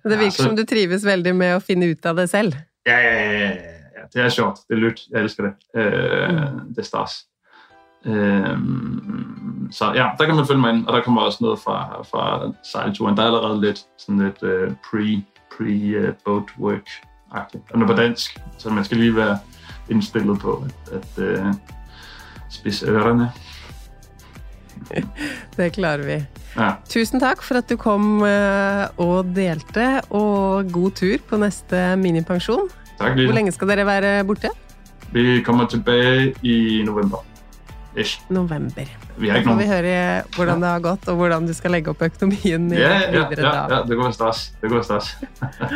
det 0.04 0.12
virker 0.12 0.24
ja, 0.24 0.30
så, 0.30 0.44
som 0.44 0.56
du 0.56 0.66
trives 0.66 1.06
veldig 1.06 1.36
med 1.36 1.48
at 1.48 1.64
finde 1.64 1.90
ud 1.90 1.96
af 2.04 2.16
det 2.16 2.30
selv. 2.30 2.54
Ja, 2.86 2.98
ja, 2.98 3.32
ja, 3.32 3.40
ja, 3.40 3.50
ja. 3.50 4.04
det 4.14 4.22
er 4.22 4.30
sjovt, 4.30 4.60
det 4.70 4.76
er 4.76 4.80
lyt, 4.80 5.02
jeg 5.12 5.22
elsker 5.22 5.44
det. 5.44 5.82
Øh, 5.82 6.30
mm. 6.30 6.60
Det 6.70 6.78
er 6.78 6.84
stars. 6.84 7.12
Øhm, 8.06 9.68
så 9.72 9.86
ja, 9.86 10.10
der 10.18 10.26
kan 10.26 10.36
man 10.36 10.48
følge 10.48 10.62
mig 10.62 10.74
ind, 10.74 10.88
og 10.88 10.94
der 10.94 11.02
kommer 11.02 11.22
også 11.22 11.38
noget 11.42 11.60
fra, 11.60 12.04
fra 12.04 12.54
sejlturen. 12.72 13.18
Der 13.18 13.24
er 13.24 13.28
allerede 13.28 13.62
lidt 13.62 13.86
sådan 13.98 14.20
lidt 14.20 14.44
uh, 14.44 14.76
pre, 14.92 15.24
pre 15.52 16.00
uh, 16.00 16.16
boat 16.26 16.50
work 16.60 16.88
agtigt 17.32 17.72
Og 17.72 17.88
på 17.88 17.94
dansk, 17.94 18.40
så 18.58 18.70
man 18.70 18.86
skal 18.86 18.98
lige 18.98 19.16
være 19.16 19.38
indstillet 19.90 20.40
på 20.40 20.66
at, 20.66 21.00
at 21.00 21.40
uh, 21.40 21.54
spidse 22.50 22.86
ørerne. 22.86 23.32
Det 25.58 25.72
klarer 25.74 26.04
vi. 26.04 26.18
Ja. 26.58 26.72
Tusen 26.90 27.20
tak 27.20 27.44
for 27.44 27.56
at 27.56 27.70
du 27.70 27.78
kom 27.80 28.22
og 28.98 29.26
delte, 29.36 30.02
og 30.10 30.72
god 30.72 30.92
tur 30.92 31.18
på 31.30 31.38
næste 31.38 31.96
minipensjon. 31.96 32.70
Tak, 33.00 33.16
Lille. 33.16 33.30
Hvor 33.30 33.36
længe 33.36 33.52
skal 33.52 33.68
dere 33.68 33.86
være 33.86 34.26
borte? 34.26 34.50
Vi 35.12 35.42
kommer 35.46 35.68
tilbage 35.68 36.34
i 36.42 36.84
november. 36.86 37.18
Ish. 37.98 38.22
November. 38.30 38.88
Vi 39.18 39.28
da 39.28 39.42
får 39.44 39.58
vi 39.60 39.68
høre 39.68 40.24
hvordan 40.36 40.62
det 40.62 40.70
har 40.70 40.80
gått, 40.80 41.08
og 41.12 41.16
hvordan 41.20 41.48
du 41.48 41.54
skal 41.54 41.76
legge 41.76 41.92
opp 41.92 42.02
økonomien 42.02 42.72
ja, 42.72 42.94
ja, 43.12 43.26
ja, 43.36 43.52
ja, 43.70 43.82
det 43.88 43.98
går 44.00 44.12
stas. 44.16 44.54
Det 44.62 44.72
går 44.72 44.82
stas. 44.88 45.18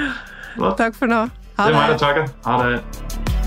Takk 0.80 0.96
for 0.96 1.12
nå. 1.12 1.26
Ha 1.58 1.66
det. 1.66 1.74
Det 1.74 1.76
er 1.76 1.80
meg 1.80 1.90
det 1.90 2.00
takker. 2.02 2.26
Ha 2.46 2.54
det. 2.64 3.45